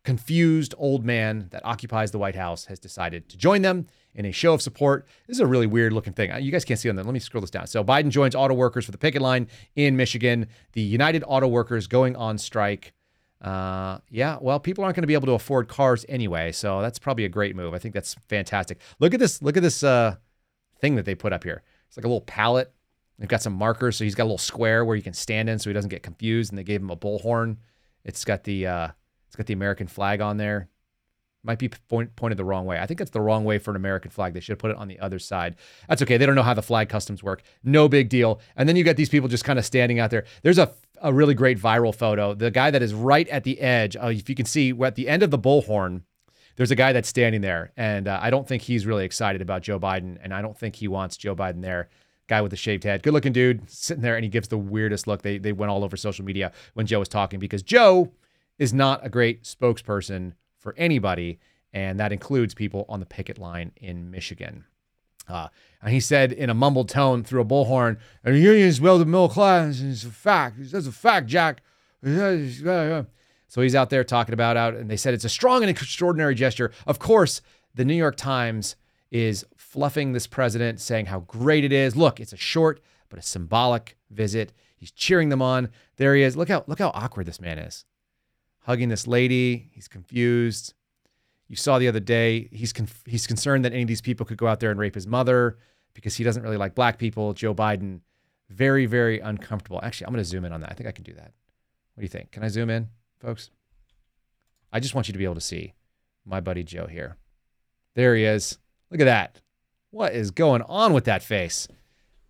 confused 0.03 0.73
old 0.77 1.05
man 1.05 1.47
that 1.51 1.63
occupies 1.63 2.11
the 2.11 2.17
White 2.17 2.35
House 2.35 2.65
has 2.65 2.79
decided 2.79 3.29
to 3.29 3.37
join 3.37 3.61
them 3.61 3.87
in 4.15 4.25
a 4.25 4.31
show 4.31 4.53
of 4.53 4.61
support. 4.61 5.07
This 5.27 5.37
is 5.37 5.41
a 5.41 5.45
really 5.45 5.67
weird 5.67 5.93
looking 5.93 6.13
thing. 6.13 6.31
You 6.41 6.51
guys 6.51 6.65
can't 6.65 6.79
see 6.79 6.89
on 6.89 6.95
that. 6.95 7.05
Let 7.05 7.13
me 7.13 7.19
scroll 7.19 7.41
this 7.41 7.51
down. 7.51 7.67
So 7.67 7.83
Biden 7.83 8.09
joins 8.09 8.35
auto 8.35 8.53
workers 8.53 8.85
for 8.85 8.91
the 8.91 8.97
picket 8.97 9.21
line 9.21 9.47
in 9.75 9.95
Michigan. 9.95 10.47
The 10.73 10.81
United 10.81 11.23
Auto 11.27 11.47
Workers 11.47 11.87
going 11.87 12.15
on 12.15 12.37
strike. 12.37 12.93
Uh, 13.41 13.99
yeah, 14.09 14.37
well, 14.39 14.59
people 14.59 14.83
aren't 14.83 14.95
going 14.95 15.03
to 15.03 15.07
be 15.07 15.13
able 15.13 15.27
to 15.27 15.33
afford 15.33 15.67
cars 15.67 16.05
anyway, 16.07 16.51
so 16.51 16.81
that's 16.81 16.99
probably 16.99 17.25
a 17.25 17.29
great 17.29 17.55
move. 17.55 17.73
I 17.73 17.79
think 17.79 17.93
that's 17.93 18.15
fantastic. 18.27 18.79
Look 18.99 19.13
at 19.13 19.19
this. 19.19 19.41
Look 19.41 19.57
at 19.57 19.63
this 19.63 19.83
uh, 19.83 20.15
thing 20.79 20.95
that 20.95 21.05
they 21.05 21.15
put 21.15 21.33
up 21.33 21.43
here. 21.43 21.63
It's 21.87 21.97
like 21.97 22.05
a 22.05 22.07
little 22.07 22.21
pallet. 22.21 22.71
They've 23.17 23.27
got 23.27 23.41
some 23.41 23.53
markers, 23.53 23.97
so 23.97 24.03
he's 24.03 24.15
got 24.15 24.23
a 24.23 24.25
little 24.25 24.37
square 24.37 24.83
where 24.85 24.95
you 24.95 25.03
can 25.03 25.13
stand 25.13 25.49
in, 25.49 25.59
so 25.59 25.69
he 25.69 25.73
doesn't 25.73 25.89
get 25.89 26.03
confused. 26.03 26.51
And 26.51 26.57
they 26.57 26.63
gave 26.63 26.81
him 26.81 26.89
a 26.89 26.97
bullhorn. 26.97 27.57
It's 28.03 28.25
got 28.25 28.43
the 28.43 28.67
uh, 28.67 28.87
it's 29.31 29.37
got 29.37 29.45
the 29.45 29.53
American 29.53 29.87
flag 29.87 30.19
on 30.19 30.35
there. 30.35 30.67
Might 31.41 31.57
be 31.57 31.69
point, 31.69 32.13
pointed 32.17 32.37
the 32.37 32.43
wrong 32.43 32.65
way. 32.65 32.77
I 32.77 32.85
think 32.85 32.97
that's 32.97 33.11
the 33.11 33.21
wrong 33.21 33.45
way 33.45 33.59
for 33.59 33.71
an 33.71 33.77
American 33.77 34.11
flag. 34.11 34.33
They 34.33 34.41
should 34.41 34.59
put 34.59 34.71
it 34.71 34.77
on 34.77 34.89
the 34.89 34.99
other 34.99 35.19
side. 35.19 35.55
That's 35.87 36.01
okay. 36.01 36.17
They 36.17 36.25
don't 36.25 36.35
know 36.35 36.43
how 36.43 36.53
the 36.53 36.61
flag 36.61 36.89
customs 36.89 37.23
work. 37.23 37.43
No 37.63 37.87
big 37.87 38.09
deal. 38.09 38.41
And 38.57 38.67
then 38.67 38.75
you 38.75 38.83
got 38.83 38.97
these 38.97 39.07
people 39.07 39.29
just 39.29 39.45
kind 39.45 39.57
of 39.57 39.63
standing 39.63 39.99
out 39.99 40.11
there. 40.11 40.25
There's 40.43 40.57
a, 40.57 40.73
a 41.01 41.13
really 41.13 41.33
great 41.33 41.57
viral 41.57 41.95
photo. 41.95 42.33
The 42.33 42.51
guy 42.51 42.71
that 42.71 42.81
is 42.81 42.93
right 42.93 43.25
at 43.29 43.45
the 43.45 43.61
edge, 43.61 43.95
uh, 43.95 44.07
if 44.07 44.27
you 44.27 44.35
can 44.35 44.45
see, 44.45 44.73
at 44.83 44.95
the 44.95 45.07
end 45.07 45.23
of 45.23 45.31
the 45.31 45.39
bullhorn, 45.39 46.01
there's 46.57 46.71
a 46.71 46.75
guy 46.75 46.91
that's 46.91 47.07
standing 47.07 47.39
there. 47.39 47.71
And 47.77 48.09
uh, 48.09 48.19
I 48.21 48.31
don't 48.31 48.45
think 48.45 48.63
he's 48.63 48.85
really 48.85 49.05
excited 49.05 49.41
about 49.41 49.61
Joe 49.61 49.79
Biden. 49.79 50.17
And 50.21 50.33
I 50.33 50.41
don't 50.41 50.57
think 50.57 50.75
he 50.75 50.89
wants 50.89 51.15
Joe 51.15 51.37
Biden 51.37 51.61
there 51.61 51.87
guy 52.27 52.41
with 52.41 52.51
the 52.51 52.57
shaved 52.57 52.83
head, 52.83 53.03
good 53.03 53.13
looking 53.13 53.33
dude, 53.33 53.69
sitting 53.69 54.01
there, 54.01 54.15
and 54.15 54.23
he 54.23 54.29
gives 54.29 54.47
the 54.47 54.57
weirdest 54.57 55.05
look. 55.05 55.21
They 55.21 55.37
they 55.37 55.51
went 55.51 55.69
all 55.69 55.83
over 55.83 55.97
social 55.97 56.23
media 56.23 56.51
when 56.73 56.85
Joe 56.85 56.99
was 56.99 57.09
talking 57.09 57.39
because 57.39 57.61
Joe 57.61 58.11
is 58.61 58.71
not 58.71 59.03
a 59.03 59.09
great 59.09 59.41
spokesperson 59.41 60.33
for 60.59 60.75
anybody, 60.77 61.39
and 61.73 61.99
that 61.99 62.11
includes 62.11 62.53
people 62.53 62.85
on 62.87 62.99
the 62.99 63.07
picket 63.07 63.39
line 63.39 63.71
in 63.75 64.11
Michigan. 64.11 64.65
Uh, 65.27 65.47
and 65.81 65.91
he 65.91 65.99
said 65.99 66.31
in 66.31 66.47
a 66.47 66.53
mumbled 66.53 66.87
tone 66.87 67.23
through 67.23 67.41
a 67.41 67.45
bullhorn, 67.45 67.97
"And 68.23 68.35
the 68.35 68.39
unions 68.39 68.79
build 68.79 69.01
the 69.01 69.05
middle 69.07 69.29
class. 69.29 69.81
It's 69.81 70.03
a 70.03 70.11
fact. 70.11 70.57
That's 70.59 70.85
a 70.85 70.91
fact, 70.91 71.25
Jack." 71.25 71.63
So 72.03 73.61
he's 73.61 73.73
out 73.73 73.89
there 73.89 74.03
talking 74.03 74.33
about 74.33 74.57
out, 74.57 74.75
and 74.75 74.91
they 74.91 74.97
said 74.97 75.15
it's 75.15 75.25
a 75.25 75.29
strong 75.29 75.63
and 75.63 75.69
extraordinary 75.71 76.35
gesture. 76.35 76.71
Of 76.85 76.99
course, 76.99 77.41
the 77.73 77.83
New 77.83 77.95
York 77.95 78.15
Times 78.15 78.75
is 79.09 79.43
fluffing 79.57 80.13
this 80.13 80.27
president, 80.27 80.79
saying 80.79 81.07
how 81.07 81.21
great 81.21 81.63
it 81.63 81.73
is. 81.73 81.95
Look, 81.95 82.19
it's 82.19 82.31
a 82.31 82.37
short 82.37 82.79
but 83.09 83.17
a 83.17 83.23
symbolic 83.23 83.97
visit. 84.11 84.53
He's 84.77 84.91
cheering 84.91 85.29
them 85.29 85.41
on. 85.41 85.69
There 85.97 86.15
he 86.15 86.21
is. 86.21 86.37
Look 86.37 86.49
how 86.49 86.63
look 86.67 86.77
how 86.77 86.91
awkward 86.93 87.25
this 87.25 87.41
man 87.41 87.57
is 87.57 87.85
hugging 88.61 88.89
this 88.89 89.07
lady. 89.07 89.69
He's 89.73 89.87
confused. 89.87 90.73
You 91.47 91.55
saw 91.55 91.79
the 91.79 91.87
other 91.87 91.99
day, 91.99 92.47
he's 92.51 92.71
conf- 92.71 93.03
he's 93.05 93.27
concerned 93.27 93.65
that 93.65 93.73
any 93.73 93.81
of 93.81 93.87
these 93.87 94.01
people 94.01 94.25
could 94.25 94.37
go 94.37 94.47
out 94.47 94.61
there 94.61 94.71
and 94.71 94.79
rape 94.79 94.95
his 94.95 95.05
mother 95.05 95.57
because 95.93 96.15
he 96.15 96.23
doesn't 96.23 96.43
really 96.43 96.57
like 96.57 96.75
black 96.75 96.97
people. 96.97 97.33
Joe 97.33 97.53
Biden, 97.53 97.99
very, 98.49 98.85
very 98.85 99.19
uncomfortable. 99.19 99.79
Actually, 99.83 100.07
I'm 100.07 100.13
going 100.13 100.23
to 100.23 100.29
zoom 100.29 100.45
in 100.45 100.53
on 100.53 100.61
that. 100.61 100.71
I 100.71 100.73
think 100.73 100.87
I 100.87 100.93
can 100.93 101.03
do 101.03 101.13
that. 101.13 101.33
What 101.93 101.99
do 101.99 102.03
you 102.03 102.07
think? 102.07 102.31
Can 102.31 102.43
I 102.43 102.47
zoom 102.47 102.69
in, 102.69 102.87
folks? 103.19 103.49
I 104.71 104.79
just 104.79 104.95
want 104.95 105.09
you 105.09 105.11
to 105.11 105.17
be 105.17 105.25
able 105.25 105.35
to 105.35 105.41
see 105.41 105.73
my 106.25 106.39
buddy 106.39 106.63
Joe 106.63 106.87
here. 106.87 107.17
There 107.95 108.15
he 108.15 108.23
is. 108.23 108.57
Look 108.89 109.01
at 109.01 109.05
that. 109.05 109.41
What 109.89 110.13
is 110.13 110.31
going 110.31 110.61
on 110.63 110.93
with 110.93 111.03
that 111.05 111.21
face? 111.21 111.67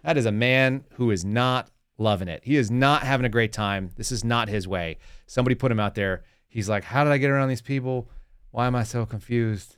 That 0.04 0.18
is 0.18 0.26
a 0.26 0.32
man 0.32 0.84
who 0.94 1.12
is 1.12 1.24
not 1.24 1.70
loving 2.00 2.28
it. 2.28 2.42
He 2.44 2.56
is 2.56 2.72
not 2.72 3.04
having 3.04 3.26
a 3.26 3.30
great 3.30 3.54
time. 3.54 3.92
This 3.96 4.12
is 4.12 4.24
not 4.24 4.50
his 4.50 4.68
way. 4.68 4.98
Somebody 5.32 5.56
put 5.56 5.72
him 5.72 5.80
out 5.80 5.96
there. 5.96 6.26
He's 6.50 6.68
like, 6.68 6.84
"How 6.84 7.06
did 7.06 7.14
I 7.14 7.18
get 7.18 7.30
around 7.30 7.48
these 7.48 7.62
people? 7.62 8.10
Why 8.50 8.68
am 8.68 8.76
I 8.76 8.84
so 8.84 9.06
confused? 9.06 9.78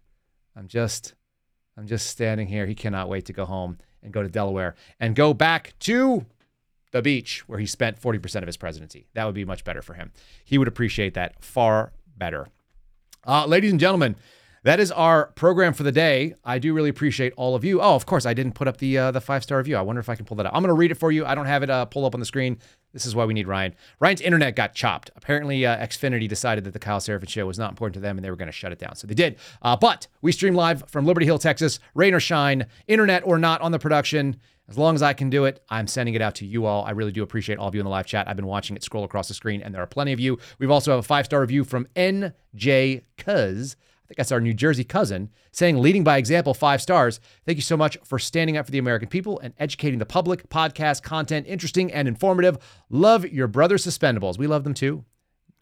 I'm 0.56 0.68
just 0.68 1.14
I'm 1.78 1.86
just 1.86 2.08
standing 2.08 2.48
here. 2.48 2.66
He 2.66 2.74
cannot 2.74 3.08
wait 3.08 3.26
to 3.26 3.34
go 3.34 3.46
home 3.46 3.78
and 4.02 4.12
go 4.12 4.24
to 4.24 4.30
Delaware 4.30 4.74
and 5.00 5.16
go 5.16 5.32
back 5.32 5.76
to 5.82 6.26
the 6.92 7.04
beach 7.04 7.48
where 7.48 7.60
he 7.60 7.68
spent 7.68 8.02
40% 8.02 8.38
of 8.38 8.48
his 8.48 8.58
presidency. 8.58 9.06
That 9.14 9.26
would 9.26 9.36
be 9.36 9.46
much 9.46 9.64
better 9.64 9.84
for 9.84 9.94
him. 9.94 10.12
He 10.44 10.58
would 10.58 10.68
appreciate 10.68 11.14
that 11.14 11.44
far 11.44 11.94
better. 12.18 12.48
Uh, 13.24 13.46
ladies 13.46 13.70
and 13.70 13.80
gentlemen, 13.80 14.16
that 14.64 14.80
is 14.80 14.92
our 14.92 15.28
program 15.36 15.74
for 15.74 15.84
the 15.84 15.92
day. 15.92 16.36
I 16.44 16.58
do 16.60 16.74
really 16.74 16.90
appreciate 16.90 17.34
all 17.36 17.56
of 17.56 17.64
you. 17.64 17.82
Oh, 17.82 17.96
of 17.96 18.06
course, 18.06 18.26
I 18.26 18.34
didn't 18.34 18.54
put 18.54 18.68
up 18.68 18.78
the 18.78 18.98
uh, 18.98 19.12
the 19.12 19.22
five 19.22 19.44
star 19.44 19.58
review. 19.58 19.76
I 19.76 19.82
wonder 19.82 20.00
if 20.00 20.10
I 20.10 20.16
can 20.16 20.26
pull 20.26 20.38
that 20.38 20.46
up. 20.46 20.54
I'm 20.56 20.62
going 20.62 20.70
to 20.70 20.74
read 20.74 20.92
it 20.92 20.96
for 20.96 21.12
you. 21.12 21.26
I 21.26 21.36
don't 21.36 21.46
have 21.46 21.64
it 21.64 21.70
uh, 21.70 21.86
pull 21.86 22.06
up 22.06 22.14
on 22.14 22.20
the 22.20 22.26
screen. 22.26 22.58
This 22.94 23.06
is 23.06 23.16
why 23.16 23.26
we 23.26 23.34
need 23.34 23.48
Ryan. 23.48 23.76
Ryan's 24.00 24.22
internet 24.22 24.56
got 24.56 24.76
chopped. 24.76 25.10
Apparently, 25.16 25.66
uh, 25.66 25.78
Xfinity 25.78 26.30
decided 26.30 26.64
that 26.64 26.74
the 26.74 26.80
Kyle 26.80 27.00
Seraphin 27.00 27.28
show 27.28 27.46
was 27.46 27.58
not 27.58 27.72
important 27.72 27.96
to 27.96 28.00
them 28.00 28.18
and 28.18 28.24
they 28.24 28.30
were 28.30 28.36
going 28.38 28.48
to 28.48 28.52
shut 28.52 28.72
it 28.72 28.80
down. 28.80 28.96
So 28.96 29.08
they 29.08 29.16
did. 29.16 29.38
Uh, 29.62 29.76
but 29.76 30.08
we 30.22 30.32
stream 30.32 30.54
live 30.54 30.84
from 30.88 31.06
Liberty 31.06 31.26
Hill, 31.26 31.40
Texas. 31.40 31.80
Rain 31.96 32.14
or 32.14 32.20
shine, 32.20 32.68
internet 32.88 33.24
or 33.26 33.40
not 33.40 33.62
on 33.62 33.72
the 33.72 33.80
production. 33.80 34.38
As 34.70 34.78
long 34.78 34.96
as 34.96 35.02
I 35.02 35.14
can 35.14 35.30
do 35.30 35.44
it, 35.46 35.62
I'm 35.70 35.88
sending 35.88 36.14
it 36.14 36.22
out 36.22 36.36
to 36.36 36.46
you 36.46 36.66
all. 36.66 36.86
I 36.86 36.92
really 36.92 37.12
do 37.12 37.22
appreciate 37.22 37.58
all 37.58 37.68
of 37.68 37.76
you 37.76 37.82
in 37.82 37.86
the 37.86 37.92
live 37.92 38.06
chat. 38.06 38.30
I've 38.30 38.38
been 38.38 38.46
watching 38.46 38.78
it 38.78 38.84
scroll 38.84 39.04
across 39.04 39.28
the 39.28 39.34
screen, 39.34 39.62
and 39.62 39.74
there 39.74 39.82
are 39.82 39.88
plenty 39.88 40.14
of 40.14 40.22
you. 40.22 40.38
We've 40.58 40.72
also 40.72 40.92
have 40.92 41.00
a 41.00 41.04
five 41.04 41.26
star 41.26 41.42
review 41.42 41.66
from 41.66 41.88
NJ 41.96 43.02
Cuz. 43.18 43.76
Think 44.14 44.18
that's 44.18 44.32
our 44.32 44.40
New 44.40 44.54
Jersey 44.54 44.84
cousin, 44.84 45.32
saying, 45.52 45.80
leading 45.80 46.04
by 46.04 46.20
example, 46.20 46.54
five 46.54 46.84
stars. 46.84 47.20
Thank 47.48 47.56
you 47.56 47.64
so 47.64 47.76
much 47.76 47.98
for 48.04 48.20
standing 48.20 48.58
up 48.58 48.68
for 48.68 48.72
the 48.72 48.78
American 48.78 49.10
people 49.10 49.40
and 49.40 49.56
educating 49.58 49.98
the 49.98 50.06
public. 50.06 50.50
Podcast 50.50 51.02
content, 51.02 51.48
interesting 51.48 51.92
and 51.92 52.08
informative. 52.08 52.60
Love 52.92 53.26
your 53.26 53.48
brother 53.48 53.78
Suspendables. 53.78 54.38
We 54.38 54.46
love 54.46 54.66
them 54.66 54.76
too. 54.76 55.04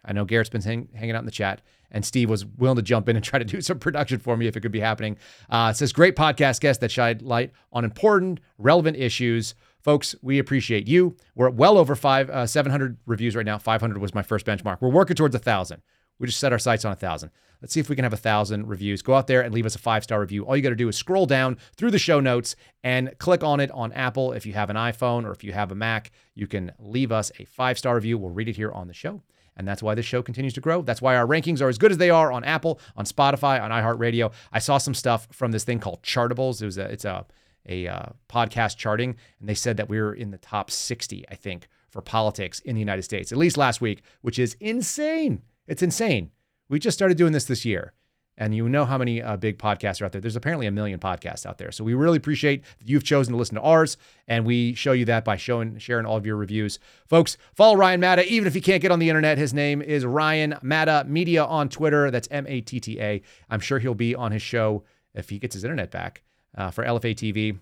I 0.04 0.12
know 0.12 0.26
Garrett's 0.26 0.50
been 0.50 0.62
hang, 0.62 0.90
hanging 0.94 1.16
out 1.16 1.20
in 1.20 1.26
the 1.26 1.32
chat, 1.32 1.62
and 1.92 2.04
Steve 2.04 2.30
was 2.30 2.46
willing 2.46 2.76
to 2.76 2.82
jump 2.82 3.08
in 3.08 3.16
and 3.16 3.24
try 3.24 3.40
to 3.40 3.46
do 3.46 3.62
some 3.62 3.80
production 3.80 4.20
for 4.20 4.36
me 4.36 4.48
if 4.48 4.58
it 4.58 4.60
could 4.60 4.74
be 4.74 4.82
happening. 4.82 5.16
Uh, 5.50 5.72
says, 5.72 5.94
great 5.94 6.18
podcast 6.18 6.60
guest 6.60 6.82
that 6.82 6.92
shined 6.92 7.22
light 7.22 7.54
on 7.72 7.86
important, 7.86 8.42
relevant 8.58 8.98
issues. 8.98 9.56
Folks, 9.80 10.14
we 10.22 10.40
appreciate 10.40 10.90
you. 10.90 11.16
We're 11.36 11.48
at 11.48 11.56
well 11.56 11.78
over 11.78 11.96
five, 11.96 12.30
uh, 12.30 12.48
700 12.48 12.98
reviews 13.06 13.34
right 13.34 13.46
now. 13.46 13.58
500 13.58 13.98
was 14.00 14.14
my 14.14 14.24
first 14.24 14.46
benchmark. 14.46 14.80
We're 14.82 14.90
working 14.90 15.16
towards 15.16 15.36
a 15.36 15.40
thousand. 15.40 15.82
We 16.22 16.28
just 16.28 16.40
set 16.40 16.54
our 16.54 16.60
sights 16.60 16.86
on 16.86 16.92
a 16.92 16.96
thousand. 16.96 17.32
Let's 17.64 17.74
see 17.74 17.80
if 17.80 17.90
we 17.90 17.96
can 17.96 18.04
have 18.04 18.14
a 18.14 18.18
thousand 18.18 18.68
reviews. 18.68 19.02
Go 19.02 19.16
out 19.16 19.26
there 19.26 19.42
and 19.42 19.52
leave 19.54 19.66
us 19.66 19.74
a 19.74 19.80
five 19.80 20.04
star 20.04 20.20
review. 20.20 20.46
All 20.46 20.56
you 20.56 20.62
got 20.62 20.70
to 20.70 20.76
do 20.76 20.88
is 20.88 20.96
scroll 20.96 21.26
down 21.26 21.58
through 21.76 21.90
the 21.90 21.98
show 21.98 22.20
notes 22.20 22.56
and 22.84 23.18
click 23.18 23.44
on 23.44 23.60
it 23.60 23.72
on 23.72 23.92
Apple. 23.94 24.32
If 24.32 24.46
you 24.46 24.54
have 24.54 24.70
an 24.70 24.76
iPhone 24.76 25.26
or 25.26 25.32
if 25.32 25.44
you 25.44 25.52
have 25.52 25.72
a 25.72 25.76
Mac, 25.76 26.12
you 26.36 26.46
can 26.46 26.74
leave 26.78 27.12
us 27.12 27.32
a 27.40 27.46
five 27.46 27.80
star 27.80 27.96
review. 27.96 28.20
We'll 28.20 28.30
read 28.30 28.50
it 28.50 28.56
here 28.56 28.72
on 28.72 28.88
the 28.88 28.94
show. 28.94 29.24
And 29.58 29.68
that's 29.68 29.82
why 29.82 29.96
this 29.96 30.06
show 30.06 30.22
continues 30.22 30.54
to 30.54 30.62
grow. 30.62 30.84
That's 30.84 31.02
why 31.02 31.16
our 31.16 31.26
rankings 31.26 31.60
are 31.60 31.70
as 31.70 31.80
good 31.80 31.92
as 31.92 31.98
they 31.98 32.12
are 32.12 32.32
on 32.32 32.44
Apple, 32.44 32.80
on 32.96 33.06
Spotify, 33.06 33.60
on 33.60 33.72
iHeartRadio. 33.72 34.32
I 34.52 34.60
saw 34.60 34.78
some 34.78 34.94
stuff 34.94 35.28
from 35.32 35.52
this 35.52 35.64
thing 35.64 35.80
called 35.80 36.04
Chartables. 36.04 36.62
It 36.62 36.66
was 36.66 36.78
a, 36.78 36.86
it's 36.86 37.06
a, 37.06 37.26
a 37.68 37.88
uh, 37.88 38.06
podcast 38.30 38.78
charting, 38.78 39.18
and 39.40 39.50
they 39.50 39.56
said 39.56 39.78
that 39.78 39.90
we 39.90 40.00
were 40.00 40.14
in 40.14 40.30
the 40.30 40.38
top 40.38 40.70
60, 40.70 41.26
I 41.30 41.36
think, 41.36 41.68
for 41.90 42.02
politics 42.02 42.60
in 42.60 42.76
the 42.76 42.80
United 42.80 43.02
States, 43.02 43.32
at 43.32 43.38
least 43.38 43.58
last 43.58 43.82
week, 43.82 44.04
which 44.22 44.40
is 44.40 44.56
insane. 44.60 45.42
It's 45.68 45.82
insane. 45.82 46.32
We 46.70 46.80
just 46.80 46.98
started 46.98 47.18
doing 47.18 47.34
this 47.34 47.46
this 47.46 47.66
year. 47.66 47.94
And 48.38 48.56
you 48.56 48.68
know 48.68 48.86
how 48.86 48.98
many 48.98 49.22
uh, 49.22 49.38
big 49.38 49.60
podcasts 49.60 50.02
are 50.02 50.06
out 50.06 50.14
there. 50.14 50.22
There's 50.22 50.36
apparently 50.36 50.66
a 50.66 50.72
million 50.72 51.00
podcasts 51.00 51.46
out 51.46 51.58
there. 51.58 51.72
So 51.72 51.84
we 51.84 51.94
really 51.94 52.18
appreciate 52.18 52.64
that 52.80 52.90
you've 52.90 53.04
chosen 53.04 53.34
to 53.34 53.38
listen 53.38 53.56
to 53.56 53.62
ours. 53.62 53.98
And 54.28 54.46
we 54.46 54.74
show 54.74 54.94
you 54.94 55.06
that 55.06 55.26
by 55.26 55.36
showing, 55.36 55.78
sharing 55.78 56.06
all 56.06 56.18
of 56.18 56.26
your 56.26 56.38
reviews. 56.38 56.80
Folks, 57.08 57.38
follow 57.54 57.76
Ryan 57.76 58.00
Matta, 58.00 58.26
even 58.28 58.48
if 58.48 58.56
you 58.56 58.62
can't 58.62 58.82
get 58.82 58.92
on 58.92 59.00
the 59.00 59.10
internet. 59.10 59.38
His 59.38 59.54
name 59.54 59.82
is 59.82 60.06
Ryan 60.06 60.56
Matta 60.62 61.04
Media 61.08 61.44
on 61.44 61.70
Twitter. 61.70 62.10
That's 62.10 62.28
M 62.32 62.46
A 62.48 62.62
T 62.62 62.80
T 62.80 63.00
A. 63.00 63.22
I'm 63.50 63.60
sure 63.60 63.80
he'll 63.80 63.94
be 63.94 64.16
on 64.16 64.32
his 64.32 64.42
show 64.42 64.84
if 65.14 65.30
he 65.30 65.38
gets 65.38 65.54
his 65.54 65.64
internet 65.64 65.92
back 65.92 66.24
uh, 66.58 66.72
for 66.72 66.84
LFA 66.84 67.14
TV. 67.14 67.60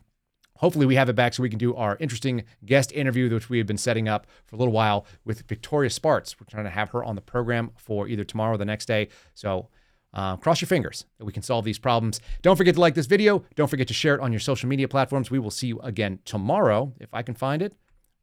Hopefully, 0.60 0.86
we 0.86 0.96
have 0.96 1.10
it 1.10 1.16
back 1.16 1.34
so 1.34 1.44
we 1.44 1.50
can 1.50 1.60
do 1.60 1.76
our 1.76 1.98
interesting 2.00 2.44
guest 2.66 2.92
interview, 2.92 3.30
which 3.30 3.50
we 3.50 3.58
have 3.58 3.68
been 3.68 3.78
setting 3.78 4.08
up 4.08 4.28
for 4.46 4.56
a 4.56 4.60
little 4.60 4.74
while 4.74 5.06
with 5.26 5.48
Victoria 5.48 5.90
Spartz. 5.90 6.40
We're 6.40 6.46
trying 6.50 6.66
to 6.66 6.70
have 6.70 6.90
her 6.92 7.04
on 7.04 7.16
the 7.16 7.22
program 7.22 7.72
for 7.78 8.08
either 8.08 8.24
tomorrow 8.24 8.56
or 8.56 8.58
the 8.58 8.66
next 8.66 8.86
day. 8.86 9.08
So 9.34 9.70
uh, 10.14 10.36
cross 10.38 10.62
your 10.62 10.68
fingers 10.68 11.06
that 11.18 11.26
we 11.26 11.32
can 11.32 11.44
solve 11.44 11.66
these 11.66 11.80
problems. 11.80 12.20
Don't 12.42 12.56
forget 12.56 12.76
to 12.76 12.82
like 12.82 12.96
this 12.96 13.06
video. 13.06 13.44
Don't 13.56 13.70
forget 13.70 13.88
to 13.88 13.94
share 13.94 14.16
it 14.16 14.22
on 14.22 14.34
your 14.34 14.40
social 14.40 14.68
media 14.68 14.88
platforms. 14.88 15.32
We 15.32 15.40
will 15.40 15.52
see 15.52 15.68
you 15.68 15.80
again 15.80 16.20
tomorrow. 16.26 16.94
If 17.00 17.14
I 17.14 17.22
can 17.22 17.36
find 17.36 17.62
it, 17.62 17.74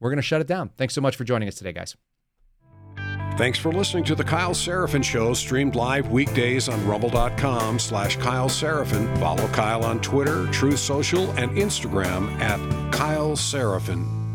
we're 0.00 0.10
going 0.10 0.18
to 0.18 0.22
shut 0.22 0.40
it 0.40 0.46
down. 0.46 0.70
Thanks 0.76 0.94
so 0.94 1.00
much 1.00 1.16
for 1.16 1.24
joining 1.24 1.48
us 1.48 1.54
today, 1.54 1.72
guys. 1.72 1.96
Thanks 3.36 3.58
for 3.58 3.70
listening 3.70 4.04
to 4.04 4.14
the 4.14 4.24
Kyle 4.24 4.54
Seraphin 4.54 5.04
Show, 5.04 5.34
streamed 5.34 5.74
live 5.74 6.10
weekdays 6.10 6.70
on 6.70 6.86
rumble.com 6.86 7.78
slash 7.78 8.16
Kyle 8.16 8.48
Seraphin. 8.48 9.14
Follow 9.20 9.46
Kyle 9.48 9.84
on 9.84 10.00
Twitter, 10.00 10.46
Truth 10.46 10.78
Social, 10.78 11.30
and 11.32 11.50
Instagram 11.50 12.30
at 12.40 12.58
Kyle 12.92 13.36
Seraphin. 13.36 14.25